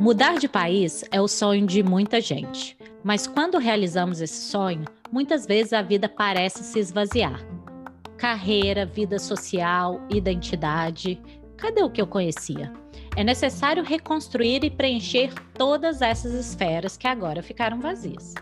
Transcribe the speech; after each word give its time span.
Mudar 0.00 0.38
de 0.38 0.48
país 0.48 1.04
é 1.10 1.20
o 1.20 1.28
sonho 1.28 1.66
de 1.66 1.82
muita 1.82 2.18
gente, 2.18 2.78
mas 3.04 3.26
quando 3.26 3.58
realizamos 3.58 4.22
esse 4.22 4.48
sonho, 4.48 4.86
muitas 5.12 5.44
vezes 5.44 5.74
a 5.74 5.82
vida 5.82 6.08
parece 6.08 6.64
se 6.64 6.78
esvaziar. 6.78 7.44
Carreira, 8.16 8.86
vida 8.86 9.18
social, 9.18 10.00
identidade, 10.08 11.20
cadê 11.58 11.82
o 11.82 11.90
que 11.90 12.00
eu 12.00 12.06
conhecia? 12.06 12.72
É 13.14 13.22
necessário 13.22 13.84
reconstruir 13.84 14.64
e 14.64 14.70
preencher 14.70 15.34
todas 15.52 16.00
essas 16.00 16.32
esferas 16.32 16.96
que 16.96 17.06
agora 17.06 17.42
ficaram 17.42 17.80
vazias. 17.80 18.32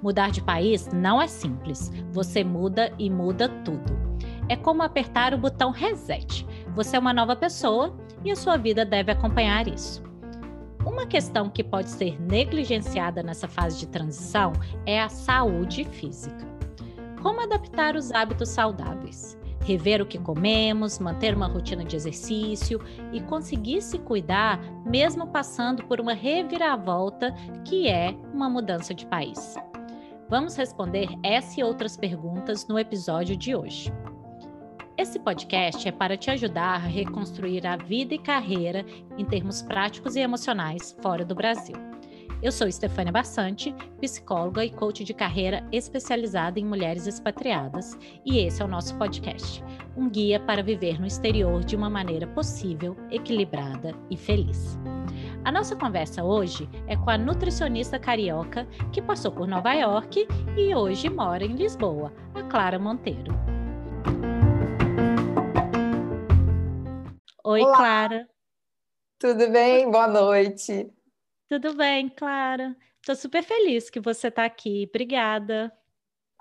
Mudar 0.00 0.30
de 0.30 0.42
país 0.42 0.86
não 0.92 1.20
é 1.20 1.26
simples, 1.26 1.90
você 2.12 2.44
muda 2.44 2.92
e 2.98 3.10
muda 3.10 3.48
tudo. 3.64 4.05
É 4.48 4.56
como 4.56 4.82
apertar 4.82 5.34
o 5.34 5.38
botão 5.38 5.70
reset. 5.70 6.46
Você 6.74 6.96
é 6.96 6.98
uma 6.98 7.12
nova 7.12 7.34
pessoa 7.34 7.96
e 8.24 8.30
a 8.30 8.36
sua 8.36 8.56
vida 8.56 8.84
deve 8.84 9.10
acompanhar 9.10 9.66
isso. 9.66 10.02
Uma 10.84 11.04
questão 11.04 11.50
que 11.50 11.64
pode 11.64 11.90
ser 11.90 12.20
negligenciada 12.20 13.22
nessa 13.22 13.48
fase 13.48 13.78
de 13.78 13.88
transição 13.88 14.52
é 14.84 15.02
a 15.02 15.08
saúde 15.08 15.84
física. 15.84 16.46
Como 17.20 17.40
adaptar 17.40 17.96
os 17.96 18.12
hábitos 18.12 18.50
saudáveis? 18.50 19.36
Rever 19.64 20.00
o 20.00 20.06
que 20.06 20.16
comemos, 20.16 21.00
manter 21.00 21.34
uma 21.34 21.48
rotina 21.48 21.84
de 21.84 21.96
exercício 21.96 22.80
e 23.12 23.20
conseguir 23.20 23.82
se 23.82 23.98
cuidar 23.98 24.60
mesmo 24.84 25.26
passando 25.26 25.82
por 25.84 26.00
uma 26.00 26.12
reviravolta 26.12 27.34
que 27.64 27.88
é 27.88 28.16
uma 28.32 28.48
mudança 28.48 28.94
de 28.94 29.04
país. 29.06 29.56
Vamos 30.28 30.54
responder 30.54 31.08
essa 31.24 31.60
e 31.60 31.64
outras 31.64 31.96
perguntas 31.96 32.68
no 32.68 32.78
episódio 32.78 33.36
de 33.36 33.56
hoje. 33.56 33.92
Esse 34.98 35.18
podcast 35.18 35.86
é 35.86 35.92
para 35.92 36.16
te 36.16 36.30
ajudar 36.30 36.76
a 36.76 36.78
reconstruir 36.78 37.66
a 37.66 37.76
vida 37.76 38.14
e 38.14 38.18
carreira 38.18 38.82
em 39.18 39.26
termos 39.26 39.60
práticos 39.60 40.16
e 40.16 40.20
emocionais 40.20 40.96
fora 41.02 41.22
do 41.22 41.34
Brasil. 41.34 41.76
Eu 42.42 42.50
sou 42.50 42.70
Stefânia 42.70 43.12
Bassante, 43.12 43.74
psicóloga 44.00 44.64
e 44.64 44.70
coach 44.70 45.04
de 45.04 45.12
carreira 45.12 45.66
especializada 45.70 46.58
em 46.58 46.64
mulheres 46.64 47.06
expatriadas, 47.06 47.98
e 48.24 48.38
esse 48.38 48.62
é 48.62 48.64
o 48.64 48.68
nosso 48.68 48.96
podcast, 48.96 49.62
um 49.94 50.08
guia 50.08 50.40
para 50.40 50.62
viver 50.62 50.98
no 50.98 51.06
exterior 51.06 51.62
de 51.62 51.76
uma 51.76 51.90
maneira 51.90 52.26
possível, 52.28 52.96
equilibrada 53.10 53.94
e 54.10 54.16
feliz. 54.16 54.78
A 55.44 55.52
nossa 55.52 55.76
conversa 55.76 56.24
hoje 56.24 56.68
é 56.86 56.96
com 56.96 57.10
a 57.10 57.18
nutricionista 57.18 57.98
carioca 57.98 58.66
que 58.92 59.02
passou 59.02 59.30
por 59.30 59.46
Nova 59.46 59.74
York 59.74 60.26
e 60.56 60.74
hoje 60.74 61.10
mora 61.10 61.44
em 61.44 61.54
Lisboa, 61.54 62.12
a 62.34 62.42
Clara 62.44 62.78
Monteiro. 62.78 63.55
Oi, 67.48 67.62
Olá. 67.62 67.76
Clara. 67.76 68.28
Tudo 69.20 69.48
bem? 69.52 69.88
Boa 69.88 70.08
noite. 70.08 70.92
Tudo 71.48 71.76
bem, 71.76 72.08
Clara? 72.08 72.76
Estou 73.00 73.14
super 73.14 73.40
feliz 73.40 73.88
que 73.88 74.00
você 74.00 74.26
está 74.26 74.44
aqui. 74.44 74.84
Obrigada. 74.88 75.72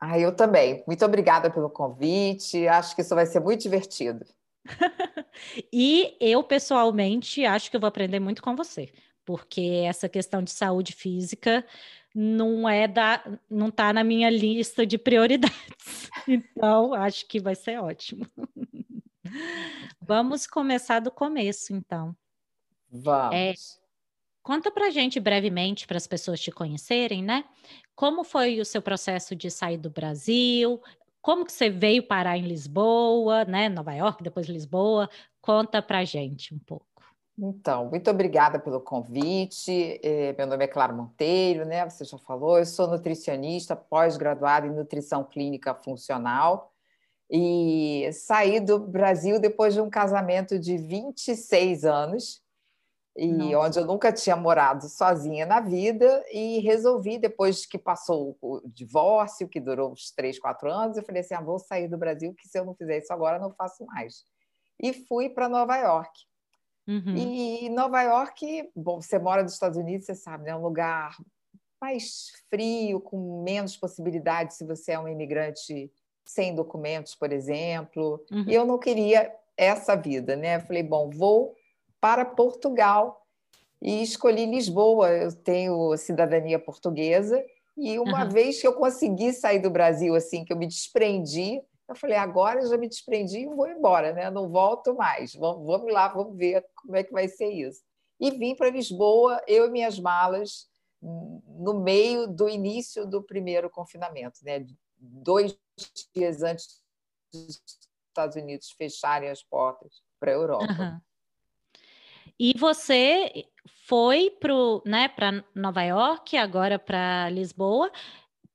Ah, 0.01 0.17
eu 0.17 0.35
também. 0.35 0.83
Muito 0.87 1.05
obrigada 1.05 1.51
pelo 1.51 1.69
convite. 1.69 2.67
Acho 2.67 2.95
que 2.95 3.03
isso 3.03 3.13
vai 3.13 3.27
ser 3.27 3.39
muito 3.39 3.61
divertido. 3.61 4.25
e 5.71 6.17
eu, 6.19 6.41
pessoalmente, 6.41 7.45
acho 7.45 7.69
que 7.69 7.75
eu 7.77 7.81
vou 7.81 7.87
aprender 7.87 8.19
muito 8.19 8.41
com 8.41 8.55
você, 8.55 8.91
porque 9.23 9.83
essa 9.85 10.09
questão 10.09 10.41
de 10.41 10.49
saúde 10.49 10.91
física 10.91 11.63
não 12.15 12.67
é 12.67 12.87
da, 12.87 13.23
não 13.47 13.67
está 13.67 13.93
na 13.93 14.03
minha 14.03 14.31
lista 14.31 14.87
de 14.87 14.97
prioridades. 14.97 16.09
Então, 16.27 16.91
acho 16.95 17.27
que 17.27 17.39
vai 17.39 17.53
ser 17.53 17.79
ótimo. 17.79 18.25
Vamos 20.01 20.45
começar 20.47 20.99
do 20.99 21.11
começo, 21.11 21.73
então. 21.73 22.15
Vamos. 22.91 23.35
É, 23.35 23.53
conta 24.43 24.71
pra 24.71 24.89
gente 24.89 25.19
brevemente, 25.19 25.87
para 25.87 25.97
as 25.97 26.07
pessoas 26.07 26.39
te 26.39 26.51
conhecerem, 26.51 27.23
né? 27.23 27.45
Como 27.95 28.23
foi 28.23 28.59
o 28.59 28.65
seu 28.65 28.81
processo 28.81 29.35
de 29.35 29.49
sair 29.49 29.77
do 29.77 29.89
Brasil? 29.89 30.81
Como 31.21 31.45
que 31.45 31.51
você 31.51 31.69
veio 31.69 32.05
parar 32.05 32.37
em 32.37 32.47
Lisboa, 32.47 33.45
né? 33.45 33.67
Nova 33.67 33.93
York, 33.93 34.23
depois 34.23 34.47
Lisboa. 34.47 35.09
Conta 35.41 35.81
pra 35.81 36.05
gente 36.05 36.53
um 36.53 36.59
pouco. 36.59 36.85
Então, 37.37 37.89
muito 37.89 38.09
obrigada 38.09 38.59
pelo 38.59 38.79
convite. 38.79 39.99
É, 40.01 40.33
meu 40.37 40.47
nome 40.47 40.63
é 40.63 40.67
Clara 40.67 40.93
Monteiro, 40.93 41.65
né? 41.65 41.89
Você 41.89 42.05
já 42.05 42.17
falou, 42.17 42.59
eu 42.59 42.65
sou 42.65 42.87
nutricionista, 42.87 43.75
pós-graduada 43.75 44.67
em 44.67 44.73
nutrição 44.73 45.23
clínica 45.23 45.73
funcional 45.73 46.74
e 47.29 48.09
saí 48.13 48.59
do 48.59 48.79
Brasil 48.79 49.39
depois 49.39 49.73
de 49.73 49.81
um 49.81 49.89
casamento 49.89 50.59
de 50.59 50.77
26 50.77 51.85
anos, 51.85 52.43
e 53.17 53.31
Nossa. 53.31 53.59
onde 53.59 53.79
eu 53.79 53.85
nunca 53.85 54.11
tinha 54.11 54.35
morado 54.35 54.89
sozinha 54.89 55.45
na 55.45 55.61
vida, 55.61 56.23
e 56.31 56.59
resolvi, 56.59 57.17
depois 57.17 57.65
que 57.65 57.77
passou 57.77 58.37
o 58.41 58.61
divórcio, 58.65 59.47
que 59.47 59.59
durou 59.59 59.91
uns 59.91 60.11
três, 60.11 60.37
quatro 60.37 60.69
anos, 60.69 60.97
eu 60.97 61.03
falei 61.03 61.21
assim: 61.21 61.33
ah, 61.33 61.41
vou 61.41 61.57
sair 61.57 61.87
do 61.87 61.97
Brasil, 61.97 62.33
que 62.33 62.47
se 62.47 62.59
eu 62.59 62.65
não 62.65 62.75
fizer 62.75 62.97
isso 62.97 63.13
agora, 63.13 63.39
não 63.39 63.51
faço 63.51 63.85
mais. 63.85 64.25
E 64.81 64.93
fui 64.93 65.29
para 65.29 65.47
Nova 65.47 65.77
York. 65.77 66.11
Uhum. 66.87 67.15
E 67.15 67.69
Nova 67.69 68.01
York, 68.03 68.69
bom, 68.75 69.01
você 69.01 69.17
mora 69.17 69.41
nos 69.41 69.53
Estados 69.53 69.77
Unidos, 69.77 70.05
você 70.05 70.13
sabe, 70.13 70.43
né, 70.43 70.51
é 70.51 70.55
um 70.55 70.61
lugar 70.61 71.15
mais 71.81 72.31
frio, 72.49 72.99
com 72.99 73.43
menos 73.43 73.75
possibilidades 73.75 74.57
se 74.57 74.65
você 74.65 74.91
é 74.91 74.99
um 74.99 75.07
imigrante 75.07 75.91
sem 76.25 76.55
documentos, 76.55 77.15
por 77.15 77.31
exemplo. 77.31 78.23
Uhum. 78.31 78.45
E 78.47 78.53
eu 78.53 78.65
não 78.65 78.77
queria 78.77 79.31
essa 79.55 79.95
vida, 79.95 80.35
né? 80.35 80.59
falei, 80.59 80.83
bom, 80.83 81.09
vou 81.09 81.55
para 82.01 82.25
Portugal 82.25 83.25
e 83.81 84.01
escolhi 84.01 84.45
Lisboa. 84.45 85.09
Eu 85.09 85.33
tenho 85.33 85.95
cidadania 85.97 86.59
portuguesa 86.59 87.43
e 87.77 87.99
uma 87.99 88.23
uhum. 88.23 88.29
vez 88.29 88.59
que 88.59 88.67
eu 88.67 88.73
consegui 88.73 89.33
sair 89.33 89.59
do 89.59 89.69
Brasil, 89.69 90.15
assim, 90.15 90.45
que 90.45 90.51
eu 90.51 90.57
me 90.57 90.67
desprendi, 90.67 91.61
eu 91.87 91.95
falei, 91.95 92.17
agora 92.17 92.61
eu 92.61 92.67
já 92.67 92.77
me 92.77 92.87
desprendi 92.87 93.39
e 93.39 93.45
vou 93.47 93.67
embora, 93.67 94.11
né? 94.11 94.31
Não 94.31 94.49
volto 94.49 94.95
mais. 94.95 95.35
Vamos, 95.35 95.67
vamos 95.67 95.93
lá, 95.93 96.07
vamos 96.07 96.35
ver 96.35 96.65
como 96.75 96.95
é 96.95 97.03
que 97.03 97.11
vai 97.11 97.27
ser 97.27 97.49
isso. 97.49 97.81
E 98.19 98.31
vim 98.31 98.55
para 98.55 98.69
Lisboa, 98.71 99.41
eu 99.45 99.67
e 99.67 99.69
minhas 99.69 99.99
malas, 99.99 100.67
no 101.01 101.75
meio 101.81 102.27
do 102.27 102.49
início 102.49 103.05
do 103.05 103.21
primeiro 103.21 103.69
confinamento, 103.69 104.39
né? 104.43 104.65
Dois 104.97 105.55
dias 106.13 106.41
antes 106.41 106.81
dos 107.33 107.61
Estados 108.09 108.35
Unidos 108.35 108.71
fecharem 108.71 109.29
as 109.29 109.43
portas 109.43 110.01
para 110.19 110.31
a 110.31 110.35
Europa. 110.35 110.65
Uhum. 110.79 111.01
E 112.39 112.53
você 112.57 113.45
foi 113.85 114.29
para 114.29 114.53
né, 114.85 115.09
Nova 115.53 115.83
York, 115.83 116.35
agora 116.37 116.77
para 116.77 117.29
Lisboa, 117.29 117.91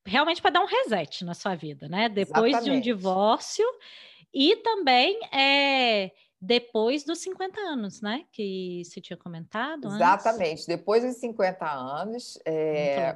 realmente 0.05 0.43
para 0.43 0.51
dar 0.51 0.63
um 0.63 0.67
reset 0.67 1.25
na 1.25 1.35
sua 1.35 1.55
vida, 1.55 1.89
né? 1.89 2.09
Depois 2.09 2.53
Exatamente. 2.53 2.65
de 2.65 2.71
um 2.71 2.81
divórcio 2.81 3.65
e 4.33 4.57
também 4.57 5.19
é, 5.33 6.11
depois 6.41 7.05
dos 7.05 7.19
50 7.19 7.61
anos, 7.61 8.01
né? 8.01 8.25
Que 8.33 8.83
você 8.85 9.01
tinha 9.01 9.17
comentado. 9.17 9.89
Exatamente, 9.89 10.53
antes. 10.53 10.67
depois 10.67 11.03
dos 11.03 11.17
50 11.17 11.71
anos, 11.71 12.39
é, 12.45 13.15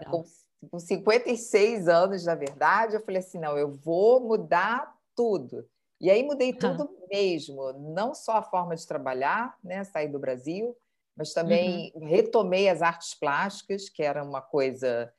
com 0.65 0.79
com 0.79 0.79
56 0.79 1.89
anos, 1.89 2.25
na 2.25 2.35
verdade, 2.35 2.95
eu 2.95 3.01
falei 3.01 3.21
assim: 3.21 3.39
não, 3.39 3.57
eu 3.57 3.71
vou 3.71 4.21
mudar 4.21 4.95
tudo. 5.15 5.67
E 6.01 6.11
aí 6.11 6.23
mudei 6.23 6.53
tudo 6.53 6.85
uhum. 6.85 7.07
mesmo, 7.11 7.73
não 7.95 8.15
só 8.15 8.33
a 8.39 8.43
forma 8.43 8.75
de 8.77 8.87
trabalhar, 8.87 9.57
né, 9.63 9.85
sair 9.85 10.09
do 10.09 10.19
Brasil, 10.19 10.77
mas 11.17 11.33
também 11.33 11.93
uhum. 11.95 12.07
retomei 12.07 12.69
as 12.69 12.83
artes 12.83 13.15
plásticas, 13.15 13.89
que 13.89 14.03
era 14.03 14.23
uma 14.23 14.43
coisa 14.43 15.11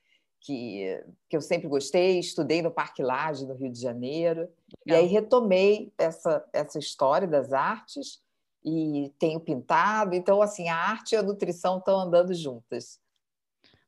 que, 0.41 1.03
que 1.27 1.35
eu 1.35 1.41
sempre 1.41 1.67
gostei, 1.67 2.19
estudei 2.19 2.61
no 2.61 2.69
Parque 2.69 3.01
Lage, 3.01 3.47
no 3.47 3.55
Rio 3.55 3.71
de 3.71 3.79
Janeiro, 3.79 4.41
Legal. 4.41 4.51
e 4.85 4.93
aí 4.93 5.07
retomei 5.07 5.91
essa, 5.97 6.45
essa 6.53 6.77
história 6.77 7.27
das 7.27 7.51
artes 7.51 8.21
e 8.63 9.11
tenho 9.17 9.39
pintado, 9.39 10.13
então 10.13 10.41
assim, 10.41 10.69
a 10.69 10.75
arte 10.75 11.13
e 11.13 11.17
a 11.17 11.23
nutrição 11.23 11.79
estão 11.79 11.99
andando 11.99 12.33
juntas. 12.33 12.99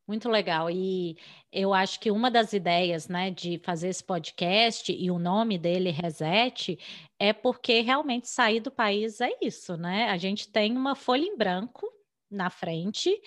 Muito 0.08 0.30
legal. 0.30 0.70
E 0.72 1.18
eu 1.52 1.74
acho 1.74 2.00
que 2.00 2.10
uma 2.10 2.32
das 2.32 2.54
ideias, 2.54 3.10
né, 3.10 3.30
de 3.30 3.60
fazer 3.60 3.90
esse 3.90 4.04
podcast 4.04 4.92
e 4.94 5.12
o 5.12 5.20
nome 5.20 5.58
dele 5.58 5.92
Reset 5.92 6.80
é 7.20 7.34
porque 7.34 7.82
realmente 7.82 8.30
sair 8.30 8.62
do 8.62 8.72
país 8.72 9.20
é 9.20 9.30
isso, 9.42 9.76
né? 9.76 10.10
A 10.10 10.18
gente 10.18 10.50
tem 10.50 10.78
uma 10.78 10.96
folha 10.96 11.24
em 11.26 11.38
branco 11.38 11.86
na 12.32 12.50
frente 12.50 13.22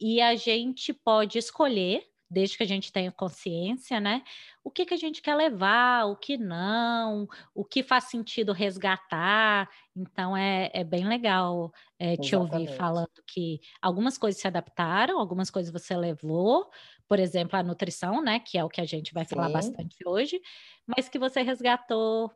e 0.00 0.20
a 0.20 0.34
gente 0.34 0.92
pode 0.92 1.38
escolher 1.38 2.04
desde 2.28 2.56
que 2.56 2.64
a 2.64 2.66
gente 2.66 2.90
tenha 2.90 3.12
consciência, 3.12 4.00
né? 4.00 4.24
O 4.64 4.70
que, 4.70 4.84
que 4.84 4.94
a 4.94 4.96
gente 4.96 5.22
quer 5.22 5.36
levar, 5.36 6.06
o 6.06 6.16
que 6.16 6.36
não, 6.36 7.28
o 7.54 7.64
que 7.64 7.82
faz 7.82 8.04
sentido 8.04 8.52
resgatar. 8.52 9.70
Então, 9.94 10.36
é, 10.36 10.68
é 10.74 10.82
bem 10.82 11.06
legal 11.06 11.72
é, 12.04 12.16
te 12.18 12.36
ouvir 12.36 12.68
falando 12.76 13.08
que 13.26 13.60
algumas 13.80 14.18
coisas 14.18 14.38
se 14.38 14.46
adaptaram, 14.46 15.18
algumas 15.18 15.50
coisas 15.50 15.72
você 15.72 15.96
levou, 15.96 16.68
por 17.08 17.18
exemplo, 17.18 17.58
a 17.58 17.62
nutrição, 17.62 18.22
né? 18.22 18.40
Que 18.40 18.58
é 18.58 18.64
o 18.64 18.68
que 18.68 18.80
a 18.80 18.84
gente 18.84 19.14
vai 19.14 19.24
Sim. 19.24 19.36
falar 19.36 19.48
bastante 19.48 19.96
hoje, 20.06 20.38
mas 20.86 21.08
que 21.08 21.18
você 21.18 21.40
resgatou 21.40 22.30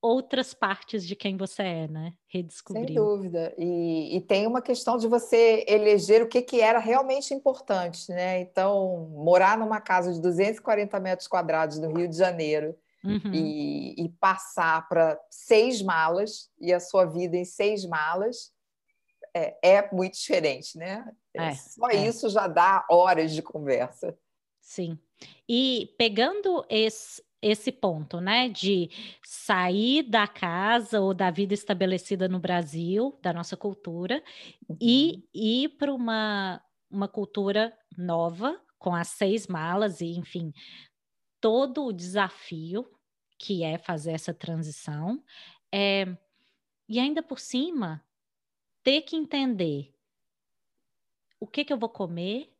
outras 0.00 0.54
partes 0.54 1.04
de 1.04 1.16
quem 1.16 1.36
você 1.36 1.62
é, 1.62 1.88
né? 1.88 2.14
Redescobrir. 2.28 2.86
Sem 2.86 2.94
dúvida. 2.94 3.52
E, 3.58 4.16
e, 4.16 4.20
tem 4.20 4.46
uma 4.46 4.62
questão 4.62 4.96
de 4.96 5.08
você 5.08 5.64
eleger 5.68 6.22
o 6.22 6.28
que, 6.28 6.40
que 6.40 6.60
era 6.60 6.78
realmente 6.78 7.34
importante, 7.34 8.08
né? 8.10 8.40
Então, 8.40 9.10
morar 9.12 9.58
numa 9.58 9.80
casa 9.80 10.12
de 10.12 10.20
240 10.20 10.98
metros 11.00 11.26
quadrados 11.26 11.78
no 11.80 11.92
Rio 11.92 12.08
de 12.08 12.16
Janeiro 12.16 12.74
uhum. 13.04 13.34
e, 13.34 14.04
e 14.04 14.08
passar 14.20 14.88
para 14.88 15.20
seis 15.28 15.82
malas 15.82 16.48
e 16.60 16.72
a 16.72 16.78
sua 16.78 17.04
vida 17.04 17.36
em 17.36 17.44
seis 17.44 17.84
malas 17.84 18.52
é, 19.34 19.58
é 19.62 19.90
muito 19.92 20.14
diferente, 20.14 20.76
né? 20.78 21.04
É, 21.34 21.54
Só 21.54 21.88
é. 21.88 22.08
isso 22.08 22.28
já 22.28 22.46
dá 22.46 22.84
horas 22.90 23.32
de 23.32 23.42
conversa. 23.42 24.16
Sim. 24.60 24.98
E 25.48 25.94
pegando 25.98 26.64
esse, 26.68 27.22
esse 27.42 27.72
ponto, 27.72 28.20
né, 28.20 28.48
de 28.48 28.90
sair 29.24 30.02
da 30.02 30.26
casa 30.26 31.00
ou 31.00 31.14
da 31.14 31.30
vida 31.30 31.54
estabelecida 31.54 32.28
no 32.28 32.38
Brasil, 32.38 33.18
da 33.22 33.32
nossa 33.32 33.56
cultura, 33.56 34.22
uhum. 34.68 34.76
e 34.80 35.28
ir 35.34 35.70
para 35.70 35.92
uma, 35.92 36.62
uma 36.90 37.08
cultura 37.08 37.76
nova, 37.96 38.60
com 38.78 38.94
as 38.94 39.08
seis 39.08 39.46
malas, 39.46 40.00
e 40.00 40.16
enfim, 40.16 40.52
todo 41.40 41.84
o 41.84 41.92
desafio 41.92 42.88
que 43.38 43.64
é 43.64 43.78
fazer 43.78 44.12
essa 44.12 44.34
transição. 44.34 45.22
É, 45.72 46.06
e 46.88 46.98
ainda 46.98 47.22
por 47.22 47.38
cima, 47.38 48.04
ter 48.90 49.02
que 49.02 49.14
entender 49.14 49.94
o 51.38 51.46
que, 51.46 51.64
que 51.64 51.72
eu 51.72 51.78
vou 51.78 51.88
comer, 51.88 52.52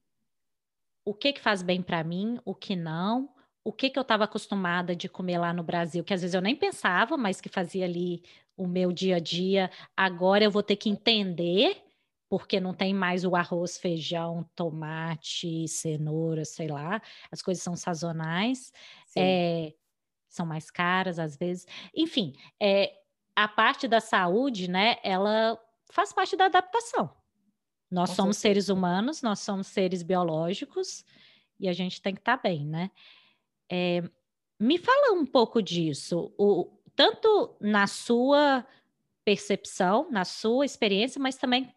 o 1.05 1.13
que, 1.13 1.33
que 1.33 1.41
faz 1.41 1.61
bem 1.61 1.83
para 1.83 2.05
mim, 2.05 2.39
o 2.45 2.55
que 2.55 2.77
não, 2.77 3.35
o 3.65 3.73
que, 3.73 3.91
que 3.91 3.99
eu 3.99 4.03
estava 4.03 4.23
acostumada 4.23 4.95
de 4.95 5.09
comer 5.09 5.39
lá 5.39 5.53
no 5.53 5.65
Brasil, 5.65 6.05
que 6.05 6.15
às 6.15 6.21
vezes 6.21 6.35
eu 6.35 6.41
nem 6.41 6.55
pensava, 6.55 7.17
mas 7.17 7.41
que 7.41 7.49
fazia 7.49 7.85
ali 7.85 8.23
o 8.57 8.69
meu 8.69 8.93
dia 8.93 9.17
a 9.17 9.19
dia. 9.19 9.73
Agora 9.97 10.45
eu 10.45 10.53
vou 10.53 10.63
ter 10.63 10.77
que 10.77 10.89
entender, 10.89 11.83
porque 12.29 12.61
não 12.61 12.73
tem 12.73 12.95
mais 12.95 13.25
o 13.25 13.35
arroz, 13.35 13.77
feijão, 13.77 14.49
tomate, 14.55 15.67
cenoura, 15.67 16.45
sei 16.45 16.69
lá, 16.69 17.03
as 17.29 17.43
coisas 17.43 17.61
são 17.61 17.75
sazonais, 17.75 18.73
é, 19.17 19.75
são 20.29 20.47
mais 20.47 20.71
caras 20.71 21.19
às 21.19 21.37
vezes. 21.37 21.67
Enfim, 21.93 22.35
é, 22.61 23.01
a 23.35 23.49
parte 23.49 23.89
da 23.89 23.99
saúde, 23.99 24.71
né, 24.71 24.97
ela 25.03 25.61
faz 25.91 26.13
parte 26.13 26.37
da 26.37 26.47
adaptação. 26.47 27.11
Nós 27.91 28.11
Com 28.11 28.17
somos 28.17 28.37
certeza. 28.37 28.67
seres 28.67 28.69
humanos, 28.69 29.23
nós 29.23 29.41
somos 29.41 29.67
seres 29.67 30.03
biológicos 30.03 31.05
e 31.59 31.69
a 31.69 31.73
gente 31.73 32.01
tem 32.01 32.15
que 32.15 32.21
estar 32.21 32.37
tá 32.37 32.43
bem, 32.43 32.65
né? 32.65 32.91
É, 33.71 34.03
me 34.59 34.79
fala 34.79 35.13
um 35.13 35.27
pouco 35.27 35.63
disso, 35.63 36.33
o, 36.39 36.71
tanto 36.95 37.57
na 37.61 37.87
sua 37.87 38.65
percepção, 39.25 40.09
na 40.11 40.25
sua 40.25 40.65
experiência, 40.65 41.21
mas 41.21 41.37
também 41.37 41.73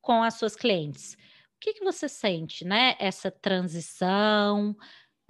com 0.00 0.22
as 0.22 0.34
suas 0.34 0.56
clientes. 0.56 1.14
O 1.14 1.60
que, 1.60 1.74
que 1.74 1.84
você 1.84 2.08
sente, 2.08 2.64
né? 2.64 2.94
Essa 2.98 3.30
transição? 3.30 4.76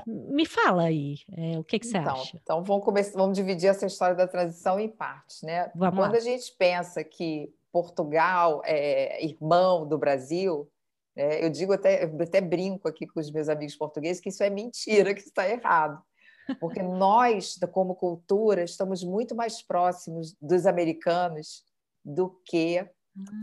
Me 0.06 0.46
fala 0.46 0.85
aí, 0.85 1.17
é, 1.32 1.58
o 1.58 1.64
que, 1.64 1.79
que 1.79 1.87
você 1.87 1.99
então, 1.99 2.14
acha? 2.14 2.37
Então, 2.37 2.62
vamos, 2.62 2.85
começar, 2.85 3.19
vamos 3.19 3.37
dividir 3.37 3.69
essa 3.69 3.87
história 3.87 4.14
da 4.14 4.29
transição 4.29 4.79
em 4.79 4.88
partes, 4.88 5.43
né? 5.43 5.73
Vamos 5.75 5.99
Quando 5.99 6.12
lá. 6.12 6.19
a 6.19 6.20
gente 6.20 6.52
pensa 6.52 7.02
que 7.02 7.52
Portugal 7.82 8.60
é 8.64 9.25
irmão 9.25 9.86
do 9.86 9.96
Brasil, 9.96 10.69
é, 11.16 11.44
eu 11.44 11.50
digo 11.50 11.72
até, 11.72 12.04
eu 12.04 12.22
até 12.22 12.40
brinco 12.40 12.88
aqui 12.88 13.06
com 13.06 13.19
os 13.19 13.30
meus 13.30 13.48
amigos 13.48 13.76
portugueses 13.76 14.20
que 14.20 14.28
isso 14.28 14.42
é 14.42 14.50
mentira, 14.50 15.12
que 15.12 15.20
isso 15.20 15.28
está 15.28 15.48
errado. 15.48 16.00
Porque 16.60 16.82
nós, 16.82 17.58
como 17.72 17.94
cultura, 17.94 18.62
estamos 18.62 19.04
muito 19.04 19.34
mais 19.34 19.60
próximos 19.60 20.34
dos 20.40 20.66
americanos 20.66 21.64
do 22.04 22.30
que 22.44 22.88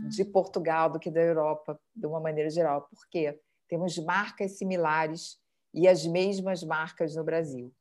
de 0.08 0.22
hum. 0.22 0.32
Portugal, 0.32 0.90
do 0.90 0.98
que 0.98 1.10
da 1.10 1.20
Europa, 1.20 1.78
de 1.94 2.06
uma 2.06 2.18
maneira 2.18 2.50
geral. 2.50 2.88
Por 2.90 3.06
quê? 3.10 3.38
Temos 3.68 3.98
marcas 3.98 4.58
similares 4.58 5.38
e 5.72 5.86
as 5.86 6.06
mesmas 6.06 6.62
marcas 6.62 7.14
no 7.14 7.22
Brasil. 7.22 7.72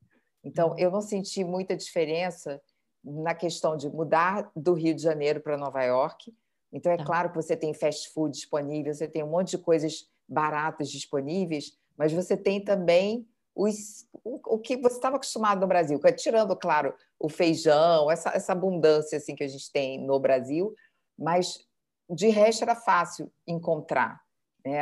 Então, 0.44 0.72
hum. 0.72 0.76
eu 0.78 0.92
não 0.92 1.02
senti 1.02 1.44
muita 1.44 1.76
diferença 1.76 2.62
na 3.02 3.34
questão 3.34 3.78
de 3.78 3.90
mudar 3.90 4.52
do 4.56 4.74
Rio 4.74 4.94
de 4.94 5.02
Janeiro 5.02 5.40
para 5.40 5.58
Nova 5.58 5.84
York. 5.84 6.34
Então, 6.76 6.92
é 6.92 6.98
tá. 6.98 7.06
claro 7.06 7.30
que 7.30 7.38
você 7.38 7.56
tem 7.56 7.74
fast 7.74 8.10
food 8.10 8.36
disponível, 8.36 8.94
você 8.94 9.08
tem 9.08 9.24
um 9.24 9.30
monte 9.30 9.52
de 9.52 9.58
coisas 9.58 10.10
baratas 10.28 10.92
disponíveis, 10.92 11.72
mas 11.98 12.12
você 12.12 12.36
tem 12.36 12.62
também 12.62 13.26
os, 13.56 14.06
o, 14.26 14.56
o 14.56 14.60
que 14.60 14.76
você 14.76 14.98
estava 14.98 15.16
acostumado 15.16 15.62
no 15.62 15.68
Brasil, 15.68 15.98
tirando, 16.18 16.54
claro, 16.54 16.94
o 17.18 17.30
feijão, 17.30 18.12
essa, 18.12 18.32
essa 18.32 18.52
abundância 18.52 19.18
assim 19.18 19.36
que 19.36 19.44
a 19.46 19.48
gente 19.48 19.72
tem 19.72 20.06
no 20.06 20.20
Brasil, 20.20 20.76
mas 21.18 21.66
de 22.10 22.28
resto 22.28 22.64
era 22.64 22.76
fácil 22.76 23.32
encontrar. 23.48 24.22
Né? 24.66 24.82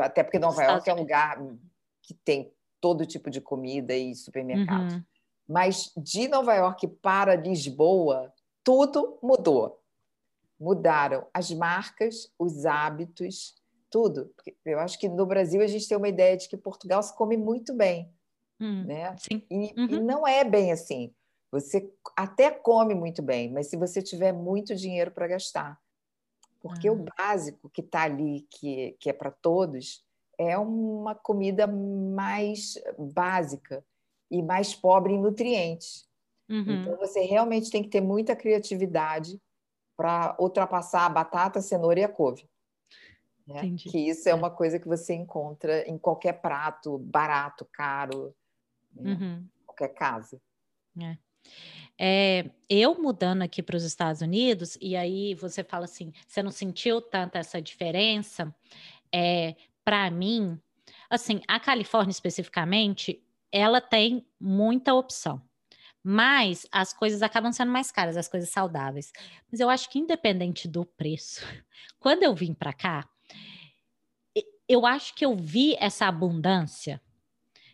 Até 0.00 0.22
porque 0.22 0.38
Nova 0.38 0.62
York 0.62 0.88
é 0.88 0.94
um 0.94 1.00
lugar 1.00 1.38
que 2.02 2.14
tem 2.14 2.50
todo 2.80 3.04
tipo 3.04 3.28
de 3.28 3.42
comida 3.42 3.94
e 3.94 4.14
supermercado. 4.14 4.92
Uhum. 4.92 5.04
Mas 5.46 5.92
de 5.94 6.26
Nova 6.26 6.54
York 6.54 6.88
para 7.02 7.36
Lisboa, 7.36 8.32
tudo 8.64 9.18
mudou. 9.22 9.77
Mudaram 10.58 11.26
as 11.32 11.50
marcas, 11.52 12.32
os 12.38 12.66
hábitos, 12.66 13.54
tudo. 13.90 14.32
Eu 14.64 14.78
acho 14.80 14.98
que 14.98 15.08
no 15.08 15.24
Brasil 15.26 15.62
a 15.62 15.66
gente 15.66 15.88
tem 15.88 15.96
uma 15.96 16.08
ideia 16.08 16.36
de 16.36 16.48
que 16.48 16.56
Portugal 16.56 17.02
se 17.02 17.16
come 17.16 17.36
muito 17.36 17.74
bem. 17.74 18.12
Hum, 18.60 18.84
né? 18.84 19.14
Sim. 19.18 19.42
E, 19.50 19.72
uhum. 19.76 19.86
e 19.86 20.00
não 20.00 20.26
é 20.26 20.44
bem 20.44 20.72
assim. 20.72 21.12
Você 21.50 21.90
até 22.16 22.50
come 22.50 22.94
muito 22.94 23.22
bem, 23.22 23.50
mas 23.50 23.68
se 23.68 23.76
você 23.76 24.02
tiver 24.02 24.32
muito 24.32 24.74
dinheiro 24.74 25.10
para 25.10 25.28
gastar. 25.28 25.80
Porque 26.60 26.90
o 26.90 27.04
ah. 27.06 27.14
básico 27.16 27.70
que 27.70 27.80
está 27.80 28.02
ali, 28.02 28.46
que, 28.50 28.96
que 29.00 29.08
é 29.08 29.12
para 29.12 29.30
todos, 29.30 30.04
é 30.36 30.58
uma 30.58 31.14
comida 31.14 31.66
mais 31.66 32.74
básica 32.98 33.84
e 34.30 34.42
mais 34.42 34.74
pobre 34.74 35.12
em 35.14 35.20
nutrientes. 35.20 36.06
Uhum. 36.48 36.82
Então, 36.82 36.96
você 36.96 37.20
realmente 37.20 37.70
tem 37.70 37.82
que 37.82 37.88
ter 37.88 38.00
muita 38.00 38.34
criatividade 38.34 39.40
para 39.98 40.36
ultrapassar 40.38 41.06
a 41.06 41.08
batata, 41.08 41.58
a 41.58 41.62
cenoura 41.62 41.98
e 41.98 42.04
a 42.04 42.08
couve. 42.08 42.48
Né? 43.44 43.74
Que 43.76 44.08
isso 44.08 44.28
é, 44.28 44.32
é 44.32 44.34
uma 44.34 44.48
coisa 44.48 44.78
que 44.78 44.86
você 44.86 45.12
encontra 45.12 45.82
em 45.88 45.98
qualquer 45.98 46.34
prato, 46.34 46.98
barato, 46.98 47.64
caro, 47.72 48.32
né? 48.94 49.12
uhum. 49.12 49.48
qualquer 49.66 49.88
casa. 49.88 50.40
É. 51.02 51.18
É, 52.00 52.50
eu 52.70 52.94
mudando 53.02 53.42
aqui 53.42 53.60
para 53.60 53.76
os 53.76 53.82
Estados 53.82 54.22
Unidos, 54.22 54.78
e 54.80 54.94
aí 54.94 55.34
você 55.34 55.64
fala 55.64 55.86
assim, 55.86 56.12
você 56.28 56.44
não 56.44 56.52
sentiu 56.52 57.00
tanta 57.02 57.40
essa 57.40 57.60
diferença? 57.60 58.54
É, 59.12 59.56
para 59.84 60.08
mim, 60.12 60.60
assim, 61.10 61.40
a 61.48 61.58
Califórnia 61.58 62.12
especificamente, 62.12 63.20
ela 63.50 63.80
tem 63.80 64.24
muita 64.38 64.94
opção. 64.94 65.42
Mas 66.10 66.66
as 66.72 66.94
coisas 66.94 67.22
acabam 67.22 67.52
sendo 67.52 67.70
mais 67.70 67.90
caras, 67.90 68.16
as 68.16 68.26
coisas 68.26 68.48
saudáveis. 68.48 69.12
Mas 69.52 69.60
eu 69.60 69.68
acho 69.68 69.90
que 69.90 69.98
independente 69.98 70.66
do 70.66 70.86
preço, 70.86 71.44
quando 72.00 72.22
eu 72.22 72.34
vim 72.34 72.54
para 72.54 72.72
cá, 72.72 73.06
eu 74.66 74.86
acho 74.86 75.14
que 75.14 75.22
eu 75.22 75.36
vi 75.36 75.76
essa 75.78 76.06
abundância 76.06 76.98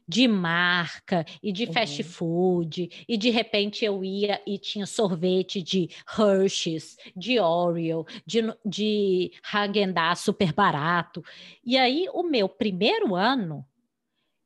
de 0.06 0.26
marca 0.26 1.24
e 1.40 1.52
de 1.52 1.66
uhum. 1.66 1.72
fast 1.72 2.02
food, 2.02 3.04
e 3.08 3.16
de 3.16 3.30
repente 3.30 3.84
eu 3.84 4.04
ia 4.04 4.42
e 4.44 4.58
tinha 4.58 4.84
sorvete 4.84 5.62
de 5.62 5.88
Hershey's, 6.18 6.96
de 7.14 7.38
Oreo, 7.38 8.04
de, 8.26 8.40
de 8.66 9.30
Häagen-Dazs 9.44 10.24
super 10.24 10.52
barato. 10.52 11.24
E 11.64 11.78
aí 11.78 12.08
o 12.12 12.24
meu 12.24 12.48
primeiro 12.48 13.14
ano, 13.14 13.64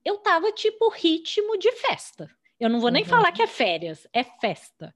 eu 0.04 0.18
tava 0.18 0.52
tipo 0.52 0.90
ritmo 0.90 1.56
de 1.56 1.72
festa. 1.72 2.30
Eu 2.58 2.68
não 2.68 2.80
vou 2.80 2.90
nem 2.90 3.02
uhum. 3.02 3.08
falar 3.08 3.32
que 3.32 3.42
é 3.42 3.46
férias, 3.46 4.06
é 4.12 4.24
festa. 4.24 4.94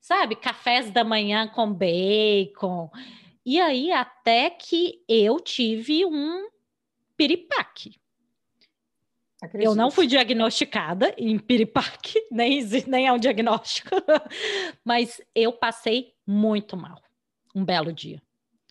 Sabe, 0.00 0.36
cafés 0.36 0.90
da 0.90 1.02
manhã 1.02 1.48
com 1.48 1.72
bacon. 1.72 2.90
E 3.44 3.60
aí 3.60 3.90
até 3.90 4.50
que 4.50 5.02
eu 5.08 5.40
tive 5.40 6.04
um 6.04 6.48
piripaque. 7.16 7.98
Acredito. 9.42 9.68
Eu 9.68 9.74
não 9.74 9.90
fui 9.90 10.06
diagnosticada 10.06 11.14
em 11.18 11.38
piripaque, 11.38 12.26
nem, 12.32 12.60
nem 12.86 13.06
é 13.06 13.12
um 13.12 13.18
diagnóstico, 13.18 13.90
mas 14.82 15.20
eu 15.34 15.52
passei 15.52 16.14
muito 16.26 16.76
mal 16.76 17.02
um 17.54 17.64
belo 17.64 17.92
dia. 17.92 18.22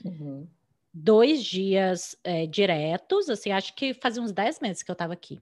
Uhum. 0.04 0.48
Dois 0.92 1.44
dias 1.44 2.16
é, 2.24 2.46
diretos, 2.46 3.30
assim, 3.30 3.52
acho 3.52 3.76
que 3.76 3.94
fazia 3.94 4.22
uns 4.22 4.32
10 4.32 4.60
meses 4.60 4.84
que 4.84 4.92
eu 4.92 4.94
estava 4.94 5.14
aqui. 5.14 5.40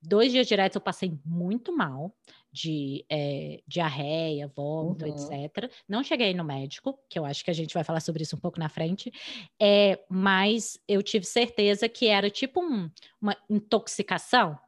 Dois 0.00 0.30
dias 0.30 0.46
diretos 0.46 0.76
eu 0.76 0.80
passei 0.80 1.18
muito 1.24 1.76
mal, 1.76 2.14
de 2.52 3.04
é, 3.10 3.62
diarreia, 3.66 4.48
vômito, 4.48 5.04
uhum. 5.04 5.12
etc. 5.12 5.70
Não 5.88 6.02
cheguei 6.02 6.32
no 6.34 6.44
médico, 6.44 6.98
que 7.08 7.18
eu 7.18 7.24
acho 7.24 7.44
que 7.44 7.50
a 7.50 7.54
gente 7.54 7.74
vai 7.74 7.84
falar 7.84 8.00
sobre 8.00 8.22
isso 8.22 8.36
um 8.36 8.40
pouco 8.40 8.58
na 8.58 8.68
frente, 8.68 9.12
é, 9.60 9.98
mas 10.08 10.78
eu 10.86 11.02
tive 11.02 11.24
certeza 11.24 11.88
que 11.88 12.06
era 12.06 12.30
tipo 12.30 12.60
um, 12.60 12.90
uma 13.20 13.36
intoxicação 13.50 14.58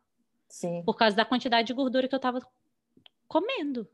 Sim. 0.49 0.83
por 0.85 0.97
causa 0.97 1.17
da 1.17 1.25
quantidade 1.25 1.69
de 1.69 1.75
gordura 1.75 2.09
que 2.09 2.15
eu 2.15 2.19
estava 2.19 2.41
comendo. 3.27 3.89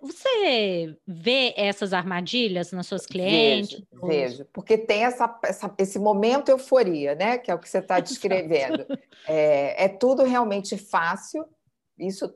Você 0.00 0.96
vê 1.06 1.52
essas 1.56 1.92
armadilhas 1.92 2.72
nas 2.72 2.86
suas 2.86 3.06
clientes? 3.06 3.82
Vejo, 3.92 4.06
vejo. 4.06 4.44
porque 4.52 4.78
tem 4.78 5.04
essa, 5.04 5.38
essa, 5.44 5.74
esse 5.78 5.98
momento 5.98 6.48
euforia, 6.48 7.14
né? 7.14 7.38
Que 7.38 7.50
é 7.50 7.54
o 7.54 7.58
que 7.58 7.68
você 7.68 7.78
está 7.80 8.00
descrevendo. 8.00 8.86
é, 9.26 9.84
é 9.84 9.88
tudo 9.88 10.22
realmente 10.22 10.78
fácil, 10.78 11.44
isso 11.98 12.34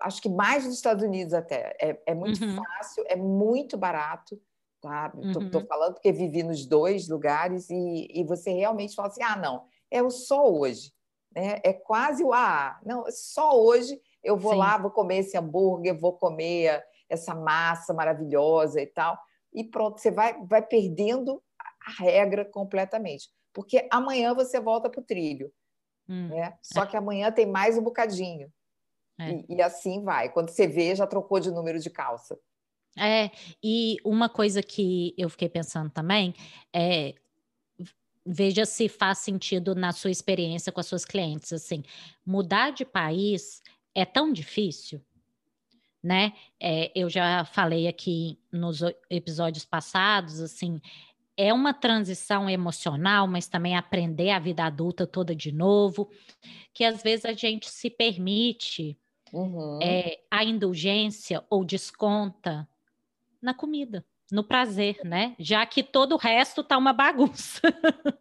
acho 0.00 0.20
que 0.20 0.28
mais 0.28 0.64
nos 0.64 0.74
Estados 0.74 1.02
Unidos 1.02 1.34
até. 1.34 1.76
É, 1.80 2.02
é 2.06 2.14
muito 2.14 2.44
uhum. 2.44 2.56
fácil, 2.56 3.04
é 3.08 3.16
muito 3.16 3.76
barato. 3.76 4.40
Tá? 4.80 5.12
Estou 5.22 5.60
uhum. 5.60 5.66
falando 5.66 5.94
porque 5.94 6.10
vivi 6.10 6.42
nos 6.42 6.66
dois 6.66 7.08
lugares 7.08 7.70
e, 7.70 8.08
e 8.10 8.24
você 8.24 8.50
realmente 8.52 8.94
fala 8.94 9.08
assim: 9.08 9.22
ah, 9.22 9.36
não, 9.36 9.64
é 9.90 10.02
o 10.02 10.10
só 10.10 10.50
hoje. 10.50 10.92
Né? 11.34 11.60
É 11.62 11.72
quase 11.72 12.22
o 12.24 12.32
AA. 12.32 12.80
Não, 12.84 13.06
é 13.06 13.10
só 13.10 13.58
hoje 13.58 14.00
eu 14.22 14.36
vou 14.36 14.52
Sim. 14.52 14.58
lá, 14.58 14.78
vou 14.78 14.90
comer 14.90 15.18
esse 15.18 15.36
hambúrguer, 15.36 15.98
vou 15.98 16.12
comer 16.12 16.82
essa 17.08 17.34
massa 17.34 17.92
maravilhosa 17.92 18.80
e 18.80 18.86
tal. 18.86 19.18
E 19.52 19.64
pronto, 19.64 20.00
você 20.00 20.10
vai, 20.10 20.34
vai 20.46 20.62
perdendo 20.62 21.42
a 21.86 22.02
regra 22.02 22.44
completamente. 22.44 23.28
Porque 23.52 23.86
amanhã 23.90 24.34
você 24.34 24.58
volta 24.60 24.88
para 24.88 25.00
o 25.00 25.04
trilho. 25.04 25.52
Hum. 26.08 26.28
Né? 26.28 26.56
Só 26.62 26.86
que 26.86 26.96
amanhã 26.96 27.30
tem 27.30 27.46
mais 27.46 27.76
um 27.76 27.82
bocadinho. 27.82 28.50
É. 29.18 29.30
E, 29.30 29.56
e, 29.56 29.62
assim 29.62 30.02
vai. 30.02 30.30
Quando 30.30 30.50
você 30.50 30.66
vê, 30.66 30.94
já 30.94 31.06
trocou 31.06 31.38
de 31.38 31.50
número 31.50 31.78
de 31.78 31.90
calça. 31.90 32.38
É, 32.98 33.30
e 33.62 33.96
uma 34.04 34.28
coisa 34.28 34.62
que 34.62 35.14
eu 35.16 35.28
fiquei 35.30 35.48
pensando 35.48 35.90
também 35.90 36.34
é 36.74 37.14
veja 38.24 38.64
se 38.64 38.88
faz 38.88 39.18
sentido 39.18 39.74
na 39.74 39.90
sua 39.90 40.10
experiência 40.10 40.70
com 40.70 40.80
as 40.80 40.86
suas 40.86 41.04
clientes. 41.04 41.52
Assim, 41.52 41.82
mudar 42.24 42.70
de 42.70 42.84
país 42.84 43.62
é 43.94 44.04
tão 44.04 44.32
difícil, 44.32 45.00
né? 46.02 46.32
É, 46.58 46.90
eu 46.94 47.08
já 47.08 47.44
falei 47.44 47.86
aqui 47.86 48.38
nos 48.50 48.80
episódios 49.08 49.64
passados, 49.64 50.40
assim, 50.40 50.80
é 51.36 51.52
uma 51.52 51.72
transição 51.72 52.48
emocional, 52.48 53.26
mas 53.26 53.48
também 53.48 53.76
aprender 53.76 54.30
a 54.30 54.38
vida 54.38 54.64
adulta 54.64 55.06
toda 55.06 55.34
de 55.34 55.52
novo, 55.52 56.10
que 56.72 56.84
às 56.84 57.02
vezes 57.02 57.24
a 57.24 57.32
gente 57.32 57.70
se 57.70 57.88
permite 57.88 58.98
uhum. 59.32 59.78
é, 59.82 60.20
a 60.30 60.44
indulgência 60.44 61.44
ou 61.48 61.64
desconta 61.64 62.68
na 63.40 63.54
comida, 63.54 64.04
no 64.30 64.44
prazer, 64.44 65.00
né? 65.04 65.34
Já 65.38 65.64
que 65.66 65.82
todo 65.82 66.12
o 66.12 66.18
resto 66.18 66.62
tá 66.62 66.76
uma 66.76 66.92
bagunça. 66.92 67.60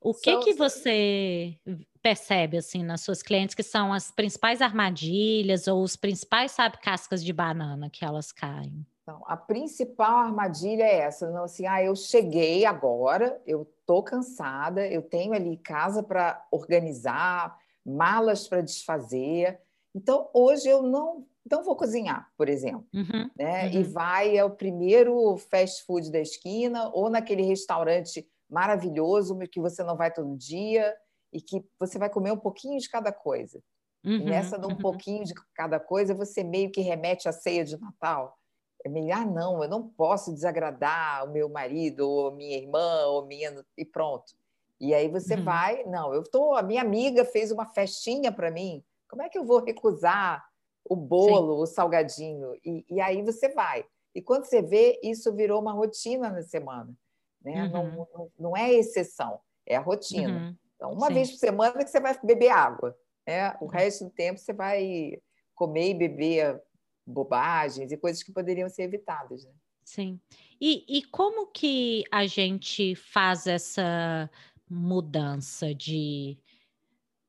o 0.00 0.14
que 0.14 0.38
que 0.38 0.54
você 0.54 1.58
percebe 2.02 2.58
assim 2.58 2.82
nas 2.82 3.00
suas 3.00 3.22
clientes 3.22 3.54
que 3.54 3.62
são 3.62 3.92
as 3.92 4.10
principais 4.10 4.60
armadilhas 4.60 5.68
ou 5.68 5.82
os 5.82 5.96
principais, 5.96 6.52
sabe, 6.52 6.78
cascas 6.78 7.24
de 7.24 7.32
banana 7.32 7.88
que 7.88 8.04
elas 8.04 8.32
caem? 8.32 8.84
Então, 9.02 9.22
a 9.26 9.36
principal 9.36 10.18
armadilha 10.18 10.84
é 10.84 11.00
essa, 11.00 11.30
não 11.30 11.44
assim, 11.44 11.66
ah, 11.66 11.82
eu 11.82 11.94
cheguei 11.96 12.64
agora, 12.64 13.40
eu 13.46 13.68
tô 13.84 14.02
cansada, 14.02 14.86
eu 14.86 15.02
tenho 15.02 15.32
ali 15.32 15.56
casa 15.56 16.02
para 16.02 16.44
organizar, 16.50 17.56
malas 17.84 18.46
para 18.46 18.60
desfazer. 18.60 19.60
Então, 19.94 20.30
hoje 20.32 20.68
eu 20.68 20.82
não, 20.82 21.26
não 21.50 21.64
vou 21.64 21.74
cozinhar, 21.74 22.30
por 22.36 22.48
exemplo. 22.48 22.86
Uhum, 22.94 23.28
né? 23.36 23.66
Uhum. 23.66 23.72
E 23.72 23.82
vai 23.82 24.38
ao 24.38 24.50
primeiro 24.50 25.36
fast 25.36 25.84
food 25.84 26.10
da 26.10 26.20
esquina 26.20 26.88
ou 26.94 27.10
naquele 27.10 27.42
restaurante 27.42 28.26
maravilhoso 28.48 29.36
que 29.50 29.60
você 29.60 29.82
não 29.82 29.96
vai 29.96 30.12
todo 30.12 30.36
dia 30.36 30.94
e 31.32 31.40
que 31.40 31.64
você 31.78 31.98
vai 31.98 32.10
comer 32.10 32.32
um 32.32 32.38
pouquinho 32.38 32.78
de 32.78 32.88
cada 32.88 33.12
coisa. 33.12 33.62
Uhum, 34.04 34.12
e 34.12 34.24
nessa 34.24 34.58
de 34.58 34.66
um 34.66 34.70
uhum. 34.70 34.78
pouquinho 34.78 35.24
de 35.24 35.32
cada 35.54 35.78
coisa, 35.78 36.14
você 36.14 36.42
meio 36.42 36.70
que 36.70 36.80
remete 36.80 37.28
à 37.28 37.32
ceia 37.32 37.64
de 37.64 37.80
Natal. 37.80 38.36
É 38.84 38.88
meio, 38.88 39.14
ah, 39.14 39.24
não, 39.24 39.62
eu 39.62 39.68
não 39.68 39.88
posso 39.88 40.32
desagradar 40.32 41.24
o 41.24 41.32
meu 41.32 41.48
marido, 41.48 42.08
ou 42.08 42.32
minha 42.32 42.56
irmã, 42.56 43.06
ou 43.06 43.24
minha. 43.26 43.64
E 43.76 43.84
pronto. 43.84 44.34
E 44.80 44.92
aí 44.92 45.08
você 45.08 45.36
uhum. 45.36 45.44
vai, 45.44 45.84
não, 45.84 46.12
eu 46.12 46.24
tô, 46.24 46.54
a 46.54 46.62
minha 46.62 46.82
amiga 46.82 47.24
fez 47.24 47.52
uma 47.52 47.66
festinha 47.66 48.32
para 48.32 48.50
mim, 48.50 48.84
como 49.12 49.22
é 49.22 49.28
que 49.28 49.38
eu 49.38 49.44
vou 49.44 49.62
recusar 49.62 50.42
o 50.84 50.96
bolo, 50.96 51.58
Sim. 51.58 51.62
o 51.62 51.66
salgadinho? 51.66 52.54
E, 52.64 52.84
e, 52.88 53.00
aí 53.00 53.22
você 53.22 53.50
vai. 53.50 53.84
E 54.14 54.22
quando 54.22 54.46
você 54.46 54.62
vê, 54.62 54.98
isso 55.02 55.32
virou 55.34 55.60
uma 55.60 55.72
rotina 55.72 56.30
na 56.30 56.42
semana. 56.42 56.92
Né? 57.40 57.64
Uhum. 57.64 57.70
Não, 57.70 58.08
não, 58.14 58.32
não, 58.38 58.56
é 58.56 58.72
exceção, 58.72 59.38
é 59.66 59.76
a 59.76 59.80
rotina. 59.80 60.56
Então, 60.82 60.92
uma 60.92 61.06
Sim. 61.06 61.14
vez 61.14 61.30
por 61.30 61.38
semana 61.38 61.84
que 61.84 61.90
você 61.90 62.00
vai 62.00 62.18
beber 62.24 62.48
água. 62.48 62.96
Né? 63.24 63.52
O 63.60 63.66
uhum. 63.66 63.70
resto 63.70 64.04
do 64.04 64.10
tempo 64.10 64.40
você 64.40 64.52
vai 64.52 65.16
comer 65.54 65.90
e 65.90 65.94
beber 65.94 66.60
bobagens 67.06 67.92
e 67.92 67.96
coisas 67.96 68.20
que 68.20 68.32
poderiam 68.32 68.68
ser 68.68 68.82
evitadas. 68.82 69.44
Né? 69.44 69.52
Sim. 69.84 70.20
E, 70.60 70.84
e 70.88 71.04
como 71.04 71.46
que 71.46 72.02
a 72.10 72.26
gente 72.26 72.96
faz 72.96 73.46
essa 73.46 74.28
mudança 74.68 75.72
de, 75.72 76.36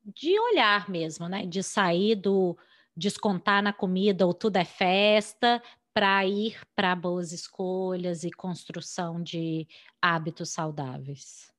de 0.04 0.36
olhar 0.36 0.90
mesmo, 0.90 1.28
né? 1.28 1.46
De 1.46 1.62
sair 1.62 2.16
do 2.16 2.58
descontar 2.96 3.62
na 3.62 3.72
comida 3.72 4.26
ou 4.26 4.34
tudo 4.34 4.56
é 4.56 4.64
festa 4.64 5.62
para 5.92 6.26
ir 6.26 6.60
para 6.74 6.94
boas 6.96 7.30
escolhas 7.30 8.24
e 8.24 8.32
construção 8.32 9.22
de 9.22 9.68
hábitos 10.02 10.50
saudáveis. 10.50 11.53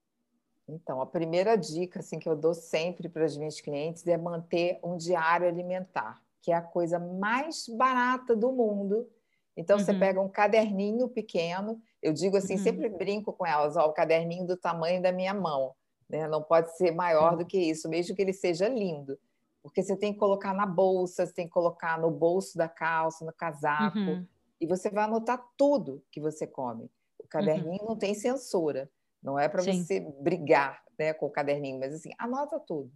Então, 0.68 1.00
a 1.02 1.06
primeira 1.06 1.56
dica 1.56 2.00
assim, 2.00 2.18
que 2.18 2.28
eu 2.28 2.36
dou 2.36 2.54
sempre 2.54 3.08
para 3.08 3.26
as 3.26 3.38
minhas 3.38 3.62
clientes 3.62 4.06
é 4.08 4.18
manter 4.18 4.80
um 4.84 4.98
diário 4.98 5.48
alimentar, 5.48 6.22
que 6.42 6.52
é 6.52 6.56
a 6.56 6.62
coisa 6.62 6.98
mais 7.00 7.68
barata 7.70 8.36
do 8.36 8.52
mundo. 8.52 9.08
Então, 9.56 9.78
uhum. 9.78 9.84
você 9.84 9.94
pega 9.94 10.20
um 10.20 10.30
caderninho 10.30 11.08
pequeno 11.08 11.82
eu 12.06 12.14
digo 12.14 12.38
assim, 12.38 12.54
uhum. 12.54 12.60
sempre 12.60 12.88
brinco 12.88 13.34
com 13.34 13.48
elas, 13.48 13.76
ó, 13.76 13.88
o 13.88 13.92
caderninho 13.92 14.46
do 14.46 14.56
tamanho 14.56 15.02
da 15.02 15.12
minha 15.12 15.34
mão, 15.34 15.74
né? 16.08 16.28
Não 16.28 16.40
pode 16.40 16.78
ser 16.78 16.92
maior 16.92 17.32
uhum. 17.32 17.40
do 17.40 17.46
que 17.48 17.58
isso, 17.58 17.90
mesmo 17.90 18.16
que 18.16 18.22
ele 18.22 18.32
seja 18.32 18.70
lindo. 18.70 19.18
Porque 19.64 19.82
você 19.82 19.96
tem 19.98 20.14
que 20.14 20.20
colocar 20.20 20.54
na 20.54 20.68
bolsa, 20.68 21.26
você 21.26 21.34
tem 21.34 21.48
que 21.48 21.52
colocar 21.52 22.00
no 22.00 22.12
bolso 22.12 22.56
da 22.60 22.70
calça, 22.70 23.26
no 23.26 23.34
casaco, 23.34 23.98
uhum. 23.98 24.24
e 24.62 24.68
você 24.68 24.88
vai 24.92 25.06
anotar 25.06 25.44
tudo 25.58 26.04
que 26.12 26.22
você 26.22 26.46
come. 26.46 26.92
O 27.18 27.28
caderninho 27.28 27.82
uhum. 27.82 27.90
não 27.90 27.96
tem 27.98 28.14
censura, 28.14 28.88
não 29.26 29.40
é 29.40 29.50
para 29.50 29.64
você 29.64 30.00
brigar 30.22 30.84
né, 31.00 31.12
com 31.12 31.26
o 31.26 31.32
caderninho, 31.32 31.80
mas 31.80 31.96
assim, 31.96 32.12
anota 32.20 32.60
tudo. 32.60 32.94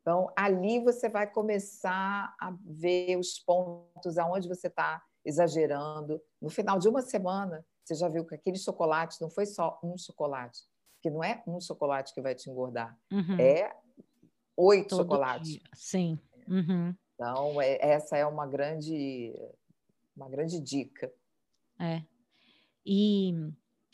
Então, 0.00 0.32
ali 0.34 0.80
você 0.80 1.06
vai 1.06 1.30
começar 1.30 2.34
a 2.40 2.56
ver 2.64 3.18
os 3.18 3.38
pontos 3.38 4.16
aonde 4.16 4.48
você 4.48 4.68
está 4.68 5.02
exagerando. 5.22 6.22
No 6.40 6.48
final 6.48 6.78
de 6.78 6.88
uma 6.88 7.02
semana, 7.02 7.62
você 7.84 7.94
já 7.94 8.08
viu 8.08 8.24
que 8.24 8.34
aquele 8.34 8.56
chocolate 8.56 9.20
não 9.20 9.28
foi 9.28 9.44
só 9.44 9.78
um 9.82 9.98
chocolate, 9.98 10.60
que 11.02 11.10
não 11.10 11.22
é 11.22 11.42
um 11.46 11.60
chocolate 11.60 12.14
que 12.14 12.22
vai 12.22 12.34
te 12.34 12.48
engordar, 12.48 12.98
uhum. 13.12 13.38
é 13.38 13.76
oito 14.56 14.96
Todo 14.96 15.02
chocolates. 15.02 15.50
Dia. 15.50 15.62
Sim. 15.74 16.18
Uhum. 16.48 16.94
Então, 17.14 17.60
é, 17.60 17.76
essa 17.80 18.16
é 18.16 18.24
uma 18.24 18.46
grande, 18.46 19.34
uma 20.16 20.28
grande 20.30 20.58
dica. 20.58 21.12
É. 21.78 22.02
E 22.84 23.52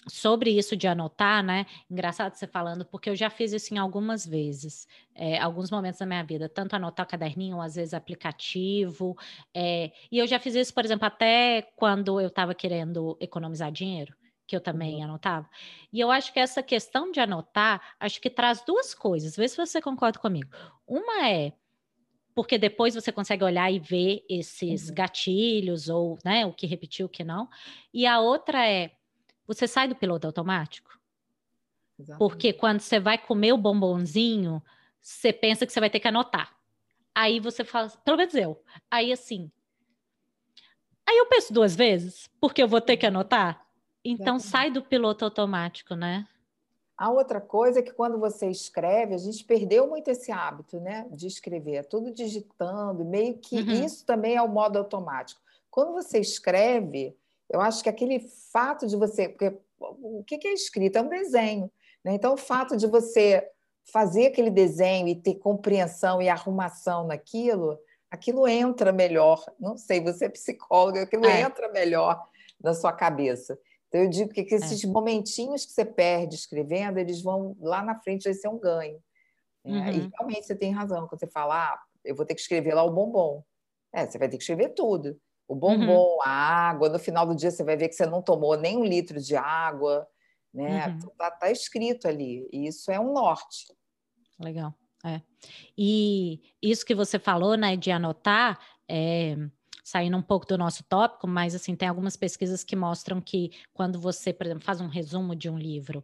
sobre 0.09 0.51
isso 0.51 0.77
de 0.77 0.87
anotar, 0.87 1.43
né? 1.43 1.67
Engraçado 1.91 2.35
você 2.35 2.47
falando, 2.47 2.85
porque 2.85 3.11
eu 3.11 3.17
já 3.17 3.31
fiz 3.31 3.53
isso 3.53 3.73
em 3.73 3.79
algumas 3.79 4.27
vezes, 4.27 4.87
é, 5.15 5.39
alguns 5.39 5.71
momentos 5.71 6.01
da 6.01 6.07
minha 6.07 6.23
vida, 6.25 6.49
tanto 6.49 6.75
anotar 6.75 7.07
o 7.07 7.09
caderninho, 7.09 7.61
às 7.61 7.77
vezes 7.77 7.95
aplicativo, 7.95 9.17
é, 9.55 9.93
e 10.11 10.19
eu 10.19 10.27
já 10.27 10.39
fiz 10.39 10.55
isso, 10.55 10.75
por 10.75 10.85
exemplo, 10.85 11.07
até 11.07 11.63
quando 11.77 12.21
eu 12.21 12.29
estava 12.29 12.55
querendo 12.55 13.17
economizar 13.21 13.71
dinheiro, 13.71 14.15
que 14.47 14.57
eu 14.57 14.61
também 14.61 14.97
uhum. 14.97 15.05
anotava. 15.05 15.49
E 15.93 16.01
eu 16.01 16.11
acho 16.11 16.33
que 16.33 16.41
essa 16.41 16.63
questão 16.63 17.13
de 17.13 17.21
anotar, 17.21 17.81
acho 18.01 18.21
que 18.21 18.29
traz 18.29 18.63
duas 18.67 18.95
coisas, 18.95 19.37
vê 19.37 19.47
se 19.49 19.57
você 19.57 19.81
concorda 19.81 20.19
comigo. 20.19 20.51
Uma 20.87 21.29
é 21.29 21.53
porque 22.35 22.57
depois 22.57 22.95
você 22.95 23.13
consegue 23.13 23.45
olhar 23.45 23.71
e 23.71 23.79
ver 23.79 24.25
esses 24.29 24.89
uhum. 24.89 24.95
gatilhos, 24.95 25.89
ou 25.89 26.19
né, 26.25 26.47
o 26.47 26.53
que 26.53 26.67
repetiu, 26.67 27.07
o 27.07 27.09
que 27.09 27.23
não. 27.23 27.49
E 27.93 28.07
a 28.07 28.21
outra 28.21 28.67
é 28.67 28.91
você 29.47 29.67
sai 29.67 29.89
do 29.89 29.95
piloto 29.95 30.27
automático. 30.27 30.99
Exatamente. 31.99 32.19
Porque 32.19 32.53
quando 32.53 32.81
você 32.81 32.99
vai 32.99 33.19
comer 33.19 33.53
o 33.53 33.59
bombonzinho, 33.59 34.63
você 35.01 35.33
pensa 35.33 35.67
que 35.67 35.73
você 35.73 35.81
vai 35.81 35.91
ter 35.91 36.01
que 36.01 36.09
anotar. 36.09 36.57
Aí 37.15 37.41
você 37.41 37.65
fala, 37.65 37.89
pelo 38.05 38.17
menos 38.17 38.35
eu. 38.35 38.63
Aí 38.91 39.13
assim. 39.13 39.51
Aí 41.07 41.19
eu 41.19 41.27
penso 41.27 41.53
duas 41.53 41.75
vezes, 41.75 42.31
porque 42.41 42.63
eu 42.63 42.69
vou 42.69 42.81
ter 42.81 42.97
que 42.97 43.07
anotar. 43.07 43.67
Então 44.05 44.37
Exatamente. 44.37 44.47
sai 44.47 44.71
do 44.71 44.83
piloto 44.83 45.25
automático, 45.25 45.95
né? 45.95 46.27
A 46.97 47.11
outra 47.11 47.41
coisa 47.41 47.81
é 47.81 47.83
que 47.83 47.93
quando 47.93 48.19
você 48.19 48.49
escreve, 48.49 49.15
a 49.15 49.19
gente 49.19 49.45
perdeu 49.45 49.89
muito 49.89 50.09
esse 50.09 50.31
hábito, 50.31 50.79
né? 50.79 51.09
De 51.11 51.27
escrever, 51.27 51.75
é 51.75 51.83
tudo 51.83 52.13
digitando, 52.13 53.05
meio 53.05 53.39
que 53.39 53.57
uhum. 53.57 53.85
isso 53.85 54.07
também 54.07 54.37
é 54.37 54.43
o 54.43 54.49
modo 54.49 54.79
automático. 54.79 55.41
Quando 55.71 55.93
você 55.93 56.21
escreve, 56.21 57.17
eu 57.53 57.61
acho 57.61 57.83
que 57.83 57.89
aquele 57.89 58.19
fato 58.51 58.87
de 58.87 58.97
você. 58.97 59.29
Porque 59.29 59.57
o 59.79 60.25
que 60.25 60.49
é 60.49 60.53
escrita? 60.53 60.99
É 60.99 61.03
um 61.03 61.09
desenho. 61.09 61.71
Né? 62.03 62.15
Então, 62.15 62.35
o 62.35 62.39
fato 62.39 62.77
de 62.77 62.87
você 62.87 63.47
fazer 63.85 64.27
aquele 64.27 64.51
desenho 64.51 65.09
e 65.09 65.15
ter 65.15 65.35
compreensão 65.35 66.23
e 66.23 66.29
arrumação 66.29 67.07
naquilo, 67.07 67.79
aquilo 68.11 68.49
entra 68.49 68.93
melhor. 68.93 69.45
Não 69.61 69.77
sei, 69.77 70.01
você 70.01 70.25
é 70.25 70.29
psicóloga, 70.29 71.03
aquilo 71.03 71.27
é. 71.27 71.43
entra 71.43 71.71
melhor 71.71 72.27
na 72.61 72.75
sua 72.75 72.93
cabeça. 72.93 73.59
Então, 73.89 74.01
eu 74.01 74.09
digo 74.09 74.31
que, 74.33 74.41
é. 74.41 74.57
esses 74.57 74.83
é. 74.83 74.87
momentinhos 74.87 75.67
que 75.67 75.73
você 75.73 75.85
perde 75.85 76.37
escrevendo, 76.37 76.99
eles 76.99 77.21
vão 77.23 77.55
lá 77.61 77.83
na 77.83 78.01
frente 78.01 78.25
vai 78.25 78.35
ser 78.35 78.49
um 78.49 78.59
ganho. 78.59 78.99
Uhum. 79.65 79.85
É, 79.85 79.93
e 79.93 80.01
uhum. 80.01 80.11
realmente 80.15 80.47
você 80.47 80.57
tem 80.57 80.73
razão 80.73 81.07
quando 81.07 81.21
você 81.21 81.27
fala, 81.27 81.73
ah, 81.73 81.83
eu 82.05 82.15
vou 82.15 82.25
ter 82.25 82.35
que 82.35 82.41
escrever 82.41 82.75
lá 82.75 82.83
o 82.83 82.91
bombom. 82.91 83.45
É, 83.93 84.07
você 84.07 84.19
vai 84.19 84.29
ter 84.29 84.39
que 84.39 84.43
escrever 84.43 84.71
tudo. 84.71 85.21
O 85.53 85.55
bombom, 85.55 86.15
uhum. 86.15 86.23
a 86.23 86.31
água, 86.31 86.89
no 86.89 86.99
final 86.99 87.27
do 87.27 87.35
dia 87.35 87.51
você 87.51 87.63
vai 87.63 87.77
ver 87.77 87.91
que 87.91 87.95
você 87.95 88.07
não 88.07 88.23
tomou 88.23 88.57
nem 88.57 88.79
um 88.79 88.85
litro 88.87 89.21
de 89.21 89.37
água, 89.37 90.09
né? 90.53 90.87
Uhum. 90.89 91.11
Tá, 91.19 91.31
tá 91.31 91.51
escrito 91.51 92.09
ali. 92.09 92.49
E 92.51 92.67
isso 92.67 92.91
é 92.91 92.99
um 92.99 93.13
norte. 93.13 93.67
Legal. 94.41 94.75
É. 95.05 95.21
E 95.77 96.41
isso 96.63 96.87
que 96.87 96.95
você 96.95 97.19
falou, 97.19 97.55
né, 97.55 97.77
de 97.77 97.91
anotar, 97.91 98.59
é, 98.89 99.37
saindo 99.85 100.17
um 100.17 100.23
pouco 100.23 100.47
do 100.47 100.57
nosso 100.57 100.83
tópico, 100.85 101.29
mas 101.29 101.55
assim, 101.55 101.77
tem 101.77 101.87
algumas 101.87 102.17
pesquisas 102.17 102.65
que 102.65 102.75
mostram 102.75 103.21
que 103.21 103.51
quando 103.75 104.01
você, 104.01 104.33
por 104.33 104.47
exemplo, 104.47 104.65
faz 104.65 104.81
um 104.81 104.89
resumo 104.89 105.37
de 105.37 105.51
um 105.51 105.59
livro 105.59 106.03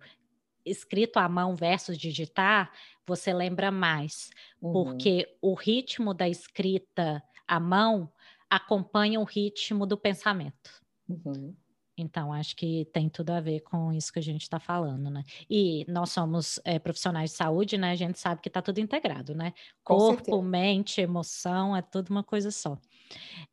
escrito 0.62 1.16
à 1.16 1.26
mão 1.26 1.56
versus 1.56 1.96
digitar, 1.96 2.70
você 3.06 3.32
lembra 3.32 3.70
mais, 3.70 4.28
uhum. 4.60 4.72
porque 4.74 5.26
o 5.40 5.54
ritmo 5.54 6.12
da 6.12 6.28
escrita 6.28 7.22
à 7.46 7.58
mão 7.58 8.12
acompanha 8.50 9.20
o 9.20 9.24
ritmo 9.24 9.86
do 9.86 9.96
pensamento. 9.96 10.82
Uhum. 11.08 11.54
Então, 11.98 12.32
acho 12.32 12.54
que 12.54 12.88
tem 12.92 13.08
tudo 13.08 13.30
a 13.30 13.40
ver 13.40 13.60
com 13.60 13.92
isso 13.92 14.12
que 14.12 14.18
a 14.18 14.22
gente 14.22 14.42
está 14.42 14.60
falando, 14.60 15.10
né? 15.10 15.24
E 15.50 15.84
nós 15.88 16.10
somos 16.10 16.60
é, 16.64 16.78
profissionais 16.78 17.30
de 17.30 17.36
saúde, 17.36 17.76
né? 17.76 17.90
A 17.90 17.96
gente 17.96 18.18
sabe 18.18 18.40
que 18.40 18.48
está 18.48 18.62
tudo 18.62 18.78
integrado, 18.78 19.34
né? 19.34 19.52
Corpo, 19.82 20.40
mente, 20.40 21.00
emoção, 21.00 21.76
é 21.76 21.82
tudo 21.82 22.10
uma 22.10 22.22
coisa 22.22 22.50
só. 22.50 22.78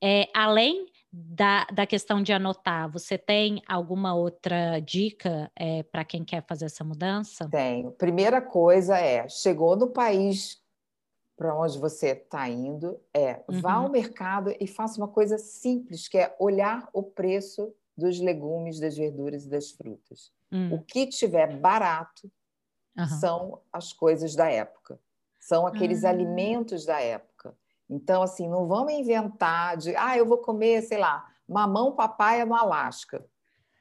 É, 0.01 0.27
além 0.33 0.85
da, 1.11 1.65
da 1.73 1.85
questão 1.87 2.21
de 2.21 2.33
anotar, 2.33 2.91
você 2.91 3.17
tem 3.17 3.61
alguma 3.67 4.13
outra 4.13 4.79
dica 4.79 5.49
é, 5.55 5.81
para 5.83 6.03
quem 6.03 6.23
quer 6.23 6.43
fazer 6.45 6.65
essa 6.65 6.83
mudança? 6.83 7.49
Tenho. 7.49 7.91
Primeira 7.93 8.41
coisa 8.41 8.97
é, 8.97 9.27
chegou 9.27 9.75
no 9.75 9.89
país 9.89 10.61
para 11.37 11.55
onde 11.55 11.77
você 11.77 12.09
está 12.09 12.47
indo, 12.47 12.99
é 13.13 13.43
uhum. 13.49 13.61
vá 13.61 13.73
ao 13.73 13.89
mercado 13.89 14.55
e 14.59 14.67
faça 14.67 14.97
uma 14.99 15.07
coisa 15.07 15.37
simples, 15.37 16.07
que 16.07 16.17
é 16.17 16.35
olhar 16.39 16.87
o 16.93 17.03
preço 17.03 17.73
dos 17.97 18.19
legumes, 18.19 18.79
das 18.79 18.97
verduras 18.97 19.45
e 19.45 19.49
das 19.49 19.71
frutas. 19.71 20.31
Hum. 20.51 20.73
O 20.73 20.81
que 20.81 21.07
tiver 21.07 21.57
barato 21.57 22.31
uhum. 22.97 23.07
são 23.07 23.61
as 23.71 23.91
coisas 23.91 24.35
da 24.35 24.49
época, 24.49 24.99
são 25.39 25.67
aqueles 25.67 26.03
uhum. 26.03 26.09
alimentos 26.09 26.85
da 26.85 26.99
época. 27.01 27.55
Então, 27.89 28.21
assim, 28.21 28.49
não 28.49 28.67
vamos 28.67 28.93
inventar 28.93 29.77
de, 29.77 29.95
ah, 29.95 30.17
eu 30.17 30.25
vou 30.25 30.39
comer, 30.39 30.81
sei 30.81 30.97
lá, 30.97 31.27
mamão 31.47 31.95
papaya 31.95 32.45
no 32.45 32.55
Alasca. 32.55 33.25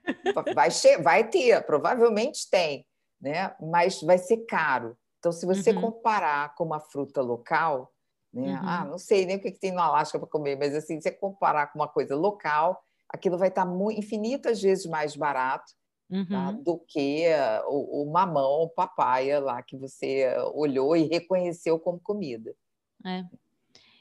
Vai, 0.54 0.68
vai 1.02 1.30
ter, 1.30 1.64
provavelmente 1.64 2.50
tem, 2.50 2.87
né? 3.18 3.56
mas 3.58 4.02
vai 4.02 4.18
ser 4.18 4.44
caro. 4.44 4.99
Então, 5.25 5.33
se 5.33 5.47
você 5.47 5.71
uhum. 5.71 5.81
comparar 5.81 6.54
com 6.54 6.64
uma 6.64 6.78
fruta 6.78 7.23
local, 7.23 7.90
né? 8.31 8.61
Ah, 8.62 8.83
uhum. 8.83 8.90
não 8.90 8.99
sei 8.99 9.25
nem 9.25 9.37
o 9.37 9.40
que 9.40 9.50
tem 9.50 9.73
no 9.73 9.81
Alasca 9.81 10.19
para 10.19 10.28
comer, 10.28 10.54
mas 10.54 10.75
assim, 10.75 11.00
se 11.00 11.04
você 11.04 11.12
comparar 11.12 11.69
com 11.69 11.78
uma 11.78 11.88
coisa 11.88 12.14
local, 12.14 12.85
aquilo 13.09 13.38
vai 13.38 13.49
estar 13.49 13.64
muito, 13.64 13.99
infinitas 13.99 14.61
vezes 14.61 14.85
mais 14.85 15.16
barato 15.16 15.73
tá? 16.11 16.16
uhum. 16.16 16.26
tá? 16.26 16.52
do 16.52 16.78
que 16.78 17.25
o, 17.69 18.02
o, 18.02 18.12
mamão, 18.12 18.64
o 18.64 18.69
papaya 18.69 19.40
lá 19.40 19.62
que 19.62 19.78
você 19.78 20.31
olhou 20.52 20.95
e 20.95 21.04
reconheceu 21.04 21.78
como 21.78 21.99
comida. 21.99 22.54
É. 23.02 23.25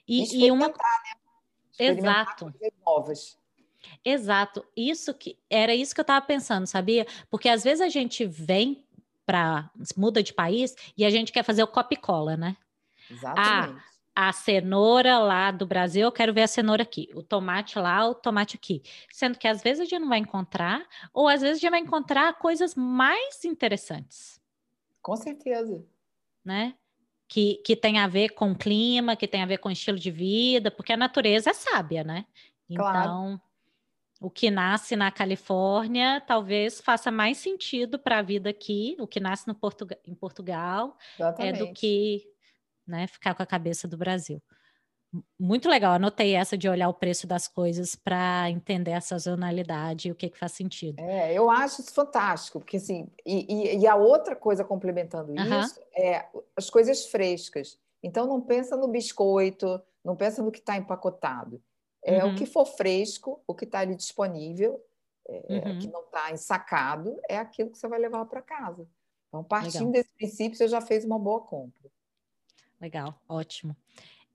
E, 0.06 0.46
e 0.46 0.52
uma 0.52 0.68
né? 0.68 0.74
exato 1.80 2.54
novas. 2.86 3.38
Exato, 4.04 4.66
isso 4.76 5.14
que 5.14 5.40
era 5.50 5.74
isso 5.74 5.96
que 5.96 6.02
eu 6.02 6.04
estava 6.04 6.26
pensando, 6.26 6.68
sabia? 6.68 7.08
Porque 7.30 7.48
às 7.48 7.64
vezes 7.64 7.80
a 7.80 7.88
gente 7.88 8.26
vem 8.26 8.83
para 9.26 9.70
muda 9.96 10.22
de 10.22 10.34
país 10.34 10.76
e 10.98 11.06
a 11.06 11.10
gente 11.10 11.32
quer 11.32 11.44
fazer 11.44 11.64
o 11.64 11.68
copy 11.68 11.96
cola, 11.96 12.36
né? 12.38 12.58
Exatamente. 13.10 13.80
Ah, 13.80 13.84
a 14.16 14.32
cenoura 14.32 15.18
lá 15.18 15.50
do 15.50 15.66
Brasil, 15.66 16.04
eu 16.04 16.12
quero 16.12 16.34
ver 16.34 16.44
a 16.44 16.48
cenoura 16.48 16.84
aqui, 16.84 17.10
o 17.16 17.24
tomate 17.24 17.80
lá, 17.80 18.08
o 18.08 18.14
tomate 18.14 18.56
aqui. 18.56 18.84
Sendo 19.12 19.38
que 19.38 19.48
às 19.48 19.62
vezes 19.62 19.82
a 19.82 19.86
gente 19.86 20.00
não 20.00 20.10
vai 20.10 20.20
encontrar, 20.20 20.86
ou 21.14 21.28
às 21.28 21.42
vezes 21.42 21.58
a 21.58 21.62
gente 21.62 21.72
vai 21.72 21.80
encontrar 21.80 22.34
coisas 22.36 22.76
mais 22.76 23.44
interessantes. 23.44 24.40
Com 25.02 25.16
certeza. 25.16 25.84
Né? 26.46 26.76
Que, 27.28 27.56
que 27.66 27.76
tem 27.76 28.00
a 28.00 28.08
ver 28.08 28.30
com 28.30 28.56
clima, 28.56 29.16
que 29.16 29.28
tem 29.28 29.42
a 29.42 29.48
ver 29.48 29.58
com 29.58 29.72
estilo 29.72 29.98
de 29.98 30.12
vida, 30.12 30.70
porque 30.70 30.94
a 30.94 30.98
natureza 30.98 31.50
é 31.50 31.54
sábia, 31.54 32.04
né? 32.04 32.26
Claro. 32.76 33.00
Então, 33.00 33.42
o 34.24 34.30
que 34.30 34.50
nasce 34.50 34.96
na 34.96 35.12
Califórnia 35.12 36.22
talvez 36.26 36.80
faça 36.80 37.12
mais 37.12 37.38
sentido 37.38 38.00
para 38.00 38.20
a 38.20 38.22
vida 38.22 38.50
aqui, 38.50 38.96
o 39.00 39.06
que 39.06 39.20
nasce 39.20 39.48
no 39.48 39.54
Portuga 39.54 40.00
em 40.08 40.16
Portugal, 40.16 40.98
Exatamente. 41.20 41.62
é 41.62 41.66
do 41.66 41.74
que 41.74 42.34
né? 42.88 43.08
Ficar 43.08 43.34
com 43.34 43.44
a 43.44 43.46
cabeça 43.46 43.88
do 43.88 43.98
Brasil. 43.98 44.42
Muito 45.40 45.70
legal, 45.70 45.94
anotei 45.94 46.34
essa 46.34 46.58
de 46.58 46.68
olhar 46.68 46.90
o 46.90 46.94
preço 46.94 47.28
das 47.28 47.48
coisas 47.48 47.96
para 47.96 48.50
entender 48.50 48.94
a 48.94 49.02
sazonalidade 49.02 50.08
e 50.08 50.12
o 50.12 50.16
que, 50.16 50.28
que 50.28 50.40
faz 50.40 50.54
sentido. 50.54 51.00
É, 51.00 51.32
eu 51.34 51.52
acho 51.52 51.82
isso 51.82 51.94
fantástico, 51.94 52.60
porque 52.60 52.78
assim, 52.78 53.08
e, 53.24 53.76
e, 53.76 53.78
e 53.82 53.88
a 53.88 53.96
outra 53.96 54.36
coisa 54.36 54.64
complementando 54.64 55.32
uhum. 55.32 55.62
isso 55.62 55.80
é 55.96 56.26
as 56.58 56.70
coisas 56.70 57.06
frescas. 57.06 57.78
Então 58.02 58.26
não 58.26 58.42
pensa 58.42 58.76
no 58.76 58.88
biscoito, 58.88 59.80
não 60.04 60.16
pensa 60.16 60.42
no 60.42 60.52
que 60.52 60.60
está 60.60 60.78
empacotado. 60.78 61.62
É 62.04 62.24
uhum. 62.24 62.34
o 62.34 62.36
que 62.36 62.46
for 62.46 62.66
fresco, 62.66 63.42
o 63.48 63.56
que 63.56 63.66
está 63.66 63.80
ali 63.80 63.96
disponível, 63.96 64.84
é, 65.28 65.70
uhum. 65.70 65.80
que 65.80 65.88
não 65.88 66.02
está 66.02 66.32
ensacado, 66.32 67.20
é 67.30 67.38
aquilo 67.38 67.72
que 67.72 67.78
você 67.78 67.88
vai 67.88 68.00
levar 68.00 68.26
para 68.26 68.42
casa. 68.42 68.88
Então, 69.28 69.44
partindo 69.44 69.88
Legal. 69.88 69.92
desse 69.94 70.14
princípio, 70.14 70.58
você 70.58 70.68
já 70.68 70.82
fez 70.82 71.06
uma 71.06 71.18
boa 71.18 71.42
compra. 71.42 71.90
Legal, 72.80 73.20
ótimo. 73.28 73.76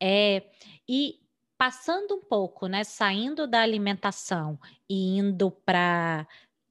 É, 0.01 0.51
e 0.89 1.21
passando 1.59 2.15
um 2.15 2.21
pouco, 2.21 2.67
né, 2.67 2.85
saindo 2.85 3.47
da 3.47 3.61
alimentação 3.61 4.59
e 4.89 5.19
indo 5.19 5.51
para 5.51 6.27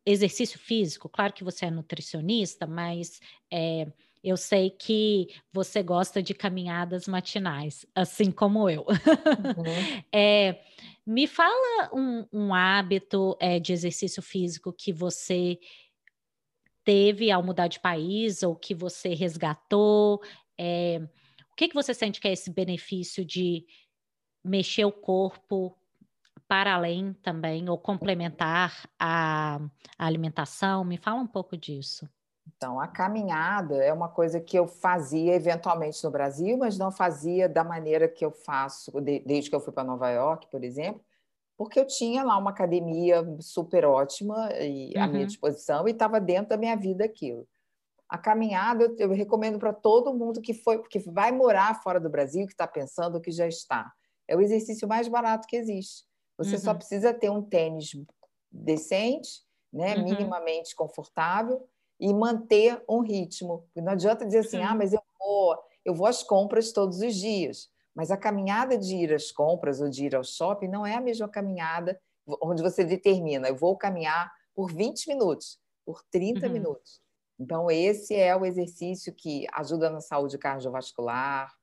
exercício 0.05 0.57
físico, 0.57 1.09
claro 1.09 1.33
que 1.33 1.43
você 1.43 1.65
é 1.65 1.71
nutricionista, 1.71 2.65
mas 2.65 3.19
é, 3.51 3.87
eu 4.27 4.37
sei 4.37 4.69
que 4.69 5.27
você 5.51 5.81
gosta 5.81 6.21
de 6.21 6.33
caminhadas 6.33 7.07
matinais, 7.07 7.85
assim 7.95 8.31
como 8.31 8.69
eu. 8.69 8.81
Uhum. 8.81 10.03
é, 10.11 10.61
me 11.05 11.27
fala 11.27 11.89
um, 11.93 12.25
um 12.31 12.53
hábito 12.53 13.37
é, 13.39 13.59
de 13.59 13.73
exercício 13.73 14.21
físico 14.21 14.73
que 14.73 14.91
você 14.91 15.59
teve 16.83 17.31
ao 17.31 17.43
mudar 17.43 17.67
de 17.67 17.79
país 17.79 18.43
ou 18.43 18.55
que 18.55 18.73
você 18.73 19.13
resgatou. 19.13 20.21
É, 20.57 21.01
que, 21.57 21.67
que 21.67 21.73
você 21.73 21.93
sente 21.93 22.21
que 22.21 22.27
é 22.27 22.31
esse 22.31 22.51
benefício 22.51 23.25
de 23.25 23.65
mexer 24.45 24.85
o 24.85 24.91
corpo 24.91 25.75
para 26.47 26.75
além 26.75 27.13
também, 27.13 27.67
ou 27.67 27.77
complementar 27.77 28.87
a, 28.97 29.59
a 29.97 30.05
alimentação? 30.05 30.85
Me 30.85 30.97
fala 30.97 31.19
um 31.19 31.27
pouco 31.27 31.57
disso. 31.57 32.07
Então, 32.55 32.79
a 32.79 32.87
caminhada 32.87 33.75
é 33.83 33.91
uma 33.91 34.07
coisa 34.07 34.39
que 34.39 34.57
eu 34.57 34.67
fazia 34.67 35.33
eventualmente 35.33 36.03
no 36.03 36.11
Brasil, 36.11 36.57
mas 36.57 36.77
não 36.77 36.91
fazia 36.91 37.49
da 37.49 37.63
maneira 37.63 38.07
que 38.07 38.23
eu 38.23 38.31
faço 38.31 38.91
desde 39.01 39.49
que 39.49 39.55
eu 39.55 39.59
fui 39.59 39.73
para 39.73 39.83
Nova 39.83 40.09
York, 40.09 40.47
por 40.49 40.63
exemplo, 40.63 41.03
porque 41.57 41.79
eu 41.79 41.85
tinha 41.85 42.23
lá 42.23 42.37
uma 42.37 42.51
academia 42.51 43.25
super 43.39 43.85
ótima 43.85 44.49
e 44.53 44.95
à 44.97 45.07
minha 45.07 45.21
uhum. 45.21 45.27
disposição 45.27 45.87
e 45.87 45.91
estava 45.91 46.19
dentro 46.21 46.49
da 46.49 46.57
minha 46.57 46.75
vida 46.75 47.03
aquilo. 47.03 47.47
A 48.07 48.17
caminhada 48.17 48.85
eu, 48.85 48.95
eu 48.97 49.11
recomendo 49.11 49.59
para 49.59 49.73
todo 49.73 50.13
mundo 50.13 50.41
que 50.41 50.53
foi, 50.53 50.81
que 50.83 50.99
vai 50.99 51.31
morar 51.31 51.81
fora 51.81 51.99
do 51.99 52.09
Brasil, 52.09 52.45
que 52.45 52.53
está 52.53 52.67
pensando 52.67 53.19
que 53.19 53.31
já 53.31 53.47
está. 53.47 53.91
É 54.27 54.35
o 54.35 54.41
exercício 54.41 54.87
mais 54.87 55.07
barato 55.07 55.47
que 55.47 55.57
existe. 55.57 56.05
Você 56.37 56.55
uhum. 56.55 56.61
só 56.61 56.73
precisa 56.73 57.13
ter 57.13 57.29
um 57.29 57.41
tênis 57.41 57.91
decente, 58.51 59.41
né, 59.73 59.95
uhum. 59.95 60.03
minimamente 60.03 60.75
confortável 60.75 61.67
e 61.99 62.13
manter 62.13 62.83
um 62.87 62.99
ritmo. 62.99 63.65
Não 63.75 63.93
adianta 63.93 64.25
dizer 64.25 64.39
assim, 64.39 64.61
ah, 64.61 64.75
mas 64.75 64.93
eu 64.93 65.01
vou, 65.19 65.57
eu 65.83 65.93
vou 65.93 66.07
às 66.07 66.23
compras 66.23 66.71
todos 66.71 66.99
os 67.01 67.15
dias. 67.15 67.69
Mas 67.95 68.11
a 68.11 68.17
caminhada 68.17 68.77
de 68.77 68.95
ir 68.95 69.13
às 69.13 69.31
compras 69.31 69.81
ou 69.81 69.89
de 69.89 70.05
ir 70.05 70.15
ao 70.15 70.23
shopping 70.23 70.67
não 70.67 70.85
é 70.85 70.95
a 70.95 71.01
mesma 71.01 71.27
caminhada 71.27 71.99
onde 72.41 72.61
você 72.61 72.83
determina, 72.83 73.47
eu 73.47 73.55
vou 73.55 73.77
caminhar 73.77 74.31
por 74.53 74.71
20 74.71 75.07
minutos, 75.07 75.59
por 75.85 76.03
30 76.11 76.45
uhum. 76.45 76.53
minutos. 76.53 77.01
Então, 77.39 77.69
esse 77.69 78.15
é 78.15 78.35
o 78.35 78.45
exercício 78.45 79.13
que 79.13 79.45
ajuda 79.53 79.89
na 79.89 80.01
saúde 80.01 80.37
cardiovascular, 80.37 81.53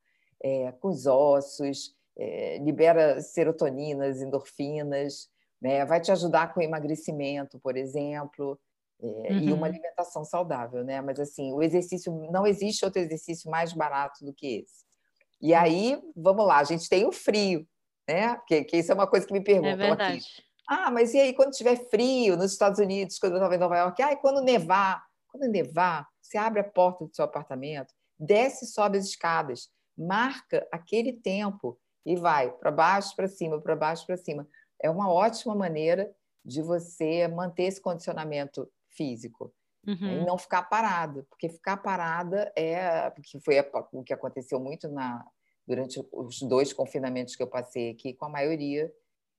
é, 0.43 0.73
com 0.73 0.89
os 0.89 1.07
ossos, 1.07 1.95
é, 2.17 2.59
libera 2.59 3.21
serotoninas, 3.21 4.23
endorfinas, 4.23 5.29
né? 5.61 5.85
vai 5.85 6.01
te 6.01 6.13
ajudar 6.13 6.55
com 6.55 6.61
o 6.61 6.63
emagrecimento, 6.63 7.59
por 7.59 7.77
exemplo, 7.77 8.59
é, 9.01 9.07
uhum. 9.07 9.39
e 9.39 9.53
uma 9.53 9.59
uhum. 9.59 9.65
alimentação 9.65 10.25
saudável. 10.25 10.85
Né? 10.85 11.01
Mas, 11.01 11.19
assim, 11.21 11.53
o 11.53 11.63
exercício, 11.63 12.13
não 12.31 12.47
existe 12.47 12.85
outro 12.85 13.01
exercício 13.01 13.51
mais 13.51 13.73
barato 13.73 14.25
do 14.25 14.33
que 14.33 14.59
esse. 14.59 14.85
E 15.41 15.53
aí, 15.53 16.01
vamos 16.17 16.47
lá, 16.47 16.59
a 16.59 16.65
gente 16.65 16.89
tem 16.89 17.07
o 17.07 17.13
frio. 17.13 17.67
né? 18.09 18.41
Que, 18.47 18.65
que 18.65 18.77
isso 18.79 18.93
é 18.93 18.95
uma 18.95 19.07
coisa 19.07 19.27
que 19.27 19.33
me 19.33 19.43
perguntam 19.43 19.87
é 19.87 19.91
aqui. 19.91 20.21
Ah, 20.69 20.91
mas 20.91 21.13
e 21.13 21.21
aí 21.21 21.35
quando 21.35 21.51
tiver 21.51 21.77
frio 21.91 22.37
nos 22.37 22.53
Estados 22.53 22.79
Unidos, 22.79 23.19
quando 23.19 23.33
eu 23.33 23.39
estava 23.39 23.55
em 23.55 23.59
Nova 23.59 23.77
York? 23.77 24.03
Ah, 24.03 24.13
e 24.13 24.17
quando 24.17 24.43
nevar? 24.43 25.05
Quando 25.29 25.51
nevar, 25.51 26.09
você 26.23 26.39
abre 26.39 26.61
a 26.61 26.65
porta 26.65 27.05
do 27.05 27.15
seu 27.15 27.25
apartamento, 27.25 27.93
desce 28.19 28.65
e 28.65 28.69
sobe 28.69 28.99
as 28.99 29.07
escadas, 29.07 29.69
marca 29.97 30.67
aquele 30.73 31.13
tempo 31.13 31.79
e 32.07 32.17
vai 32.17 32.51
para 32.51 32.71
baixo, 32.71 33.15
para 33.15 33.29
cima, 33.29 33.61
para 33.61 33.77
baixo, 33.77 34.07
para 34.07 34.17
cima. 34.17 34.47
É 34.81 34.89
uma 34.89 35.13
ótima 35.13 35.55
maneira 35.55 36.15
de 36.45 36.63
você 36.63 37.27
manter 37.29 37.65
esse 37.65 37.81
condicionamento 37.81 38.71
físico 38.95 39.53
uhum. 39.87 40.23
e 40.23 40.25
não 40.25 40.39
ficar 40.39 40.63
parado, 40.65 41.25
porque 41.29 41.49
ficar 41.49 41.77
parada 41.79 42.53
é 42.57 43.11
porque 43.11 43.39
foi 43.41 43.57
o 43.93 44.03
que 44.03 44.13
aconteceu 44.13 44.61
muito 44.61 44.89
na 44.89 45.25
durante 45.67 45.99
os 46.13 46.43
dois 46.43 46.73
confinamentos 46.73 47.35
que 47.35 47.43
eu 47.43 47.47
passei 47.47 47.91
aqui 47.91 48.13
com 48.13 48.27
a 48.27 48.29
maioria 48.29 48.93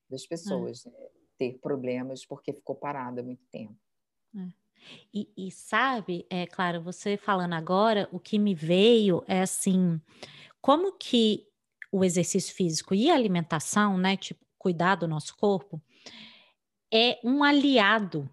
das 0.09 0.23
hum. 0.23 0.27
pessoas, 0.29 0.85
né? 0.85 0.91
ter 1.37 1.59
problemas 1.59 2.25
porque 2.25 2.53
ficou 2.53 2.75
parada 2.75 3.21
há 3.21 3.23
muito 3.23 3.43
tempo. 3.51 3.75
É. 4.35 4.47
E, 5.13 5.29
e, 5.35 5.51
sabe, 5.51 6.25
é 6.29 6.45
claro, 6.45 6.81
você 6.81 7.17
falando 7.17 7.53
agora, 7.53 8.07
o 8.11 8.19
que 8.19 8.37
me 8.37 8.53
veio 8.53 9.23
é 9.27 9.41
assim, 9.41 9.99
como 10.61 10.93
que 10.93 11.47
o 11.91 12.03
exercício 12.03 12.53
físico 12.53 12.93
e 12.93 13.09
a 13.09 13.15
alimentação, 13.15 13.97
né, 13.97 14.15
tipo, 14.17 14.45
cuidar 14.57 14.95
do 14.95 15.07
nosso 15.07 15.35
corpo, 15.37 15.81
é 16.93 17.19
um 17.23 17.43
aliado 17.43 18.29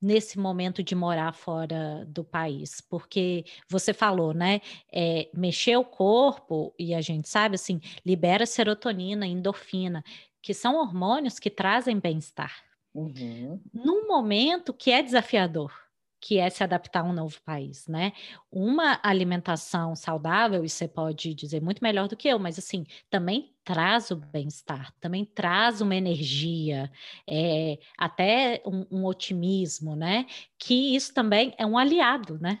nesse 0.00 0.38
momento 0.38 0.82
de 0.82 0.94
morar 0.94 1.32
fora 1.34 2.04
do 2.06 2.22
país, 2.22 2.80
porque 2.80 3.44
você 3.68 3.92
falou, 3.92 4.32
né? 4.32 4.60
É, 4.92 5.28
mexer 5.34 5.76
o 5.76 5.84
corpo, 5.84 6.74
e 6.78 6.94
a 6.94 7.00
gente 7.00 7.28
sabe 7.28 7.56
assim, 7.56 7.80
libera 8.04 8.46
serotonina, 8.46 9.26
endorfina, 9.26 10.04
que 10.40 10.54
são 10.54 10.76
hormônios 10.76 11.38
que 11.38 11.50
trazem 11.50 11.98
bem-estar. 11.98 12.52
Uhum. 12.94 13.60
Num 13.72 14.06
momento 14.06 14.72
que 14.72 14.90
é 14.90 15.02
desafiador 15.02 15.87
que 16.20 16.38
é 16.38 16.50
se 16.50 16.64
adaptar 16.64 17.00
a 17.00 17.04
um 17.04 17.12
novo 17.12 17.40
país, 17.42 17.86
né? 17.86 18.12
Uma 18.50 18.98
alimentação 19.02 19.94
saudável, 19.94 20.64
e 20.64 20.68
você 20.68 20.88
pode 20.88 21.34
dizer 21.34 21.62
muito 21.62 21.82
melhor 21.82 22.08
do 22.08 22.16
que 22.16 22.28
eu, 22.28 22.38
mas 22.38 22.58
assim, 22.58 22.84
também 23.08 23.54
traz 23.64 24.10
o 24.10 24.16
bem-estar, 24.16 24.92
também 25.00 25.24
traz 25.24 25.80
uma 25.80 25.94
energia, 25.94 26.90
é, 27.28 27.78
até 27.96 28.62
um, 28.66 28.86
um, 28.90 29.04
otimismo, 29.04 29.94
né? 29.94 30.26
Que 30.58 30.96
isso 30.96 31.14
também 31.14 31.54
é 31.58 31.64
um 31.64 31.78
aliado, 31.78 32.38
né? 32.40 32.60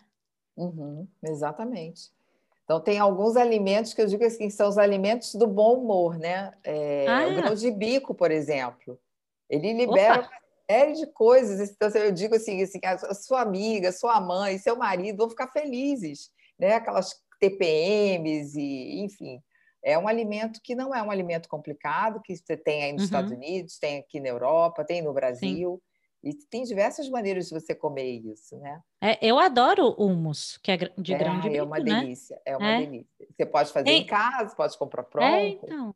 Uhum, 0.56 1.06
exatamente. 1.22 2.10
Então, 2.64 2.80
tem 2.80 2.98
alguns 2.98 3.36
alimentos 3.36 3.94
que 3.94 4.02
eu 4.02 4.06
digo 4.06 4.24
assim, 4.24 4.50
são 4.50 4.68
os 4.68 4.76
alimentos 4.76 5.34
do 5.34 5.46
bom 5.46 5.78
humor, 5.78 6.18
né? 6.18 6.52
É, 6.62 7.06
ah, 7.08 7.26
o 7.28 7.34
grão 7.34 7.54
de 7.54 7.70
bico, 7.70 8.14
por 8.14 8.30
exemplo. 8.30 9.00
Ele 9.48 9.72
libera 9.72 10.20
Opa 10.20 10.30
série 10.70 10.92
de 10.92 11.06
coisas. 11.06 11.70
Então, 11.70 11.88
eu 11.88 12.12
digo 12.12 12.34
assim, 12.34 12.62
assim, 12.62 12.78
a 12.84 13.14
sua 13.14 13.40
amiga, 13.40 13.90
sua 13.92 14.20
mãe, 14.20 14.58
seu 14.58 14.76
marido 14.76 15.18
vão 15.18 15.30
ficar 15.30 15.48
felizes, 15.48 16.30
né? 16.58 16.74
Aquelas 16.74 17.14
TPMs 17.40 18.58
e, 18.58 19.00
enfim, 19.00 19.40
é 19.82 19.98
um 19.98 20.08
alimento 20.08 20.60
que 20.62 20.74
não 20.74 20.94
é 20.94 21.02
um 21.02 21.10
alimento 21.10 21.48
complicado, 21.48 22.20
que 22.22 22.36
você 22.36 22.56
tem 22.56 22.84
aí 22.84 22.92
nos 22.92 23.02
uhum. 23.02 23.06
Estados 23.06 23.32
Unidos, 23.32 23.78
tem 23.78 23.98
aqui 23.98 24.20
na 24.20 24.28
Europa, 24.28 24.84
tem 24.84 25.02
no 25.02 25.12
Brasil. 25.12 25.80
Sim. 25.80 25.88
E 26.20 26.34
tem 26.34 26.64
diversas 26.64 27.08
maneiras 27.08 27.46
de 27.46 27.54
você 27.54 27.76
comer 27.76 28.10
isso, 28.10 28.58
né? 28.58 28.82
É, 29.00 29.24
eu 29.24 29.38
adoro 29.38 29.94
hummus, 29.96 30.58
que 30.58 30.72
é 30.72 30.76
de 30.76 31.14
é, 31.14 31.16
grão 31.16 31.36
de 31.36 31.48
bico, 31.48 31.56
É 31.56 31.62
uma 31.62 31.78
né? 31.78 31.84
delícia, 31.84 32.42
é 32.44 32.56
uma 32.56 32.68
é. 32.70 32.80
delícia. 32.80 33.26
Você 33.36 33.46
pode 33.46 33.72
fazer 33.72 33.90
em 33.90 34.04
casa, 34.04 34.54
pode 34.56 34.76
comprar 34.76 35.04
pronto. 35.04 35.24
É, 35.24 35.48
então. 35.50 35.94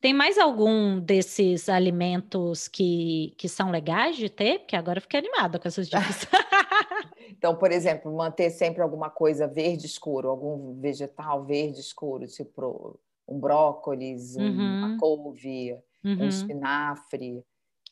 Tem 0.00 0.12
mais 0.12 0.38
algum 0.38 0.98
desses 1.00 1.68
alimentos 1.68 2.68
que, 2.68 3.34
que 3.36 3.48
são 3.48 3.70
legais 3.70 4.16
de 4.16 4.28
ter? 4.28 4.60
Porque 4.60 4.76
agora 4.76 4.98
eu 4.98 5.02
fiquei 5.02 5.20
animada 5.20 5.58
com 5.58 5.68
essas 5.68 5.88
dicas. 5.88 6.26
então, 7.28 7.56
por 7.56 7.70
exemplo, 7.70 8.12
manter 8.14 8.50
sempre 8.50 8.82
alguma 8.82 9.10
coisa 9.10 9.46
verde 9.46 9.86
escuro, 9.86 10.28
algum 10.28 10.80
vegetal 10.80 11.44
verde 11.44 11.80
escuro, 11.80 12.26
tipo 12.26 12.98
um 13.28 13.38
brócolis, 13.38 14.36
uhum. 14.36 14.50
uma 14.50 14.98
couve, 14.98 15.78
uhum. 16.04 16.22
um 16.22 16.28
espinafre. 16.28 17.44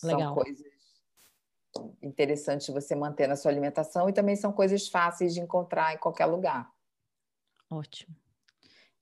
Legal. 0.03 0.20
São 0.20 0.35
coisas 0.35 0.81
interessantes 2.03 2.68
você 2.68 2.94
manter 2.94 3.26
na 3.26 3.37
sua 3.37 3.50
alimentação 3.50 4.09
e 4.09 4.12
também 4.12 4.37
são 4.37 4.53
coisas 4.53 4.88
fáceis 4.88 5.35
de 5.35 5.40
encontrar 5.40 5.94
em 5.94 5.98
qualquer 5.98 6.26
lugar. 6.26 6.70
Ótimo. 7.70 8.14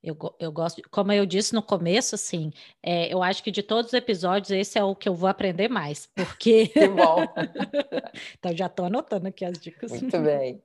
Eu, 0.02 0.16
eu 0.38 0.52
gosto, 0.52 0.80
como 0.90 1.12
eu 1.12 1.26
disse 1.26 1.52
no 1.54 1.62
começo, 1.62 2.14
assim, 2.14 2.52
é, 2.82 3.12
eu 3.12 3.20
acho 3.20 3.42
que 3.42 3.50
de 3.50 3.62
todos 3.62 3.88
os 3.88 3.94
episódios, 3.94 4.50
esse 4.52 4.78
é 4.78 4.84
o 4.84 4.94
que 4.94 5.08
eu 5.08 5.14
vou 5.14 5.28
aprender 5.28 5.68
mais, 5.68 6.06
porque. 6.14 6.68
Que 6.78 6.88
bom! 6.88 7.24
então 8.38 8.56
já 8.56 8.66
estou 8.66 8.86
anotando 8.86 9.26
aqui 9.26 9.44
as 9.44 9.58
dicas. 9.58 9.90
Muito 9.90 10.18
bem. 10.20 10.62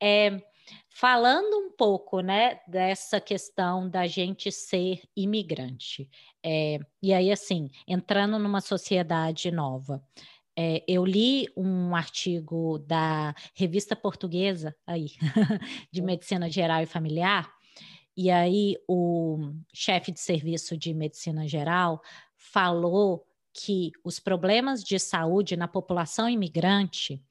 É, 0.00 0.40
falando 0.88 1.58
um 1.58 1.72
pouco, 1.72 2.20
né, 2.20 2.60
dessa 2.68 3.20
questão 3.20 3.90
da 3.90 4.06
gente 4.06 4.52
ser 4.52 5.02
imigrante, 5.16 6.08
é, 6.44 6.78
e 7.02 7.12
aí, 7.12 7.32
assim, 7.32 7.70
entrando 7.88 8.38
numa 8.38 8.60
sociedade 8.60 9.50
nova. 9.50 10.00
É, 10.56 10.84
eu 10.86 11.04
li 11.04 11.48
um 11.56 11.96
artigo 11.96 12.78
da 12.78 13.34
revista 13.56 13.96
portuguesa 13.96 14.72
aí 14.86 15.08
de 15.92 16.00
hum. 16.00 16.04
medicina 16.04 16.48
geral 16.48 16.80
e 16.80 16.86
familiar 16.86 17.52
e 18.16 18.30
aí 18.30 18.76
o 18.88 19.52
chefe 19.72 20.12
de 20.12 20.20
serviço 20.20 20.76
de 20.76 20.94
medicina 20.94 21.48
geral 21.48 22.00
falou 22.36 23.26
que 23.52 23.92
os 24.04 24.18
problemas 24.18 24.82
de 24.82 24.98
saúde 24.98 25.56
na 25.56 25.68
população 25.68 26.28
imigrante 26.28 27.22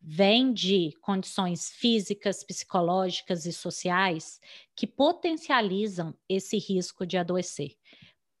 vêm 0.00 0.52
de 0.52 0.92
condições 1.00 1.70
físicas, 1.70 2.42
psicológicas 2.42 3.46
e 3.46 3.52
sociais 3.52 4.40
que 4.74 4.86
potencializam 4.86 6.12
esse 6.28 6.58
risco 6.58 7.06
de 7.06 7.16
adoecer. 7.16 7.76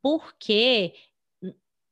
Porque 0.02 0.94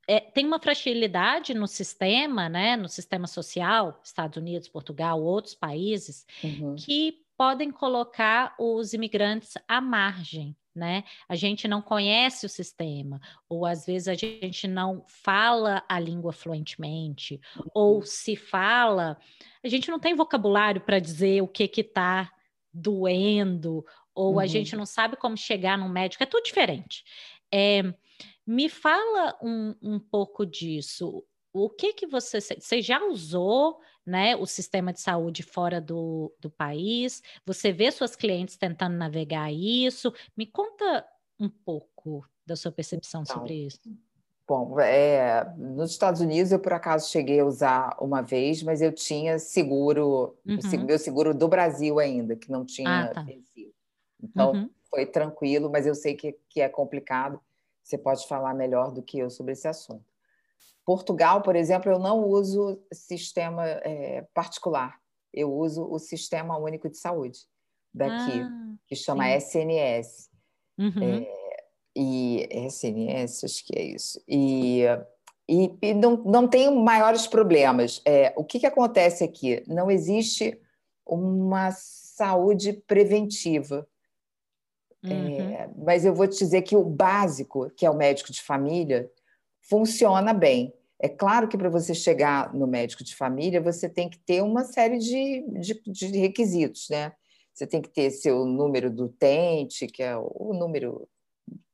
é, 0.09 0.18
tem 0.18 0.44
uma 0.44 0.59
fragilidade 0.59 1.55
no 1.55 1.68
sistema, 1.68 2.48
né, 2.48 2.76
no 2.76 2.88
sistema 2.88 3.29
social, 3.29 4.00
Estados 4.03 4.37
Unidos, 4.37 4.68
Portugal, 4.68 5.22
outros 5.22 5.55
países, 5.55 6.26
uhum. 6.42 6.74
que 6.74 7.24
podem 7.40 7.70
colocar 7.70 8.55
os 8.59 8.92
imigrantes 8.92 9.55
à 9.66 9.81
margem, 9.81 10.55
né? 10.74 11.05
A 11.26 11.35
gente 11.35 11.66
não 11.66 11.81
conhece 11.81 12.44
o 12.44 12.50
sistema, 12.50 13.18
ou 13.48 13.64
às 13.64 13.87
vezes 13.87 14.09
a 14.09 14.14
gente 14.14 14.68
não 14.68 15.03
fala 15.09 15.83
a 15.88 15.98
língua 15.98 16.35
fluentemente, 16.35 17.40
ou 17.72 17.94
uhum. 17.94 18.03
se 18.03 18.37
fala, 18.37 19.16
a 19.64 19.68
gente 19.68 19.90
não 19.90 19.98
tem 19.98 20.14
vocabulário 20.14 20.83
para 20.83 20.98
dizer 20.98 21.42
o 21.42 21.48
que 21.48 21.66
que 21.66 21.81
está 21.81 22.31
doendo, 22.70 23.87
ou 24.14 24.35
uhum. 24.35 24.38
a 24.38 24.46
gente 24.46 24.76
não 24.76 24.85
sabe 24.85 25.16
como 25.16 25.35
chegar 25.35 25.79
no 25.79 25.88
médico, 25.88 26.22
é 26.22 26.26
tudo 26.26 26.44
diferente. 26.44 27.05
É, 27.50 27.83
me 28.46 28.68
fala 28.68 29.35
um, 29.42 29.74
um 29.81 29.98
pouco 29.98 30.44
disso. 30.44 31.24
O 31.55 31.70
que 31.70 31.94
que 31.94 32.07
você, 32.07 32.38
você 32.38 32.83
já 32.83 33.03
usou 33.03 33.81
né, 34.11 34.35
o 34.35 34.44
sistema 34.44 34.92
de 34.92 35.01
saúde 35.01 35.42
fora 35.42 35.81
do, 35.81 36.35
do 36.40 36.51
país? 36.51 37.23
Você 37.46 37.73
vê 37.73 37.90
suas 37.92 38.16
clientes 38.16 38.57
tentando 38.57 38.96
navegar 38.96 39.53
isso? 39.53 40.12
Me 40.37 40.46
conta 40.46 41.07
um 41.38 41.49
pouco 41.49 42.27
da 42.44 42.57
sua 42.57 42.73
percepção 42.73 43.23
então, 43.23 43.37
sobre 43.37 43.55
isso. 43.55 43.81
Bom, 44.46 44.81
é, 44.81 45.55
nos 45.57 45.92
Estados 45.92 46.20
Unidos 46.20 46.51
eu 46.51 46.59
por 46.59 46.73
acaso 46.73 47.09
cheguei 47.09 47.38
a 47.38 47.44
usar 47.44 47.96
uma 48.01 48.20
vez, 48.20 48.64
mas 48.64 48.83
eu 48.83 48.90
tinha 48.90 49.38
seguro, 49.38 50.37
uhum. 50.44 50.85
meu 50.85 50.99
seguro 50.99 51.33
do 51.33 51.46
Brasil 51.46 52.01
ainda, 52.01 52.35
que 52.35 52.51
não 52.51 52.64
tinha 52.64 53.05
ah, 53.05 53.14
tá. 53.14 53.25
Então 54.20 54.53
uhum. 54.53 54.70
foi 54.90 55.07
tranquilo, 55.07 55.70
mas 55.70 55.87
eu 55.87 55.94
sei 55.94 56.16
que, 56.16 56.37
que 56.49 56.61
é 56.61 56.68
complicado. 56.68 57.40
Você 57.81 57.96
pode 57.96 58.27
falar 58.27 58.53
melhor 58.53 58.90
do 58.90 59.03
que 59.03 59.20
eu 59.20 59.31
sobre 59.31 59.53
esse 59.53 59.68
assunto. 59.68 60.10
Portugal, 60.84 61.42
por 61.42 61.56
exemplo, 61.56 61.90
eu 61.90 61.98
não 61.98 62.24
uso 62.24 62.80
sistema 62.92 63.66
é, 63.66 64.26
particular, 64.34 64.98
eu 65.32 65.52
uso 65.52 65.84
o 65.84 65.98
Sistema 65.98 66.56
Único 66.58 66.88
de 66.88 66.96
Saúde 66.96 67.40
daqui, 67.94 68.40
ah, 68.40 68.74
que 68.86 68.96
chama 68.96 69.24
sim. 69.24 69.36
SNS. 69.36 70.30
Uhum. 70.78 71.02
É, 71.02 71.40
e 71.96 72.48
SNS, 72.66 73.44
acho 73.44 73.66
que 73.66 73.78
é 73.78 73.82
isso. 73.82 74.22
E, 74.26 74.82
e, 75.48 75.76
e 75.82 75.94
não, 75.94 76.16
não 76.18 76.48
tem 76.48 76.74
maiores 76.74 77.26
problemas. 77.26 78.00
É, 78.04 78.32
o 78.36 78.44
que, 78.44 78.60
que 78.60 78.66
acontece 78.66 79.24
aqui? 79.24 79.62
Não 79.66 79.90
existe 79.90 80.58
uma 81.06 81.70
saúde 81.72 82.72
preventiva. 82.72 83.86
É, 85.02 85.08
uhum. 85.08 85.50
É, 85.54 85.70
mas 85.76 86.04
eu 86.04 86.14
vou 86.14 86.26
te 86.26 86.38
dizer 86.38 86.62
que 86.62 86.76
o 86.76 86.84
básico, 86.84 87.70
que 87.70 87.84
é 87.84 87.90
o 87.90 87.96
médico 87.96 88.32
de 88.32 88.42
família, 88.42 89.10
funciona 89.70 90.35
bem. 90.35 90.74
É 90.98 91.09
claro 91.09 91.48
que 91.48 91.56
para 91.56 91.70
você 91.70 91.94
chegar 91.94 92.52
no 92.52 92.66
médico 92.66 93.02
de 93.02 93.16
família, 93.16 93.61
você 93.61 93.88
tem 93.88 94.11
que 94.11 94.18
ter 94.18 94.42
uma 94.42 94.64
série 94.64 94.98
de, 94.98 95.42
de, 95.61 95.80
de 95.87 96.18
requisitos, 96.18 96.88
né? 96.90 97.12
Você 97.54 97.66
tem 97.66 97.80
que 97.80 97.88
ter 97.88 98.11
seu 98.11 98.44
número 98.44 98.90
do 98.90 99.04
utente, 99.04 99.87
que 99.87 100.02
é 100.02 100.16
o 100.16 100.52
número 100.52 101.09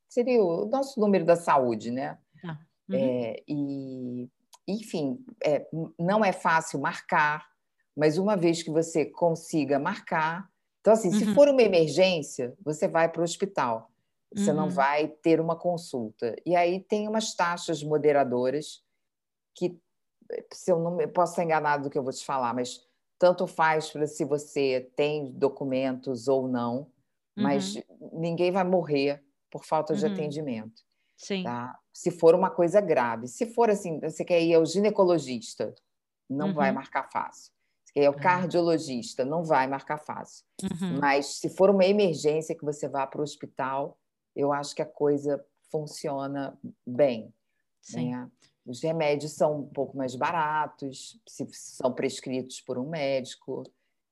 seria 0.08 0.42
o 0.42 0.64
nosso 0.66 0.98
número 0.98 1.24
da 1.24 1.36
saúde, 1.36 1.90
né? 1.90 2.16
Tá. 2.40 2.58
Uhum. 2.88 2.96
É, 2.96 3.42
e, 3.46 4.28
enfim, 4.66 5.18
é, 5.44 5.66
não 5.98 6.24
é 6.24 6.32
fácil 6.32 6.80
marcar, 6.80 7.46
mas 7.94 8.16
uma 8.16 8.36
vez 8.36 8.62
que 8.62 8.70
você 8.70 9.04
consiga 9.04 9.78
marcar, 9.78 10.48
então 10.80 10.92
assim, 10.92 11.08
uhum. 11.08 11.18
se 11.18 11.34
for 11.34 11.48
uma 11.48 11.62
emergência, 11.62 12.54
você 12.64 12.88
vai 12.88 13.10
para 13.10 13.20
o 13.20 13.24
hospital, 13.24 13.90
você 14.34 14.50
uhum. 14.50 14.56
não 14.56 14.70
vai 14.70 15.08
ter 15.08 15.40
uma 15.40 15.56
consulta. 15.56 16.34
E 16.44 16.54
aí 16.56 16.80
tem 16.80 17.08
umas 17.08 17.34
taxas 17.34 17.82
moderadoras 17.82 18.82
que, 19.54 19.78
se 20.52 20.70
eu 20.70 20.78
não 20.78 21.00
eu 21.00 21.08
posso 21.08 21.32
estar 21.32 21.44
enganado 21.44 21.84
do 21.84 21.90
que 21.90 21.98
eu 21.98 22.02
vou 22.02 22.12
te 22.12 22.24
falar, 22.24 22.54
mas 22.54 22.80
tanto 23.18 23.46
faz 23.46 23.90
para 23.90 24.06
se 24.06 24.24
você 24.24 24.90
tem 24.94 25.32
documentos 25.32 26.28
ou 26.28 26.48
não, 26.48 26.90
mas 27.36 27.76
uhum. 27.76 27.82
ninguém 28.14 28.50
vai 28.50 28.64
morrer 28.64 29.22
por 29.50 29.64
falta 29.64 29.94
de 29.94 30.04
uhum. 30.04 30.12
atendimento. 30.12 30.82
Sim. 31.16 31.44
Tá? 31.44 31.78
Se 31.92 32.10
for 32.10 32.34
uma 32.34 32.50
coisa 32.50 32.80
grave. 32.80 33.26
Se 33.26 33.46
for 33.46 33.70
assim, 33.70 33.98
você 34.00 34.24
quer 34.24 34.42
ir 34.42 34.54
ao 34.54 34.66
ginecologista, 34.66 35.74
não 36.28 36.48
uhum. 36.48 36.54
vai 36.54 36.72
marcar 36.72 37.10
fácil. 37.10 37.52
Você 37.84 37.92
quer 37.94 38.02
ir 38.02 38.06
ao 38.06 38.14
é. 38.14 38.18
cardiologista, 38.18 39.24
não 39.24 39.44
vai 39.44 39.66
marcar 39.66 39.98
fácil. 39.98 40.44
Uhum. 40.62 40.98
Mas 41.00 41.38
se 41.38 41.48
for 41.48 41.70
uma 41.70 41.84
emergência 41.84 42.54
que 42.54 42.64
você 42.64 42.88
vá 42.88 43.06
para 43.06 43.20
o 43.20 43.24
hospital, 43.24 43.98
eu 44.36 44.52
acho 44.52 44.74
que 44.74 44.82
a 44.82 44.86
coisa 44.86 45.44
funciona 45.70 46.56
bem. 46.86 47.32
Sim. 47.80 48.12
Né? 48.12 48.30
Os 48.66 48.82
remédios 48.82 49.32
são 49.32 49.60
um 49.60 49.66
pouco 49.66 49.96
mais 49.96 50.14
baratos, 50.14 51.20
se 51.26 51.46
são 51.52 51.92
prescritos 51.92 52.60
por 52.60 52.78
um 52.78 52.88
médico. 52.88 53.64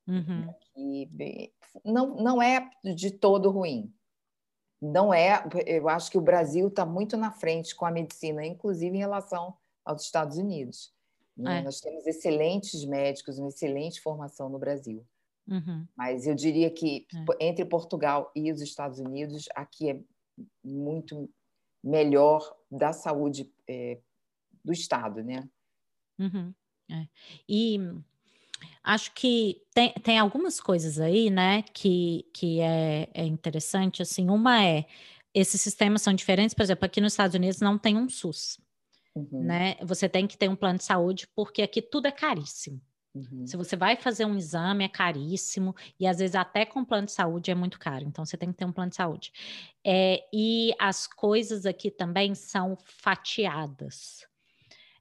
Uhum. 0.09 0.53
E 0.77 1.53
não, 1.85 2.17
não 2.17 2.41
é 2.41 2.71
de 2.95 3.11
todo 3.11 3.51
ruim. 3.51 3.93
Não 4.81 5.13
é. 5.13 5.43
Eu 5.67 5.89
acho 5.89 6.11
que 6.11 6.19
o 6.19 6.23
Brasil 6.23 6.69
está 6.69 6.87
muito 6.87 7.17
na 7.17 7.31
frente 7.31 7.75
com 7.75 7.85
a 7.85 7.91
medicina, 7.91 8.45
inclusive 8.47 8.97
em 8.97 9.01
relação 9.01 9.57
aos 9.85 10.03
Estados 10.03 10.37
Unidos. 10.39 10.93
Né? 11.37 11.59
É. 11.59 11.63
Nós 11.63 11.81
temos 11.81 12.07
excelentes 12.07 12.85
médicos, 12.85 13.39
uma 13.39 13.49
excelente 13.49 14.01
formação 14.01 14.49
no 14.49 14.59
Brasil. 14.59 15.05
Uhum. 15.49 15.87
Mas 15.97 16.27
eu 16.27 16.35
diria 16.35 16.71
que 16.71 17.07
é. 17.41 17.47
entre 17.47 17.65
Portugal 17.65 18.31
e 18.35 18.51
os 18.51 18.61
Estados 18.61 18.99
Unidos, 18.99 19.49
aqui 19.55 19.91
é 19.91 20.01
muito 20.63 21.31
melhor 21.83 22.57
da 22.71 22.93
saúde 22.93 23.53
é, 23.69 24.01
do 24.65 24.73
Estado, 24.73 25.23
né? 25.23 25.49
Uhum. 26.19 26.55
É. 26.91 27.07
E 27.49 27.79
acho 28.83 29.13
que 29.15 29.63
tem, 29.75 29.93
tem 29.95 30.19
algumas 30.19 30.61
coisas 30.61 30.99
aí, 30.99 31.31
né, 31.31 31.63
que, 31.63 32.27
que 32.33 32.61
é, 32.61 33.09
é 33.13 33.25
interessante, 33.25 34.03
assim, 34.03 34.29
uma 34.29 34.63
é, 34.65 34.87
esses 35.33 35.61
sistemas 35.61 36.03
são 36.03 36.15
diferentes, 36.15 36.55
por 36.55 36.63
exemplo, 36.63 36.85
aqui 36.85 37.01
nos 37.01 37.13
Estados 37.13 37.35
Unidos 37.35 37.61
não 37.61 37.79
tem 37.79 37.97
um 37.97 38.09
SUS, 38.09 38.59
uhum. 39.15 39.43
né, 39.45 39.77
você 39.83 40.09
tem 40.09 40.27
que 40.27 40.37
ter 40.37 40.49
um 40.49 40.57
plano 40.57 40.79
de 40.79 40.85
saúde, 40.85 41.27
porque 41.35 41.63
aqui 41.63 41.83
tudo 41.83 42.07
é 42.07 42.13
caríssimo. 42.13 42.81
Uhum. 43.15 43.47
Se 43.47 43.57
você 43.57 43.77
vai 43.77 43.97
fazer 43.97 44.25
um 44.25 44.37
exame, 44.37 44.85
é 44.85 44.89
caríssimo, 44.89 45.75
e 46.01 46.07
às 46.07 46.19
vezes 46.19 46.35
até 46.35 46.67
com 46.67 46.85
plano 46.85 47.07
de 47.07 47.13
saúde 47.13 47.51
é 47.51 47.55
muito 47.55 47.79
caro, 47.79 48.05
então 48.05 48.25
você 48.25 48.37
tem 48.37 48.51
que 48.51 48.59
ter 48.59 48.65
um 48.65 48.73
plano 48.73 48.91
de 48.91 48.97
saúde. 48.97 49.33
É, 49.85 50.27
e 50.33 50.75
as 50.81 51.07
coisas 51.07 51.65
aqui 51.65 51.91
também 51.91 52.35
são 52.35 52.77
fatiadas 52.85 54.27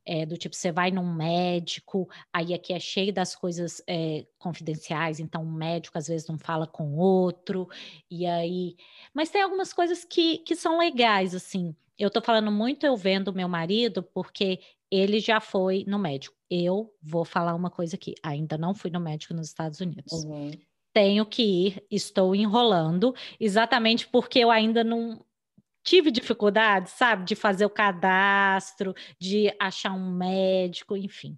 é, 0.06 0.26
do 0.26 0.38
tipo, 0.38 0.56
você 0.56 0.72
vai 0.72 0.92
num 0.92 1.14
médico, 1.14 2.10
aí 2.32 2.54
aqui 2.54 2.74
é 2.74 2.80
cheio 2.80 3.14
das 3.14 3.36
coisas 3.36 3.82
é, 3.88 4.26
confidenciais, 4.38 5.20
então 5.20 5.44
o 5.44 5.52
médico 5.52 5.98
às 5.98 6.08
vezes 6.08 6.28
não 6.28 6.38
fala 6.38 6.68
com 6.68 6.96
outro, 6.96 7.68
e 8.10 8.26
aí. 8.26 8.76
Mas 9.14 9.30
tem 9.30 9.42
algumas 9.42 9.72
coisas 9.74 10.04
que, 10.04 10.40
que 10.40 10.56
são 10.56 10.78
legais, 10.78 11.34
assim. 11.34 11.76
Eu 11.98 12.10
tô 12.10 12.22
falando 12.22 12.52
muito 12.52 12.86
eu 12.86 12.98
vendo 12.98 13.34
meu 13.34 13.48
marido, 13.48 14.04
porque 14.04 14.60
ele 14.96 15.20
já 15.20 15.40
foi 15.40 15.84
no 15.88 15.98
médico. 15.98 16.36
Eu 16.50 16.94
vou 17.02 17.26
falar 17.26 17.56
uma 17.56 17.70
coisa 17.70 17.96
aqui, 17.96 18.14
ainda 18.22 18.58
não 18.58 18.74
fui 18.74 18.92
no 18.92 19.00
médico 19.00 19.34
nos 19.34 19.48
Estados 19.48 19.80
Unidos. 19.80 20.12
Uhum 20.24 20.52
tenho 20.96 21.26
que 21.26 21.42
ir, 21.42 21.84
estou 21.90 22.36
enrolando, 22.36 23.16
exatamente 23.40 24.08
porque 24.08 24.38
eu 24.38 24.52
ainda 24.52 24.84
não, 24.84 25.26
tive 25.84 26.10
dificuldade, 26.10 26.90
sabe, 26.90 27.26
de 27.26 27.36
fazer 27.36 27.66
o 27.66 27.70
cadastro, 27.70 28.96
de 29.20 29.54
achar 29.60 29.92
um 29.92 30.12
médico, 30.12 30.96
enfim. 30.96 31.38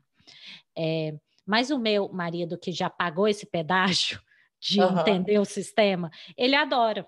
É, 0.77 1.15
mas 1.45 1.71
o 1.71 1.79
meu 1.79 2.07
marido, 2.09 2.57
que 2.57 2.71
já 2.71 2.89
pagou 2.89 3.27
esse 3.27 3.45
pedágio 3.45 4.21
de 4.61 4.79
uhum. 4.79 4.99
entender 4.99 5.39
o 5.39 5.45
sistema, 5.45 6.11
ele 6.37 6.55
adora. 6.55 7.07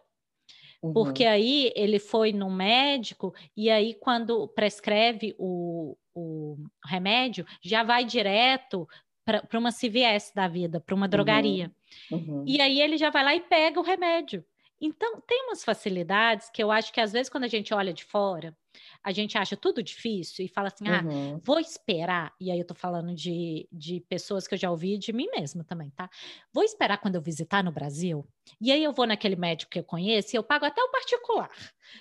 Uhum. 0.88 0.94
Porque 0.94 1.26
aí 1.26 1.72
ele 1.76 2.00
foi 2.00 2.32
no 2.32 2.50
médico 2.50 3.34
e 3.56 3.70
aí 3.70 3.94
quando 3.94 4.48
prescreve 4.48 5.36
o, 5.38 5.96
o 6.14 6.58
remédio, 6.86 7.46
já 7.62 7.84
vai 7.84 8.06
direto 8.06 8.88
para 9.26 9.60
uma 9.60 9.72
CVS 9.72 10.32
da 10.34 10.48
vida, 10.48 10.80
para 10.80 10.96
uma 10.96 11.06
uhum. 11.06 11.10
drogaria. 11.10 11.72
Uhum. 12.12 12.44
E 12.48 12.62
aí 12.62 12.82
ele 12.82 12.98
já 12.98 13.10
vai 13.10 13.24
lá 13.24 13.36
e 13.36 13.42
pega 13.42 13.80
o 13.80 13.84
remédio. 13.84 14.44
Então, 14.80 15.20
tem 15.22 15.48
umas 15.48 15.64
facilidades 15.64 16.50
que 16.50 16.62
eu 16.62 16.72
acho 16.72 16.94
que 16.94 17.02
às 17.02 17.12
vezes 17.12 17.30
quando 17.30 17.46
a 17.46 17.50
gente 17.50 17.74
olha 17.74 17.92
de 17.92 18.06
fora, 18.06 18.56
a 19.04 19.12
gente 19.12 19.38
acha 19.38 19.56
tudo 19.56 19.82
difícil 19.84 20.46
e 20.46 20.48
fala 20.48 20.68
assim, 20.68 20.88
ah, 20.88 21.04
uhum. 21.04 21.40
vou 21.44 21.60
esperar. 21.60 22.34
E 22.40 22.52
aí 22.52 22.60
eu 22.60 22.66
tô 22.66 22.74
falando 22.74 23.14
de, 23.14 23.68
de 23.72 24.00
pessoas 24.02 24.48
que 24.48 24.54
eu 24.54 24.58
já 24.58 24.70
ouvi 24.70 24.98
de 24.98 25.14
mim 25.14 25.28
mesma 25.36 25.64
também, 25.64 25.90
tá? 25.92 26.10
Vou 26.54 26.64
esperar 26.64 26.98
quando 26.98 27.16
eu 27.16 27.22
visitar 27.22 27.64
no 27.64 27.72
Brasil. 27.72 28.28
E 28.62 28.72
aí 28.72 28.84
eu 28.84 28.94
vou 28.94 29.06
naquele 29.06 29.36
médico 29.36 29.72
que 29.72 29.80
eu 29.80 29.84
conheço 29.84 30.36
e 30.36 30.38
eu 30.38 30.44
pago 30.44 30.66
até 30.66 30.82
o 30.82 30.92
particular. 30.92 31.52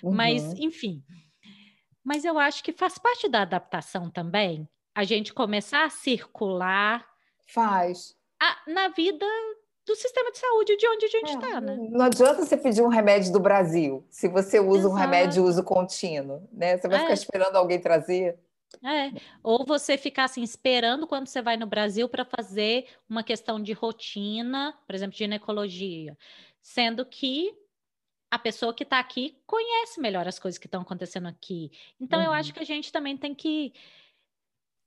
Uhum. 0.03 0.13
Mas, 0.13 0.43
enfim. 0.53 1.03
Mas 2.03 2.23
eu 2.23 2.39
acho 2.39 2.63
que 2.63 2.71
faz 2.71 2.97
parte 2.97 3.27
da 3.27 3.41
adaptação 3.41 4.09
também 4.09 4.67
a 4.95 5.03
gente 5.03 5.33
começar 5.33 5.85
a 5.85 5.89
circular. 5.89 7.07
Faz. 7.47 8.15
A, 8.41 8.71
na 8.71 8.87
vida 8.87 9.25
do 9.87 9.95
sistema 9.95 10.29
de 10.31 10.37
saúde 10.37 10.75
de 10.75 10.85
onde 10.85 11.05
a 11.05 11.09
gente 11.09 11.29
está, 11.29 11.57
é, 11.57 11.61
né? 11.61 11.77
Não 11.89 12.05
adianta 12.05 12.45
você 12.45 12.57
pedir 12.57 12.81
um 12.81 12.89
remédio 12.89 13.31
do 13.31 13.39
Brasil 13.39 14.05
se 14.09 14.27
você 14.27 14.59
usa 14.59 14.79
Exato. 14.79 14.93
um 14.93 14.97
remédio 14.97 15.33
de 15.35 15.39
uso 15.39 15.63
contínuo, 15.63 16.45
né? 16.51 16.77
Você 16.77 16.89
vai 16.89 16.97
é. 16.97 17.01
ficar 17.03 17.13
esperando 17.13 17.55
alguém 17.55 17.79
trazer. 17.79 18.37
É, 18.83 19.11
ou 19.41 19.65
você 19.65 19.97
ficar 19.97 20.25
assim 20.25 20.43
esperando 20.43 21.07
quando 21.07 21.27
você 21.27 21.41
vai 21.41 21.55
no 21.55 21.65
Brasil 21.65 22.09
para 22.09 22.25
fazer 22.25 22.85
uma 23.09 23.23
questão 23.23 23.63
de 23.63 23.71
rotina, 23.71 24.77
por 24.85 24.93
exemplo, 24.93 25.15
ginecologia, 25.15 26.17
sendo 26.61 27.05
que 27.05 27.55
a 28.29 28.37
pessoa 28.37 28.73
que 28.73 28.83
está 28.83 28.99
aqui 28.99 29.37
conhece 29.47 30.01
melhor 30.01 30.27
as 30.27 30.37
coisas 30.37 30.57
que 30.57 30.67
estão 30.67 30.81
acontecendo 30.81 31.29
aqui. 31.29 31.71
Então, 31.97 32.19
uhum. 32.19 32.25
eu 32.25 32.33
acho 32.33 32.53
que 32.53 32.59
a 32.59 32.65
gente 32.65 32.91
também 32.91 33.15
tem 33.15 33.33
que 33.33 33.71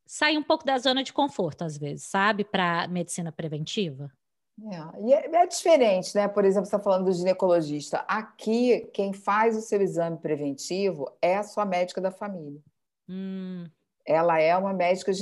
sair 0.05 0.37
um 0.37 0.43
pouco 0.43 0.67
da 0.67 0.77
zona 0.77 1.03
de 1.03 1.11
conforto, 1.11 1.63
às 1.63 1.79
vezes, 1.79 2.05
sabe, 2.05 2.45
para 2.45 2.87
medicina 2.87 3.33
preventiva. 3.33 4.13
É, 4.63 5.01
e 5.01 5.13
é, 5.13 5.35
é, 5.35 5.47
diferente, 5.47 6.15
né? 6.15 6.29
Por 6.29 6.45
exemplo, 6.45 6.67
você 6.67 6.77
está 6.77 6.83
falando 6.83 7.07
do 7.07 7.13
ginecologista. 7.13 7.99
Aqui, 8.07 8.91
quem 8.93 9.13
faz 9.13 9.57
o 9.57 9.61
seu 9.61 9.81
exame 9.81 10.19
preventivo 10.19 11.11
é 11.23 11.37
a 11.37 11.43
sua 11.43 11.65
médica 11.65 12.01
da 12.01 12.11
família. 12.11 12.61
Hum. 13.09 13.67
Ela 14.05 14.39
é 14.41 14.57
uma 14.57 14.73
médica 14.73 15.13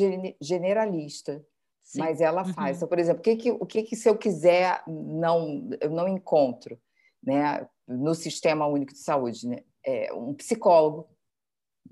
generalista, 0.41 1.45
Sim. 1.83 2.01
mas 2.01 2.21
ela 2.21 2.45
uhum. 2.45 2.53
faz. 2.53 2.79
Então, 2.79 2.89
por 2.89 2.99
exemplo, 2.99 3.21
o 3.21 3.23
que, 3.23 3.37
que, 3.37 3.51
o 3.51 3.67
que, 3.67 3.83
que 3.83 3.97
se 3.97 4.09
eu 4.09 4.17
quiser 4.17 4.83
não, 4.87 5.69
eu 5.81 5.91
não 5.91 6.09
encontro 6.09 6.81
né, 7.23 7.69
no 7.87 8.15
Sistema 8.15 8.67
Único 8.67 8.93
de 8.93 9.01
Saúde? 9.01 9.47
Né? 9.47 9.59
É 9.85 10.13
um 10.13 10.35
psicólogo. 10.35 11.09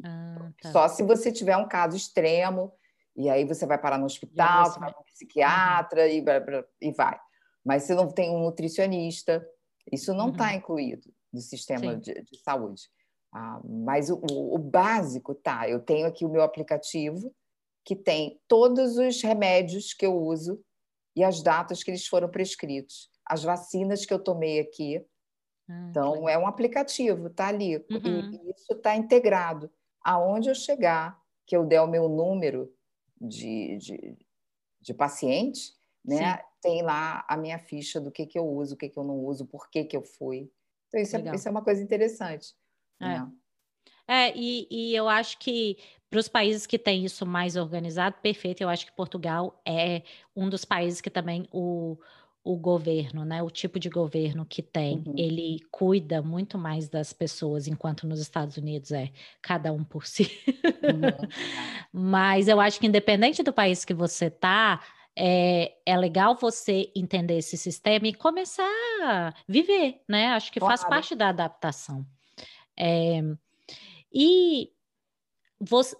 Ah, 0.04 0.50
tá. 0.62 0.72
Só 0.72 0.88
se 0.88 1.02
você 1.02 1.30
tiver 1.30 1.56
um 1.56 1.68
caso 1.68 1.96
extremo, 1.96 2.72
e 3.14 3.30
aí 3.30 3.44
você 3.44 3.66
vai 3.66 3.78
parar 3.78 3.98
no 3.98 4.06
hospital, 4.06 4.70
vai 4.78 4.90
para 4.90 5.00
um 5.00 5.04
psiquiatra 5.04 6.02
uhum. 6.02 6.64
e, 6.80 6.88
e 6.88 6.92
vai 6.92 7.18
mas 7.66 7.82
você 7.82 7.96
não 7.96 8.08
tem 8.08 8.30
um 8.30 8.38
nutricionista, 8.38 9.44
isso 9.90 10.14
não 10.14 10.30
está 10.30 10.50
uhum. 10.50 10.56
incluído 10.56 11.12
no 11.32 11.40
sistema 11.40 11.96
de, 11.96 12.14
de, 12.14 12.38
saúde. 12.38 12.88
Ah, 13.34 13.60
mas 13.64 14.08
o, 14.08 14.20
o, 14.22 14.56
básico 14.56 15.34
tá. 15.34 15.68
Eu 15.68 15.80
tenho 15.80 16.06
aqui 16.06 16.24
o 16.24 16.28
meu 16.28 16.42
aplicativo 16.42 17.34
que 17.84 17.96
tem 17.96 18.40
todos 18.46 18.96
os 18.96 19.20
remédios 19.20 19.92
que 19.92 20.06
eu 20.06 20.16
uso 20.16 20.62
e 21.16 21.24
as 21.24 21.42
datas 21.42 21.82
que 21.82 21.90
eles 21.90 22.06
foram 22.06 22.30
prescritos, 22.30 23.10
as 23.24 23.42
vacinas 23.42 24.06
que 24.06 24.14
eu 24.14 24.22
tomei 24.22 24.60
aqui. 24.60 25.04
Ah, 25.68 25.88
então 25.90 26.28
é 26.28 26.38
um 26.38 26.46
aplicativo, 26.46 27.28
tá 27.30 27.48
ali 27.48 27.78
uhum. 27.90 28.30
e, 28.32 28.36
e 28.36 28.50
isso 28.52 28.74
está 28.74 28.94
integrado. 28.94 29.68
Aonde 30.00 30.48
eu 30.48 30.54
chegar, 30.54 31.20
que 31.44 31.56
eu 31.56 31.64
der 31.64 31.80
o 31.80 31.88
meu 31.88 32.08
número 32.08 32.72
de, 33.20 33.76
de, 33.78 34.16
de 34.80 34.94
paciente, 34.94 35.75
né? 36.06 36.36
Sim 36.36 36.42
tem 36.66 36.82
lá 36.82 37.24
a 37.28 37.36
minha 37.36 37.60
ficha 37.60 38.00
do 38.00 38.10
que, 38.10 38.26
que 38.26 38.36
eu 38.36 38.44
uso, 38.44 38.74
o 38.74 38.76
que, 38.76 38.88
que 38.88 38.98
eu 38.98 39.04
não 39.04 39.24
uso, 39.24 39.46
por 39.46 39.70
que, 39.70 39.84
que 39.84 39.96
eu 39.96 40.02
fui. 40.02 40.50
Então, 40.88 41.00
isso, 41.00 41.16
é, 41.16 41.34
isso 41.36 41.46
é 41.46 41.50
uma 41.50 41.62
coisa 41.62 41.80
interessante. 41.80 42.54
É, 43.00 43.04
né? 43.04 43.30
é 44.08 44.36
e, 44.36 44.66
e 44.68 44.96
eu 44.96 45.08
acho 45.08 45.38
que 45.38 45.78
para 46.10 46.18
os 46.18 46.26
países 46.26 46.66
que 46.66 46.76
têm 46.76 47.04
isso 47.04 47.24
mais 47.24 47.54
organizado, 47.54 48.16
perfeito. 48.20 48.62
Eu 48.62 48.68
acho 48.68 48.84
que 48.84 48.92
Portugal 48.92 49.60
é 49.64 50.02
um 50.34 50.48
dos 50.48 50.64
países 50.64 51.00
que 51.00 51.10
também 51.10 51.46
o, 51.52 51.96
o 52.42 52.56
governo, 52.56 53.24
né, 53.24 53.42
o 53.42 53.50
tipo 53.50 53.78
de 53.78 53.88
governo 53.88 54.44
que 54.44 54.62
tem, 54.62 55.04
uhum. 55.06 55.14
ele 55.16 55.60
cuida 55.70 56.20
muito 56.20 56.58
mais 56.58 56.88
das 56.88 57.12
pessoas, 57.12 57.68
enquanto 57.68 58.08
nos 58.08 58.18
Estados 58.18 58.56
Unidos 58.56 58.90
é 58.90 59.12
cada 59.40 59.72
um 59.72 59.84
por 59.84 60.04
si. 60.04 60.30
Uhum. 60.82 61.28
Mas 61.92 62.48
eu 62.48 62.60
acho 62.60 62.80
que 62.80 62.86
independente 62.88 63.42
do 63.42 63.52
país 63.52 63.84
que 63.84 63.94
você 63.94 64.30
tá, 64.30 64.80
é, 65.16 65.74
é 65.86 65.96
legal 65.96 66.36
você 66.36 66.92
entender 66.94 67.38
esse 67.38 67.56
sistema 67.56 68.06
e 68.06 68.14
começar 68.14 68.68
a 69.02 69.32
viver, 69.48 70.02
né? 70.08 70.28
Acho 70.28 70.52
que 70.52 70.60
claro. 70.60 70.76
faz 70.76 70.88
parte 70.88 71.14
da 71.14 71.30
adaptação. 71.30 72.06
É, 72.78 73.22
e 74.12 74.70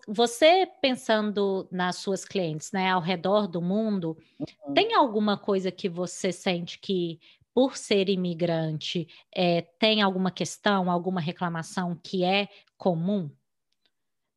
você 0.06 0.66
pensando 0.82 1.66
nas 1.72 1.96
suas 1.96 2.24
clientes, 2.24 2.72
né, 2.72 2.90
ao 2.90 3.00
redor 3.00 3.48
do 3.48 3.62
mundo, 3.62 4.16
uhum. 4.38 4.74
tem 4.74 4.94
alguma 4.94 5.38
coisa 5.38 5.72
que 5.72 5.88
você 5.88 6.30
sente 6.30 6.78
que, 6.78 7.18
por 7.54 7.76
ser 7.76 8.10
imigrante, 8.10 9.08
é, 9.34 9.62
tem 9.62 10.02
alguma 10.02 10.30
questão, 10.30 10.90
alguma 10.90 11.20
reclamação 11.20 11.98
que 12.02 12.22
é 12.22 12.48
comum? 12.76 13.30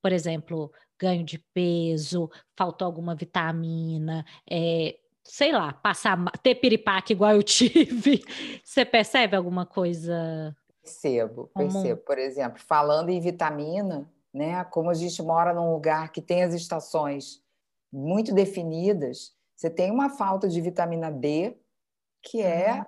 Por 0.01 0.13
exemplo, 0.13 0.71
ganho 0.99 1.23
de 1.23 1.39
peso, 1.53 2.29
faltou 2.55 2.85
alguma 2.85 3.15
vitamina, 3.15 4.25
é, 4.49 4.97
sei 5.23 5.51
lá, 5.51 5.71
passar, 5.71 6.17
ter 6.43 6.55
piripaque 6.55 7.13
igual 7.13 7.33
eu 7.33 7.41
tive. 7.43 8.23
Você 8.63 8.83
percebe 8.83 9.35
alguma 9.35 9.65
coisa? 9.65 10.55
Percebo, 10.83 11.49
comum? 11.53 11.71
percebo. 11.71 12.01
Por 12.01 12.17
exemplo, 12.17 12.59
falando 12.59 13.09
em 13.09 13.21
vitamina, 13.21 14.12
né? 14.33 14.63
Como 14.65 14.89
a 14.89 14.93
gente 14.93 15.21
mora 15.21 15.53
num 15.53 15.71
lugar 15.71 16.12
que 16.12 16.21
tem 16.21 16.43
as 16.43 16.53
estações 16.53 17.41
muito 17.91 18.33
definidas, 18.33 19.33
você 19.55 19.69
tem 19.69 19.91
uma 19.91 20.09
falta 20.09 20.47
de 20.47 20.62
vitamina 20.62 21.12
D 21.12 21.57
que 22.21 22.41
é 22.41 22.85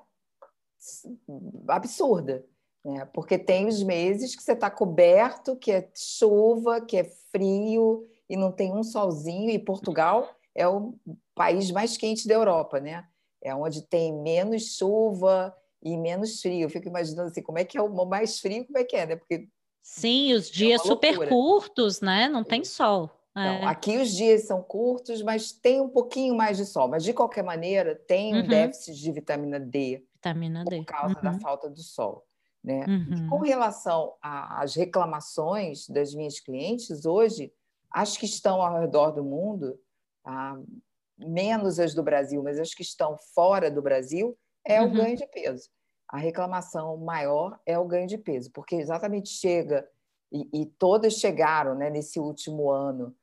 uhum. 1.28 1.64
absurda, 1.68 2.46
né? 2.84 3.06
Porque 3.14 3.38
tem 3.38 3.68
os 3.68 3.84
meses 3.84 4.36
que 4.36 4.44
você 4.44 4.54
está 4.54 4.70
coberto, 4.70 5.56
que 5.56 5.72
é 5.72 5.90
chuva, 5.96 6.82
que 6.82 6.98
é 6.98 7.04
frio 7.32 8.08
e 8.30 8.36
não 8.36 8.52
tem 8.52 8.74
um 8.74 8.84
solzinho. 8.84 9.50
E 9.50 9.60
Portugal 9.60 10.30
é 10.56 10.68
o 10.68 10.96
país 11.36 11.72
mais 11.72 11.98
quente 11.98 12.28
da 12.28 12.34
Europa, 12.34 12.80
né? 12.80 13.06
É 13.42 13.54
onde 13.56 13.82
tem 13.82 14.14
menos 14.14 14.76
chuva 14.78 15.56
e 15.82 15.98
menos 15.98 16.42
frio. 16.42 16.62
Eu 16.62 16.70
fico 16.70 16.88
imaginando 16.88 17.30
assim, 17.30 17.42
como 17.42 17.60
é 17.60 17.66
que 17.66 17.78
é 17.78 17.82
o 17.82 18.06
mais 18.06 18.40
frio, 18.40 18.66
como 18.66 18.78
é 18.78 18.84
que 18.84 18.96
é, 18.96 19.06
né? 19.06 19.16
Porque 19.16 19.48
Sim, 19.84 20.34
os 20.34 20.50
é 20.50 20.54
dias 20.54 20.82
é 20.82 20.84
super 20.84 21.28
curtos, 21.28 22.02
né? 22.02 22.30
Não 22.30 22.44
tem 22.44 22.64
sol. 22.64 23.10
É. 23.36 23.66
Aqui 23.66 23.98
os 23.98 24.12
dias 24.12 24.44
são 24.44 24.62
curtos, 24.62 25.22
mas 25.22 25.54
tem 25.54 25.80
um 25.80 25.88
pouquinho 25.88 26.36
mais 26.36 26.58
de 26.58 26.66
sol. 26.66 26.90
Mas, 26.90 27.04
de 27.04 27.14
qualquer 27.14 27.44
maneira, 27.44 27.96
tem 27.96 28.36
um 28.36 28.42
uhum. 28.42 28.48
déficit 28.48 29.00
de 29.00 29.12
vitamina 29.12 29.58
D 29.58 30.04
vitamina 30.22 30.64
por 30.64 30.86
causa 30.86 31.16
uhum. 31.16 31.22
da 31.22 31.40
falta 31.40 31.70
do 31.70 31.82
sol. 31.82 32.26
Né? 32.64 32.86
Uhum. 32.88 33.28
com 33.28 33.40
relação 33.40 34.14
às 34.22 34.76
reclamações 34.76 35.88
das 35.90 36.14
minhas 36.14 36.40
clientes, 36.40 37.06
hoje, 37.06 37.52
as 37.90 38.16
que 38.16 38.26
estão 38.26 38.62
ao 38.62 38.80
redor 38.80 39.10
do 39.10 39.24
mundo, 39.24 39.80
ah, 40.24 40.60
menos 41.18 41.80
as 41.80 41.96
do 41.96 42.04
Brasil, 42.04 42.44
mas 42.44 42.60
as 42.60 42.74
que 42.74 42.84
estão 42.84 43.18
fora 43.34 43.72
do 43.72 43.82
Brasil, 43.82 44.38
é 44.64 44.80
o 44.80 44.86
uhum. 44.86 44.94
ganho 44.94 45.18
de 45.18 45.26
peso 45.26 45.72
a 46.12 46.18
reclamação 46.18 46.98
maior 46.98 47.58
é 47.66 47.80
o 47.80 47.86
ganho 47.86 48.06
de 48.06 48.18
peso, 48.18 48.52
porque 48.52 48.76
exatamente 48.76 49.30
chega, 49.30 49.88
e, 50.30 50.62
e 50.62 50.66
todas 50.66 51.14
chegaram 51.14 51.74
né, 51.74 51.90
nesse 51.90 52.20
último 52.20 52.70
ano, 52.70 53.16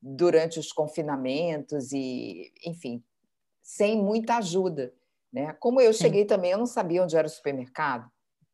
durante 0.00 0.60
os 0.60 0.72
confinamentos, 0.72 1.92
e, 1.92 2.52
enfim, 2.64 3.02
sem 3.60 4.00
muita 4.00 4.36
ajuda. 4.36 4.94
Né? 5.32 5.52
Como 5.54 5.80
eu 5.80 5.92
Sim. 5.92 6.04
cheguei 6.04 6.24
também, 6.24 6.52
eu 6.52 6.58
não 6.58 6.66
sabia 6.66 7.02
onde 7.02 7.16
era 7.16 7.26
o 7.26 7.30
supermercado 7.30 8.08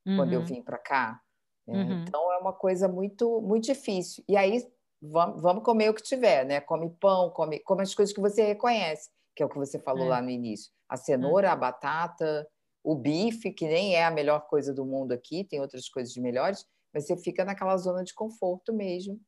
uhum. 0.07 0.17
quando 0.17 0.33
eu 0.33 0.41
uhum. 0.41 0.47
vim 0.47 0.63
para 0.63 0.79
cá. 0.79 1.21
Né? 1.67 1.83
Uhum. 1.83 2.03
Então 2.03 2.33
é 2.33 2.39
uma 2.39 2.53
coisa 2.53 2.89
muito, 2.89 3.41
muito 3.41 3.65
difícil. 3.65 4.23
E 4.29 4.37
aí 4.37 4.67
vamos, 5.01 5.43
vamos 5.43 5.65
comer 5.65 5.91
o 5.91 5.95
que 5.95 6.03
tiver, 6.03 6.45
né? 6.45 6.61
Come 6.61 6.91
pão, 7.01 7.31
come, 7.31 7.59
come 7.61 7.83
as 7.83 7.95
coisas 7.95 8.15
que 8.15 8.21
você 8.21 8.45
reconhece, 8.45 9.11
que 9.35 9.43
é 9.43 9.47
o 9.47 9.49
que 9.49 9.59
você 9.59 9.79
falou 9.79 10.07
é. 10.07 10.11
lá 10.11 10.23
no 10.23 10.31
início. 10.31 10.73
A 10.89 10.97
cenoura, 10.97 11.53
a 11.53 11.57
batata, 11.57 12.49
o 12.85 12.95
bife, 12.95 13.53
que 13.53 13.67
nem 13.67 13.97
é 13.97 14.05
a 14.05 14.11
melhor 14.11 14.47
coisa 14.47 14.73
do 14.73 14.85
mundo 14.85 15.13
aqui, 15.13 15.45
tem 15.45 15.61
outras 15.61 15.89
coisas 15.89 16.15
melhores, 16.17 16.65
mas 16.95 17.07
você 17.07 17.17
fica 17.17 17.45
naquela 17.45 17.77
zona 17.77 18.05
de 18.05 18.15
conforto 18.15 18.73
mesmo 18.73 19.21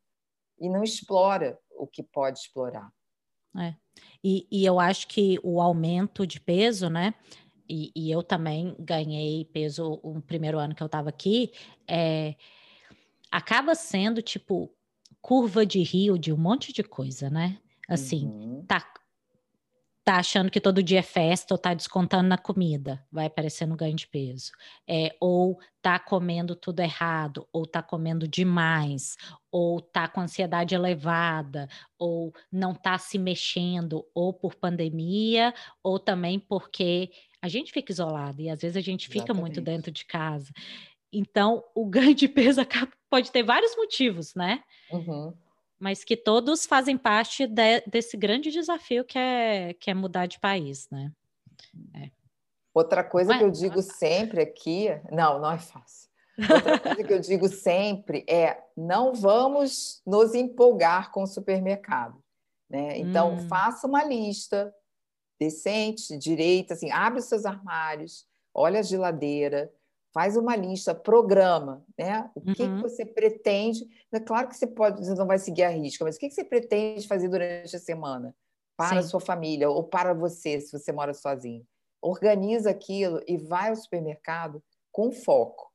e 0.61 0.69
não 0.69 0.83
explora 0.83 1.59
o 1.77 1.87
que 1.87 2.03
pode 2.03 2.39
explorar. 2.39 2.89
É. 3.59 3.75
E, 4.23 4.47
e 4.51 4.65
eu 4.65 4.79
acho 4.79 5.09
que 5.09 5.39
o 5.43 5.61
aumento 5.61 6.27
de 6.27 6.41
peso, 6.41 6.89
né? 6.89 7.15
E, 7.69 7.93
e 7.95 8.11
eu 8.11 8.23
também 8.23 8.75
ganhei 8.79 9.45
peso 9.45 10.01
o 10.03 10.21
primeiro 10.23 10.59
ano 10.59 10.75
que 10.75 10.83
eu 10.83 10.87
estava 10.87 11.09
aqui, 11.09 11.53
é, 11.87 12.35
acaba 13.31 13.75
sendo 13.75 14.23
tipo 14.23 14.73
curva 15.21 15.67
de 15.67 15.83
rio 15.83 16.19
de 16.19 16.33
um 16.33 16.37
monte 16.37 16.73
de 16.73 16.83
coisa, 16.83 17.29
né? 17.29 17.59
Assim, 17.89 18.27
uhum. 18.27 18.65
tá 18.67 18.81
tá 20.09 20.17
achando 20.17 20.51
que 20.51 20.59
todo 20.59 20.83
dia 20.83 21.01
é 21.01 21.03
festa 21.03 21.53
ou 21.53 21.59
tá 21.59 21.75
descontando 21.75 22.31
na 22.31 22.39
comida, 22.39 23.05
vai 23.13 23.27
aparecer 23.27 23.67
no 23.67 23.77
ganho 23.77 23.95
de 23.95 24.07
peso. 24.07 24.53
É, 24.89 25.15
ou 25.21 25.61
tá 25.83 25.99
comendo 25.99 26.57
tudo 26.57 26.81
errado, 26.81 27.47
ou 27.53 27.67
tá 27.67 27.83
comendo 27.83 28.27
demais, 28.27 29.19
ou 29.53 29.83
tá 29.83 30.09
com 30.09 30.23
ansiedade 30.23 30.75
elevada, 30.75 31.69
ou 31.99 32.33
não 32.51 32.73
tá 32.73 32.97
se 32.97 33.19
mexendo, 33.19 34.03
ou 34.15 34.33
por 34.33 34.55
pandemia, 34.55 35.53
ou 35.83 35.99
também 35.99 36.41
porque 36.41 37.11
a 37.41 37.49
gente 37.49 37.73
fica 37.73 37.93
isolado 37.93 38.41
e 38.41 38.51
às 38.51 38.61
vezes 38.61 38.77
a 38.77 38.81
gente 38.81 39.07
fica 39.07 39.19
Exatamente. 39.19 39.43
muito 39.43 39.61
dentro 39.61 39.91
de 39.91 40.05
casa. 40.05 40.53
Então, 41.13 41.63
o 41.75 41.87
ganho 41.87 42.15
de 42.15 42.29
peso 42.29 42.61
pode 43.09 43.31
ter 43.31 43.43
vários 43.43 43.77
motivos, 43.77 44.35
né? 44.35 44.63
Uhum 44.91 45.33
mas 45.79 46.03
que 46.03 46.17
todos 46.17 46.67
fazem 46.67 46.99
parte 46.99 47.47
de, 47.47 47.81
desse 47.87 48.17
grande 48.17 48.51
desafio 48.51 49.05
que 49.05 49.19
é, 49.19 49.75
que 49.75 49.91
é 49.91 49.95
mudar 49.95 50.27
de 50.27 50.41
país, 50.41 50.89
né? 50.91 51.13
É. 51.95 52.11
Outra 52.75 53.05
coisa 53.05 53.31
mas, 53.31 53.39
que 53.39 53.45
eu 53.45 53.51
digo 53.51 53.83
sempre 53.83 54.43
aqui, 54.43 54.89
não, 55.11 55.41
não 55.41 55.53
é 55.53 55.59
fácil. 55.59 56.09
Outra 56.39 56.79
coisa 56.81 57.05
que 57.05 57.13
eu 57.13 57.21
digo 57.21 57.49
sempre 57.49 58.25
é 58.29 58.59
não 58.77 59.15
vamos 59.15 60.03
nos 60.07 60.35
empolgar 60.35 61.11
com 61.11 61.23
o 61.23 61.27
supermercado. 61.27 62.23
Né? 62.69 62.99
Então, 62.99 63.35
hum. 63.35 63.49
faça 63.49 63.87
uma 63.87 64.05
lista 64.05 64.75
decente, 65.39 66.17
direita, 66.17 66.75
assim, 66.75 66.91
abre 66.91 67.21
os 67.21 67.27
seus 67.27 67.45
armários, 67.45 68.27
olha 68.55 68.81
a 68.81 68.83
geladeira, 68.83 69.73
faz 70.13 70.37
uma 70.37 70.57
lista, 70.57 70.95
programa, 70.95 71.85
né? 71.97 72.31
O 72.35 72.41
que, 72.41 72.63
uhum. 72.63 72.77
que 72.77 72.83
você 72.83 73.05
pretende? 73.05 73.87
É 74.13 74.19
claro 74.19 74.49
que 74.49 74.57
você 74.57 74.67
pode, 74.67 75.05
você 75.05 75.15
não 75.15 75.27
vai 75.27 75.39
seguir 75.39 75.63
a 75.63 75.69
risca, 75.69 76.05
mas 76.05 76.17
o 76.17 76.19
que, 76.19 76.29
que 76.29 76.35
você 76.35 76.45
pretende 76.45 77.07
fazer 77.07 77.29
durante 77.29 77.77
a 77.77 77.79
semana 77.79 78.35
para 78.77 79.01
a 79.01 79.03
sua 79.03 79.21
família 79.21 79.69
ou 79.69 79.85
para 79.85 80.15
você, 80.15 80.61
se 80.61 80.73
você 80.73 80.93
mora 80.93 81.15
sozinho? 81.15 81.67
Organiza 82.01 82.71
aquilo 82.71 83.21
e 83.27 83.37
vai 83.37 83.71
ao 83.71 83.77
supermercado 83.77 84.63
com 84.91 85.13
foco, 85.13 85.71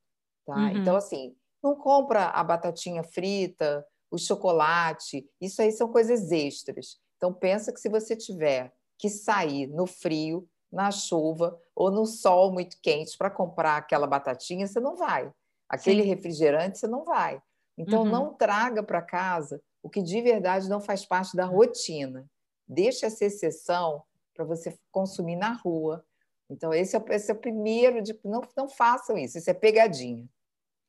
tá? 0.46 0.56
Uhum. 0.56 0.78
Então 0.78 0.96
assim, 0.96 1.36
não 1.64 1.76
compra 1.76 2.26
a 2.26 2.44
batatinha 2.44 3.04
frita, 3.04 3.86
o 4.12 4.18
chocolate, 4.18 5.28
isso 5.40 5.62
aí 5.62 5.72
são 5.72 5.92
coisas 5.92 6.32
extras. 6.32 6.98
Então 7.18 7.34
pensa 7.34 7.72
que 7.72 7.80
se 7.80 7.90
você 7.90 8.16
tiver 8.16 8.74
que 8.98 9.10
sair 9.10 9.68
no 9.68 9.86
frio, 9.86 10.48
na 10.72 10.90
chuva 10.92 11.60
ou 11.76 11.92
no 11.92 12.06
sol 12.06 12.52
muito 12.52 12.78
quente 12.82 13.18
para 13.18 13.30
comprar 13.30 13.78
aquela 13.78 14.08
batatinha, 14.08 14.68
você 14.68 14.80
não 14.80 14.96
vai. 14.96 15.32
Aquele 15.70 16.04
Sim. 16.04 16.10
refrigerante, 16.10 16.80
você 16.80 16.88
não 16.88 17.04
vai. 17.04 17.42
Então, 17.78 18.04
uhum. 18.04 18.10
não 18.10 18.34
traga 18.34 18.84
para 18.84 19.02
casa 19.02 19.62
o 19.82 19.90
que 19.90 20.02
de 20.02 20.22
verdade 20.22 20.70
não 20.70 20.80
faz 20.80 21.06
parte 21.06 21.36
da 21.36 21.46
rotina. 21.46 22.26
Deixa 22.68 23.08
essa 23.08 23.26
exceção 23.26 24.04
para 24.34 24.46
você 24.46 24.78
consumir 24.92 25.36
na 25.36 25.54
rua. 25.54 26.06
Então, 26.50 26.74
esse 26.74 26.96
é, 26.96 27.04
esse 27.10 27.32
é 27.32 27.34
o 27.34 27.38
primeiro. 27.38 28.02
De, 28.02 28.18
não, 28.24 28.42
não 28.56 28.70
façam 28.70 29.18
isso, 29.18 29.38
isso 29.38 29.50
é 29.50 29.54
pegadinha. 29.54 30.28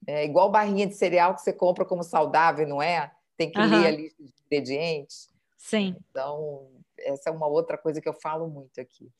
É 0.07 0.25
igual 0.25 0.51
barrinha 0.51 0.87
de 0.87 0.95
cereal 0.95 1.35
que 1.35 1.41
você 1.41 1.53
compra 1.53 1.85
como 1.85 2.03
saudável, 2.03 2.67
não 2.67 2.81
é? 2.81 3.11
Tem 3.37 3.51
que 3.51 3.59
uhum. 3.59 3.71
ler 3.71 3.87
a 3.87 3.91
lista 3.91 4.23
de 4.23 4.33
ingredientes. 4.47 5.31
Sim. 5.57 5.97
Então, 6.11 6.69
essa 7.05 7.31
é 7.31 7.33
uma 7.33 7.47
outra 7.47 7.79
coisa 7.79 8.01
que 8.01 8.09
eu 8.09 8.15
falo 8.15 8.49
muito 8.49 8.81
aqui. 8.81 9.11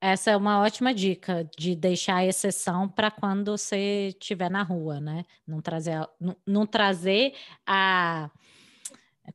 Essa 0.00 0.30
é 0.30 0.36
uma 0.36 0.62
ótima 0.62 0.94
dica 0.94 1.48
de 1.58 1.74
deixar 1.74 2.16
a 2.16 2.26
exceção 2.26 2.88
para 2.88 3.10
quando 3.10 3.56
você 3.56 4.08
estiver 4.08 4.48
na 4.48 4.62
rua, 4.62 5.00
né? 5.00 5.24
Não 5.46 5.60
trazer, 5.60 6.08
não, 6.20 6.36
não 6.46 6.66
trazer 6.66 7.34
a 7.66 8.30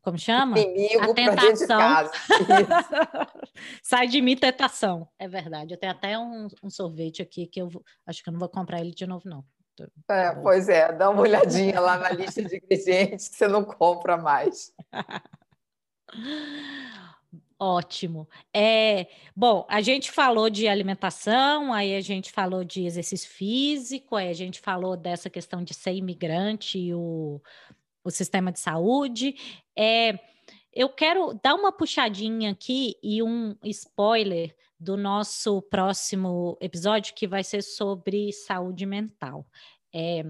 como 0.02 0.18
chama? 0.18 0.58
Inimigo 0.58 1.12
a 1.12 1.14
tentação. 1.14 2.04
De 2.04 2.10
Sai 3.84 4.08
de 4.08 4.22
mim 4.22 4.36
tentação, 4.36 5.08
é 5.20 5.28
verdade. 5.28 5.74
Eu 5.74 5.80
tenho 5.80 5.92
até 5.92 6.18
um, 6.18 6.48
um, 6.64 6.70
sorvete 6.70 7.22
aqui 7.22 7.46
que 7.46 7.62
eu 7.62 7.70
acho 8.08 8.24
que 8.24 8.30
eu 8.30 8.34
não 8.34 8.40
vou 8.40 8.50
comprar 8.50 8.80
ele 8.80 8.92
de 8.92 9.06
novo, 9.06 9.30
não. 9.30 9.46
É, 10.10 10.34
pois 10.36 10.70
é, 10.70 10.92
dá 10.92 11.10
uma 11.10 11.22
olhadinha 11.22 11.80
lá 11.80 11.98
na 11.98 12.12
lista 12.12 12.44
de 12.44 12.58
ingredientes 12.58 13.30
que 13.30 13.36
você 13.36 13.48
não 13.48 13.64
compra 13.64 14.18
mais. 14.18 14.72
Ótimo. 17.66 18.28
É, 18.54 19.08
bom, 19.34 19.66
a 19.70 19.80
gente 19.80 20.12
falou 20.12 20.50
de 20.50 20.68
alimentação, 20.68 21.72
aí 21.72 21.96
a 21.96 22.02
gente 22.02 22.30
falou 22.30 22.62
de 22.66 22.86
exercício 22.86 23.30
físico, 23.30 24.18
aí 24.18 24.28
a 24.28 24.34
gente 24.34 24.60
falou 24.60 24.98
dessa 24.98 25.30
questão 25.30 25.64
de 25.64 25.74
ser 25.74 25.94
imigrante 25.94 26.78
e 26.78 26.94
o, 26.94 27.42
o 28.04 28.12
sistema 28.12 28.52
de 28.52 28.60
saúde. 28.60 29.36
É, 29.78 30.20
eu 30.74 30.90
quero 30.90 31.40
dar 31.42 31.56
uma 31.56 31.72
puxadinha 31.72 32.52
aqui 32.52 32.98
e 33.02 33.24
um 33.24 33.56
spoiler 33.64 34.54
do 34.78 34.98
nosso 34.98 35.62
próximo 35.62 36.58
episódio, 36.60 37.14
que 37.16 37.26
vai 37.26 37.46
ser 37.46 37.62
sobre 37.62 38.34
saúde 38.34 38.86
mental. 38.86 39.48
É, 39.94 40.24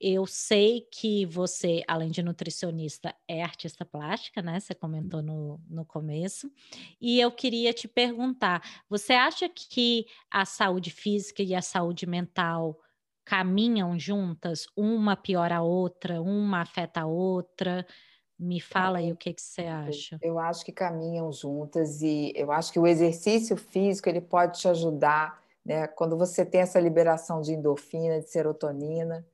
eu 0.00 0.26
sei 0.26 0.86
que 0.92 1.26
você, 1.26 1.82
além 1.88 2.10
de 2.10 2.22
nutricionista, 2.22 3.14
é 3.26 3.42
artista 3.42 3.84
plástica, 3.84 4.40
né? 4.40 4.60
Você 4.60 4.74
comentou 4.74 5.22
no, 5.22 5.60
no 5.68 5.84
começo. 5.84 6.50
E 7.00 7.18
eu 7.18 7.32
queria 7.32 7.72
te 7.72 7.88
perguntar: 7.88 8.62
você 8.88 9.14
acha 9.14 9.48
que 9.48 10.06
a 10.30 10.44
saúde 10.44 10.90
física 10.90 11.42
e 11.42 11.54
a 11.54 11.62
saúde 11.62 12.06
mental 12.06 12.78
caminham 13.24 13.98
juntas? 13.98 14.66
Uma 14.76 15.16
piora 15.16 15.56
a 15.56 15.62
outra, 15.62 16.22
uma 16.22 16.60
afeta 16.60 17.00
a 17.00 17.06
outra? 17.06 17.86
Me 18.38 18.60
fala 18.60 18.98
aí 18.98 19.12
o 19.12 19.16
que, 19.16 19.34
que 19.34 19.42
você 19.42 19.62
acha. 19.62 20.16
Eu 20.22 20.38
acho 20.38 20.64
que 20.64 20.70
caminham 20.70 21.32
juntas 21.32 22.02
e 22.02 22.32
eu 22.36 22.52
acho 22.52 22.72
que 22.72 22.78
o 22.78 22.86
exercício 22.86 23.56
físico 23.56 24.08
ele 24.08 24.20
pode 24.20 24.60
te 24.60 24.68
ajudar, 24.68 25.42
né? 25.68 25.86
Quando 25.86 26.16
você 26.16 26.46
tem 26.46 26.62
essa 26.62 26.80
liberação 26.80 27.42
de 27.42 27.52
endorfina, 27.52 28.20
de 28.20 28.30
serotonina, 28.30 29.24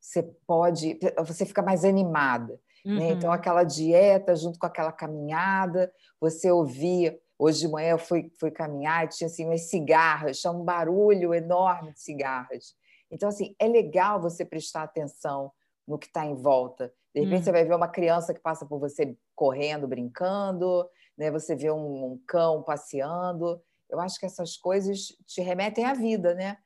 você 0.00 0.24
pode, 0.44 0.98
você 1.24 1.46
fica 1.46 1.62
mais 1.62 1.84
animada. 1.84 2.60
Uhum. 2.84 2.98
Né? 2.98 3.10
Então, 3.12 3.30
aquela 3.30 3.62
dieta 3.62 4.34
junto 4.34 4.58
com 4.58 4.66
aquela 4.66 4.90
caminhada, 4.90 5.92
você 6.20 6.50
ouvia. 6.50 7.16
Hoje 7.38 7.60
de 7.60 7.68
manhã 7.68 7.90
eu 7.90 7.98
fui, 7.98 8.30
fui 8.40 8.50
caminhar 8.50 9.04
e 9.04 9.08
tinha 9.08 9.28
assim, 9.28 9.46
umas 9.46 9.70
cigarras, 9.70 10.40
tinha 10.40 10.52
um 10.52 10.64
barulho 10.64 11.32
enorme 11.32 11.92
de 11.92 12.00
cigarras. 12.00 12.74
Então, 13.08 13.28
assim, 13.28 13.54
é 13.58 13.68
legal 13.68 14.20
você 14.20 14.44
prestar 14.44 14.82
atenção 14.82 15.52
no 15.86 15.96
que 15.96 16.06
está 16.06 16.26
em 16.26 16.34
volta. 16.34 16.92
De 17.14 17.20
repente, 17.20 17.38
uhum. 17.38 17.44
você 17.44 17.52
vai 17.52 17.64
ver 17.64 17.74
uma 17.74 17.88
criança 17.88 18.34
que 18.34 18.40
passa 18.40 18.66
por 18.66 18.80
você 18.80 19.16
correndo, 19.36 19.86
brincando, 19.86 20.88
né? 21.16 21.30
você 21.30 21.54
vê 21.54 21.70
um, 21.70 22.12
um 22.12 22.20
cão 22.26 22.64
passeando. 22.64 23.62
Eu 23.94 24.00
acho 24.00 24.18
que 24.18 24.26
essas 24.26 24.56
coisas 24.56 25.08
te 25.26 25.40
remetem 25.40 25.84
à 25.84 25.94
vida, 25.94 26.34
né? 26.34 26.58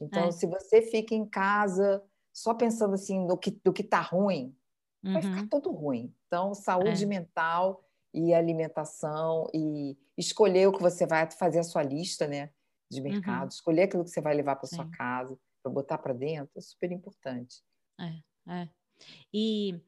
Então, 0.00 0.26
é. 0.26 0.30
se 0.32 0.46
você 0.46 0.82
fica 0.82 1.14
em 1.14 1.26
casa 1.26 2.02
só 2.32 2.54
pensando 2.54 2.94
assim 2.94 3.24
no 3.26 3.36
que 3.36 3.50
do 3.64 3.72
que 3.72 3.82
está 3.82 4.00
ruim, 4.00 4.56
uhum. 5.04 5.12
vai 5.12 5.22
ficar 5.22 5.48
tudo 5.48 5.70
ruim. 5.70 6.14
Então, 6.26 6.54
saúde 6.54 7.04
é. 7.04 7.06
mental 7.06 7.84
e 8.14 8.34
alimentação 8.34 9.48
e 9.54 9.96
escolher 10.16 10.68
o 10.68 10.72
que 10.72 10.82
você 10.82 11.06
vai 11.06 11.30
fazer 11.30 11.60
a 11.60 11.64
sua 11.64 11.82
lista, 11.82 12.26
né, 12.26 12.50
de 12.90 13.00
mercado, 13.00 13.42
uhum. 13.42 13.48
escolher 13.48 13.82
aquilo 13.82 14.04
que 14.04 14.10
você 14.10 14.20
vai 14.20 14.34
levar 14.34 14.56
para 14.56 14.68
sua 14.68 14.88
casa, 14.90 15.38
para 15.62 15.72
botar 15.72 15.98
para 15.98 16.12
dentro, 16.12 16.52
é 16.56 16.60
super 16.60 16.90
importante. 16.90 17.62
É, 17.98 18.52
é. 18.52 18.68
E 19.32 19.80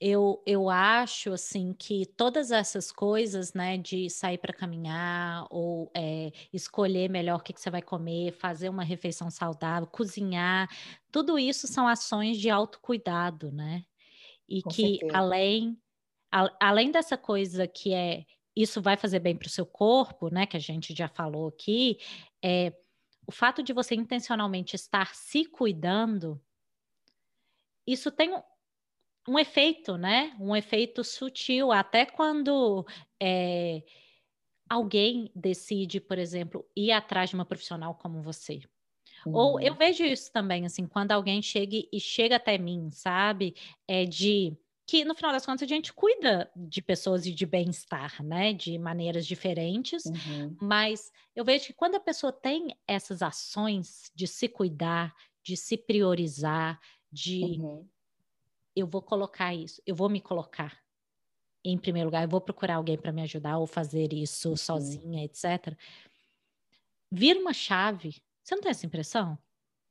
eu, 0.00 0.42
eu 0.46 0.68
acho 0.68 1.32
assim 1.32 1.72
que 1.72 2.04
todas 2.06 2.50
essas 2.50 2.92
coisas, 2.92 3.54
né, 3.54 3.78
de 3.78 4.10
sair 4.10 4.38
para 4.38 4.52
caminhar 4.52 5.46
ou 5.50 5.90
é, 5.94 6.32
escolher 6.52 7.08
melhor 7.08 7.38
o 7.38 7.42
que, 7.42 7.52
que 7.52 7.60
você 7.60 7.70
vai 7.70 7.82
comer, 7.82 8.32
fazer 8.32 8.68
uma 8.68 8.84
refeição 8.84 9.30
saudável, 9.30 9.88
cozinhar, 9.88 10.68
tudo 11.10 11.38
isso 11.38 11.66
são 11.66 11.88
ações 11.88 12.38
de 12.38 12.50
autocuidado, 12.50 13.50
né? 13.50 13.84
E 14.48 14.62
Com 14.62 14.70
que 14.70 14.98
certeza. 14.98 15.16
além 15.16 15.78
a, 16.32 16.50
além 16.60 16.90
dessa 16.90 17.16
coisa 17.16 17.66
que 17.66 17.94
é 17.94 18.24
isso 18.54 18.80
vai 18.80 18.96
fazer 18.96 19.20
bem 19.20 19.36
para 19.36 19.46
o 19.46 19.50
seu 19.50 19.66
corpo, 19.66 20.30
né? 20.30 20.46
Que 20.46 20.56
a 20.56 20.60
gente 20.60 20.94
já 20.94 21.08
falou 21.08 21.48
aqui, 21.48 21.98
é 22.42 22.72
o 23.26 23.32
fato 23.32 23.62
de 23.62 23.72
você 23.72 23.94
intencionalmente 23.94 24.76
estar 24.76 25.14
se 25.14 25.44
cuidando, 25.46 26.40
isso 27.86 28.10
tem 28.10 28.30
um 29.28 29.38
efeito, 29.38 29.96
né? 29.96 30.34
Um 30.38 30.54
efeito 30.54 31.02
sutil, 31.02 31.72
até 31.72 32.06
quando 32.06 32.86
é, 33.20 33.82
alguém 34.68 35.30
decide, 35.34 36.00
por 36.00 36.18
exemplo, 36.18 36.64
ir 36.76 36.92
atrás 36.92 37.30
de 37.30 37.34
uma 37.34 37.44
profissional 37.44 37.94
como 37.94 38.22
você. 38.22 38.60
Uhum. 39.24 39.34
Ou 39.34 39.60
eu 39.60 39.72
uhum. 39.72 39.78
vejo 39.78 40.04
isso 40.04 40.32
também, 40.32 40.64
assim, 40.64 40.86
quando 40.86 41.12
alguém 41.12 41.42
chega 41.42 41.76
e 41.92 42.00
chega 42.00 42.36
até 42.36 42.56
mim, 42.56 42.90
sabe? 42.90 43.54
É 43.88 44.04
de 44.04 44.56
que 44.88 45.04
no 45.04 45.16
final 45.16 45.32
das 45.32 45.44
contas 45.44 45.62
a 45.62 45.66
gente 45.66 45.92
cuida 45.92 46.48
de 46.54 46.80
pessoas 46.80 47.26
e 47.26 47.32
de 47.32 47.44
bem-estar, 47.44 48.22
né? 48.22 48.52
De 48.52 48.78
maneiras 48.78 49.26
diferentes, 49.26 50.04
uhum. 50.04 50.56
mas 50.60 51.10
eu 51.34 51.44
vejo 51.44 51.66
que 51.66 51.72
quando 51.72 51.96
a 51.96 52.00
pessoa 52.00 52.32
tem 52.32 52.76
essas 52.86 53.22
ações 53.22 54.12
de 54.14 54.28
se 54.28 54.48
cuidar, 54.48 55.12
de 55.42 55.56
se 55.56 55.76
priorizar, 55.76 56.78
de 57.10 57.58
uhum 57.60 57.84
eu 58.76 58.86
vou 58.86 59.00
colocar 59.00 59.54
isso, 59.54 59.80
eu 59.86 59.94
vou 59.94 60.08
me 60.10 60.20
colocar 60.20 60.78
em 61.64 61.78
primeiro 61.78 62.08
lugar, 62.08 62.22
eu 62.22 62.28
vou 62.28 62.40
procurar 62.40 62.76
alguém 62.76 62.96
para 62.96 63.10
me 63.10 63.22
ajudar 63.22 63.58
ou 63.58 63.66
fazer 63.66 64.12
isso 64.12 64.50
uhum. 64.50 64.56
sozinha, 64.56 65.24
etc. 65.24 65.76
Vira 67.10 67.40
uma 67.40 67.52
chave. 67.52 68.22
Você 68.44 68.54
não 68.54 68.62
tem 68.62 68.70
essa 68.70 68.86
impressão? 68.86 69.36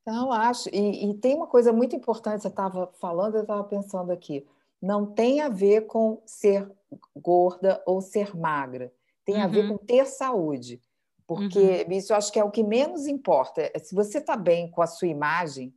Não, 0.05 0.31
acho. 0.31 0.69
E, 0.69 1.09
e 1.09 1.13
tem 1.15 1.35
uma 1.35 1.47
coisa 1.47 1.73
muito 1.73 1.95
importante, 1.95 2.43
você 2.43 2.47
estava 2.47 2.87
falando, 2.99 3.35
eu 3.35 3.41
estava 3.41 3.63
pensando 3.63 4.11
aqui. 4.11 4.45
Não 4.81 5.05
tem 5.05 5.41
a 5.41 5.49
ver 5.49 5.87
com 5.87 6.21
ser 6.25 6.71
gorda 7.15 7.81
ou 7.85 7.99
ser 7.99 8.35
magra. 8.37 8.93
Tem 9.25 9.37
uhum. 9.37 9.43
a 9.43 9.47
ver 9.47 9.65
uhum. 9.65 9.77
com 9.77 9.85
ter 9.85 10.05
saúde. 10.05 10.79
Porque 11.27 11.85
uhum. 11.87 11.91
isso 11.91 12.13
eu 12.13 12.17
acho 12.17 12.31
que 12.31 12.39
é 12.39 12.43
o 12.43 12.51
que 12.51 12.63
menos 12.63 13.07
importa. 13.07 13.71
Se 13.79 13.95
você 13.95 14.19
está 14.19 14.37
bem 14.37 14.69
com 14.69 14.81
a 14.81 14.87
sua 14.87 15.07
imagem, 15.07 15.73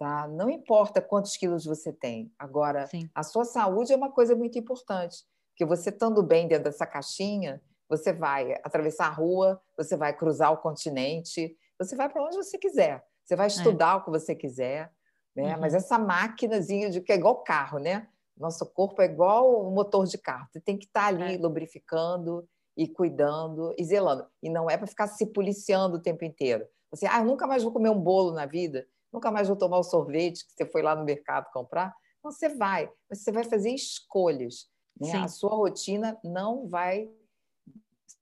Tá? 0.00 0.26
Não 0.26 0.48
importa 0.48 1.02
quantos 1.02 1.36
quilos 1.36 1.66
você 1.66 1.92
tem. 1.92 2.32
Agora, 2.38 2.86
Sim. 2.86 3.10
a 3.14 3.22
sua 3.22 3.44
saúde 3.44 3.92
é 3.92 3.96
uma 3.96 4.10
coisa 4.10 4.34
muito 4.34 4.58
importante, 4.58 5.18
porque 5.50 5.62
você 5.62 5.90
estando 5.90 6.22
bem 6.22 6.48
dentro 6.48 6.64
dessa 6.64 6.86
caixinha, 6.86 7.60
você 7.86 8.10
vai 8.10 8.54
atravessar 8.64 9.08
a 9.08 9.10
rua, 9.10 9.60
você 9.76 9.98
vai 9.98 10.16
cruzar 10.16 10.54
o 10.54 10.56
continente, 10.56 11.54
você 11.78 11.94
vai 11.94 12.08
para 12.08 12.24
onde 12.24 12.34
você 12.34 12.56
quiser. 12.56 13.04
Você 13.26 13.36
vai 13.36 13.44
é. 13.44 13.48
estudar 13.48 13.92
é. 13.92 13.94
o 13.96 14.04
que 14.04 14.10
você 14.10 14.34
quiser, 14.34 14.90
né? 15.36 15.54
Uhum. 15.54 15.60
Mas 15.60 15.74
essa 15.74 15.98
máquinazinha 15.98 16.88
de 16.88 17.02
que 17.02 17.12
é 17.12 17.16
igual 17.16 17.44
carro, 17.44 17.78
né? 17.78 18.08
Nosso 18.38 18.64
corpo 18.64 19.02
é 19.02 19.04
igual 19.04 19.68
um 19.68 19.70
motor 19.70 20.06
de 20.06 20.16
carro. 20.16 20.48
Você 20.50 20.62
tem 20.62 20.78
que 20.78 20.86
estar 20.86 21.02
tá 21.02 21.06
ali 21.08 21.34
é. 21.34 21.38
lubrificando 21.38 22.48
e 22.74 22.88
cuidando 22.88 23.74
e 23.76 23.84
zelando. 23.84 24.26
E 24.42 24.48
não 24.48 24.70
é 24.70 24.78
para 24.78 24.86
ficar 24.86 25.08
se 25.08 25.26
policiando 25.26 25.98
o 25.98 26.02
tempo 26.02 26.24
inteiro. 26.24 26.66
Você, 26.90 27.06
ah, 27.06 27.18
eu 27.18 27.26
nunca 27.26 27.46
mais 27.46 27.62
vou 27.62 27.70
comer 27.70 27.90
um 27.90 28.00
bolo 28.00 28.32
na 28.32 28.46
vida 28.46 28.86
nunca 29.12 29.30
mais 29.30 29.48
vou 29.48 29.56
tomar 29.56 29.78
o 29.78 29.84
sorvete 29.84 30.46
que 30.46 30.52
você 30.52 30.66
foi 30.66 30.82
lá 30.82 30.94
no 30.94 31.04
mercado 31.04 31.50
comprar. 31.52 31.94
Não, 32.22 32.30
você 32.30 32.48
vai, 32.48 32.90
mas 33.08 33.22
você 33.22 33.32
vai 33.32 33.44
fazer 33.44 33.70
escolhas. 33.70 34.68
Né? 35.00 35.12
A 35.16 35.28
sua 35.28 35.50
rotina 35.50 36.18
não 36.22 36.68
vai 36.68 37.10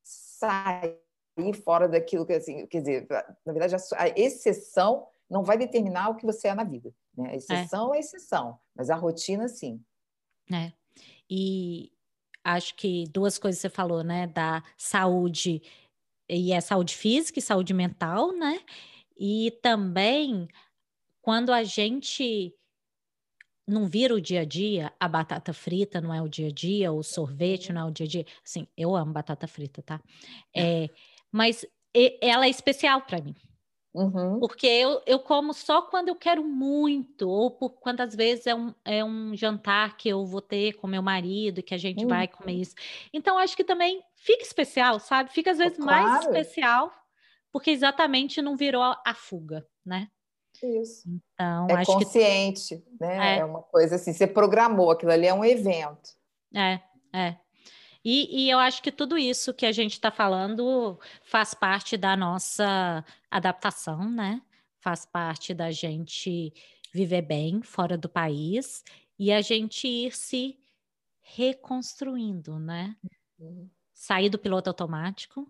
sair 0.03 0.97
fora 1.65 1.89
daquilo 1.89 2.25
que, 2.25 2.33
assim, 2.33 2.67
quer 2.67 2.81
dizer, 2.81 3.07
na 3.45 3.53
verdade, 3.53 3.75
a, 3.75 4.09
exceção 4.17 5.07
não 5.29 5.43
vai 5.43 5.59
determinar 5.59 6.11
o 6.11 6.17
que 6.17 6.25
você 6.25 6.49
é 6.49 6.55
na 6.55 6.65
vida. 6.65 6.93
Né? 7.17 7.31
A 7.31 7.37
exceção 7.37 7.95
é. 7.95 7.99
é 7.99 8.01
exceção, 8.01 8.59
mas 8.75 8.91
a 8.91 8.95
rotina, 8.95 9.49
sim. 9.49 9.83
É. 10.53 10.73
E 11.29 11.93
acho 12.43 12.75
que 12.77 13.05
duas 13.09 13.39
coisas 13.39 13.61
você 13.61 13.69
falou, 13.69 14.03
né? 14.03 14.27
Da 14.27 14.63
saúde, 14.77 15.63
e 16.29 16.53
é 16.53 16.61
saúde 16.61 16.97
física 16.97 17.39
e 17.39 17.43
saúde 17.43 17.75
mental, 17.75 18.33
né? 18.33 18.61
E 19.19 19.51
também 19.63 20.49
quando 21.29 21.53
a 21.53 21.63
gente 21.63 22.55
não 23.67 23.87
vira 23.87 24.15
o 24.15 24.21
dia 24.21 24.41
a 24.41 24.45
dia, 24.47 24.91
a 24.99 25.07
batata 25.07 25.53
frita 25.53 26.01
não 26.01 26.15
é 26.15 26.23
o 26.23 26.27
dia 26.27 26.49
a 26.49 26.51
dia, 26.51 26.91
o 26.91 27.03
sorvete 27.03 27.71
não 27.71 27.83
é 27.83 27.85
o 27.85 27.91
dia 27.91 28.07
a 28.07 28.09
dia. 28.09 28.27
Assim, 28.43 28.67
eu 28.75 28.97
amo 28.97 29.13
batata 29.13 29.47
frita, 29.47 29.83
tá? 29.83 30.01
É, 30.57 30.89
mas 31.31 31.67
ela 32.23 32.47
é 32.47 32.49
especial 32.49 33.03
para 33.03 33.21
mim. 33.21 33.35
Uhum. 33.93 34.41
Porque 34.41 34.67
eu, 34.67 35.03
eu 35.05 35.19
como 35.19 35.53
só 35.53 35.83
quando 35.83 36.09
eu 36.09 36.17
quero 36.17 36.43
muito, 36.43 37.29
ou 37.29 37.51
por 37.51 37.79
quantas 37.79 38.17
vezes 38.17 38.47
é 38.47 38.55
um, 38.55 38.75
é 38.83 39.05
um 39.05 39.37
jantar 39.37 39.99
que 39.99 40.09
eu 40.09 40.25
vou 40.25 40.41
ter 40.41 40.77
com 40.77 40.87
meu 40.87 41.03
marido, 41.03 41.63
que 41.63 41.75
a 41.75 41.79
gente 41.79 42.05
uhum. 42.05 42.09
vai 42.09 42.27
comer 42.27 42.55
isso. 42.55 42.75
Então, 43.13 43.37
acho 43.37 43.55
que 43.55 43.65
também 43.65 44.03
fica 44.17 44.45
especial, 44.45 44.99
sabe? 44.99 45.31
Fica 45.31 45.51
às 45.51 45.59
vezes 45.59 45.77
claro. 45.77 46.09
mais 46.09 46.25
especial, 46.25 46.91
porque 47.53 47.71
exatamente 47.71 48.41
não 48.41 48.57
virou 48.57 48.83
a 48.83 49.13
fuga, 49.13 49.69
né? 49.85 50.09
Isso. 50.63 51.09
Então, 51.09 51.67
é 51.69 51.85
consciente, 51.85 52.77
que... 52.77 52.97
né? 53.01 53.37
É. 53.37 53.39
é. 53.39 53.45
uma 53.45 53.63
coisa 53.63 53.97
assim, 53.97 54.13
você 54.13 54.27
programou, 54.27 54.91
aquilo 54.91 55.13
ali 55.13 55.27
é 55.27 55.35
um 55.35 55.45
evento. 55.45 56.11
É, 56.55 56.81
é. 57.13 57.37
E, 58.05 58.45
e 58.45 58.51
eu 58.51 58.59
acho 58.59 58.83
que 58.83 58.93
tudo 58.93 59.19
isso 59.19 59.53
que 59.53 59.67
a 59.67 59.73
gente 59.73 59.93
está 59.93 60.11
falando 60.11 60.99
faz 61.23 61.53
parte 61.53 61.97
da 61.97 62.17
nossa 62.17 63.05
adaptação, 63.31 64.09
né? 64.09 64.41
Faz 64.81 65.05
parte 65.05 65.53
da 65.53 65.71
gente 65.71 66.53
viver 66.93 67.23
bem 67.23 67.61
fora 67.63 67.99
do 67.99 68.09
país 68.09 68.85
e 69.19 69.33
a 69.33 69.41
gente 69.41 69.87
ir 69.87 70.17
se 70.17 70.59
reconstruindo, 71.21 72.59
né? 72.59 72.97
Uhum. 73.39 73.69
sair 73.93 74.29
do 74.29 74.39
piloto 74.39 74.69
automático, 74.69 75.49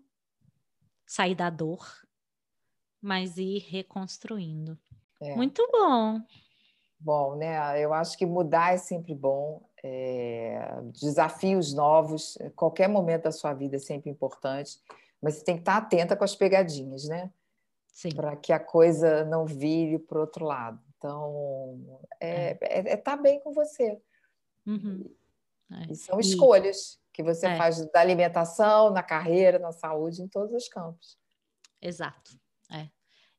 sair 1.05 1.33
da 1.33 1.49
dor, 1.49 1.87
mas 3.01 3.37
ir 3.37 3.59
reconstruindo. 3.59 4.77
É. 5.21 5.35
Muito 5.35 5.67
bom. 5.71 6.21
Bom, 6.99 7.35
né? 7.35 7.81
Eu 7.81 7.93
acho 7.93 8.17
que 8.17 8.25
mudar 8.25 8.73
é 8.73 8.77
sempre 8.77 9.13
bom. 9.15 9.61
É... 9.83 10.81
Desafios 10.93 11.73
novos, 11.73 12.37
qualquer 12.55 12.89
momento 12.89 13.23
da 13.23 13.31
sua 13.31 13.53
vida 13.53 13.77
é 13.77 13.79
sempre 13.79 14.09
importante, 14.09 14.79
mas 15.21 15.35
você 15.35 15.43
tem 15.43 15.55
que 15.55 15.61
estar 15.61 15.77
atenta 15.77 16.15
com 16.15 16.23
as 16.23 16.35
pegadinhas, 16.35 17.05
né? 17.07 17.31
Para 18.15 18.35
que 18.35 18.53
a 18.53 18.59
coisa 18.59 19.25
não 19.25 19.45
vire 19.45 19.99
para 19.99 20.17
o 20.17 20.21
outro 20.21 20.45
lado. 20.45 20.79
Então, 20.97 22.01
é, 22.19 22.51
é. 22.51 22.57
é, 22.61 22.89
é 22.91 22.93
estar 22.93 23.15
tá 23.15 23.17
bem 23.17 23.39
com 23.39 23.53
você. 23.53 24.01
Uhum. 24.65 25.09
É. 25.71 25.91
E 25.91 25.95
são 25.95 26.19
escolhas 26.19 26.99
que 27.13 27.23
você 27.23 27.47
é. 27.47 27.57
faz 27.57 27.85
da 27.91 27.99
alimentação, 27.99 28.91
na 28.91 29.03
carreira, 29.03 29.59
na 29.59 29.71
saúde, 29.71 30.21
em 30.21 30.27
todos 30.27 30.53
os 30.53 30.67
campos. 30.67 31.17
Exato. 31.81 32.31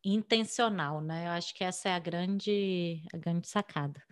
Intencional, 0.05 1.01
né? 1.01 1.27
Eu 1.27 1.31
acho 1.33 1.55
que 1.55 1.63
essa 1.63 1.89
é 1.89 1.95
a 1.95 1.99
grande, 1.99 3.03
a 3.13 3.17
grande 3.17 3.49
sacada. 3.49 4.03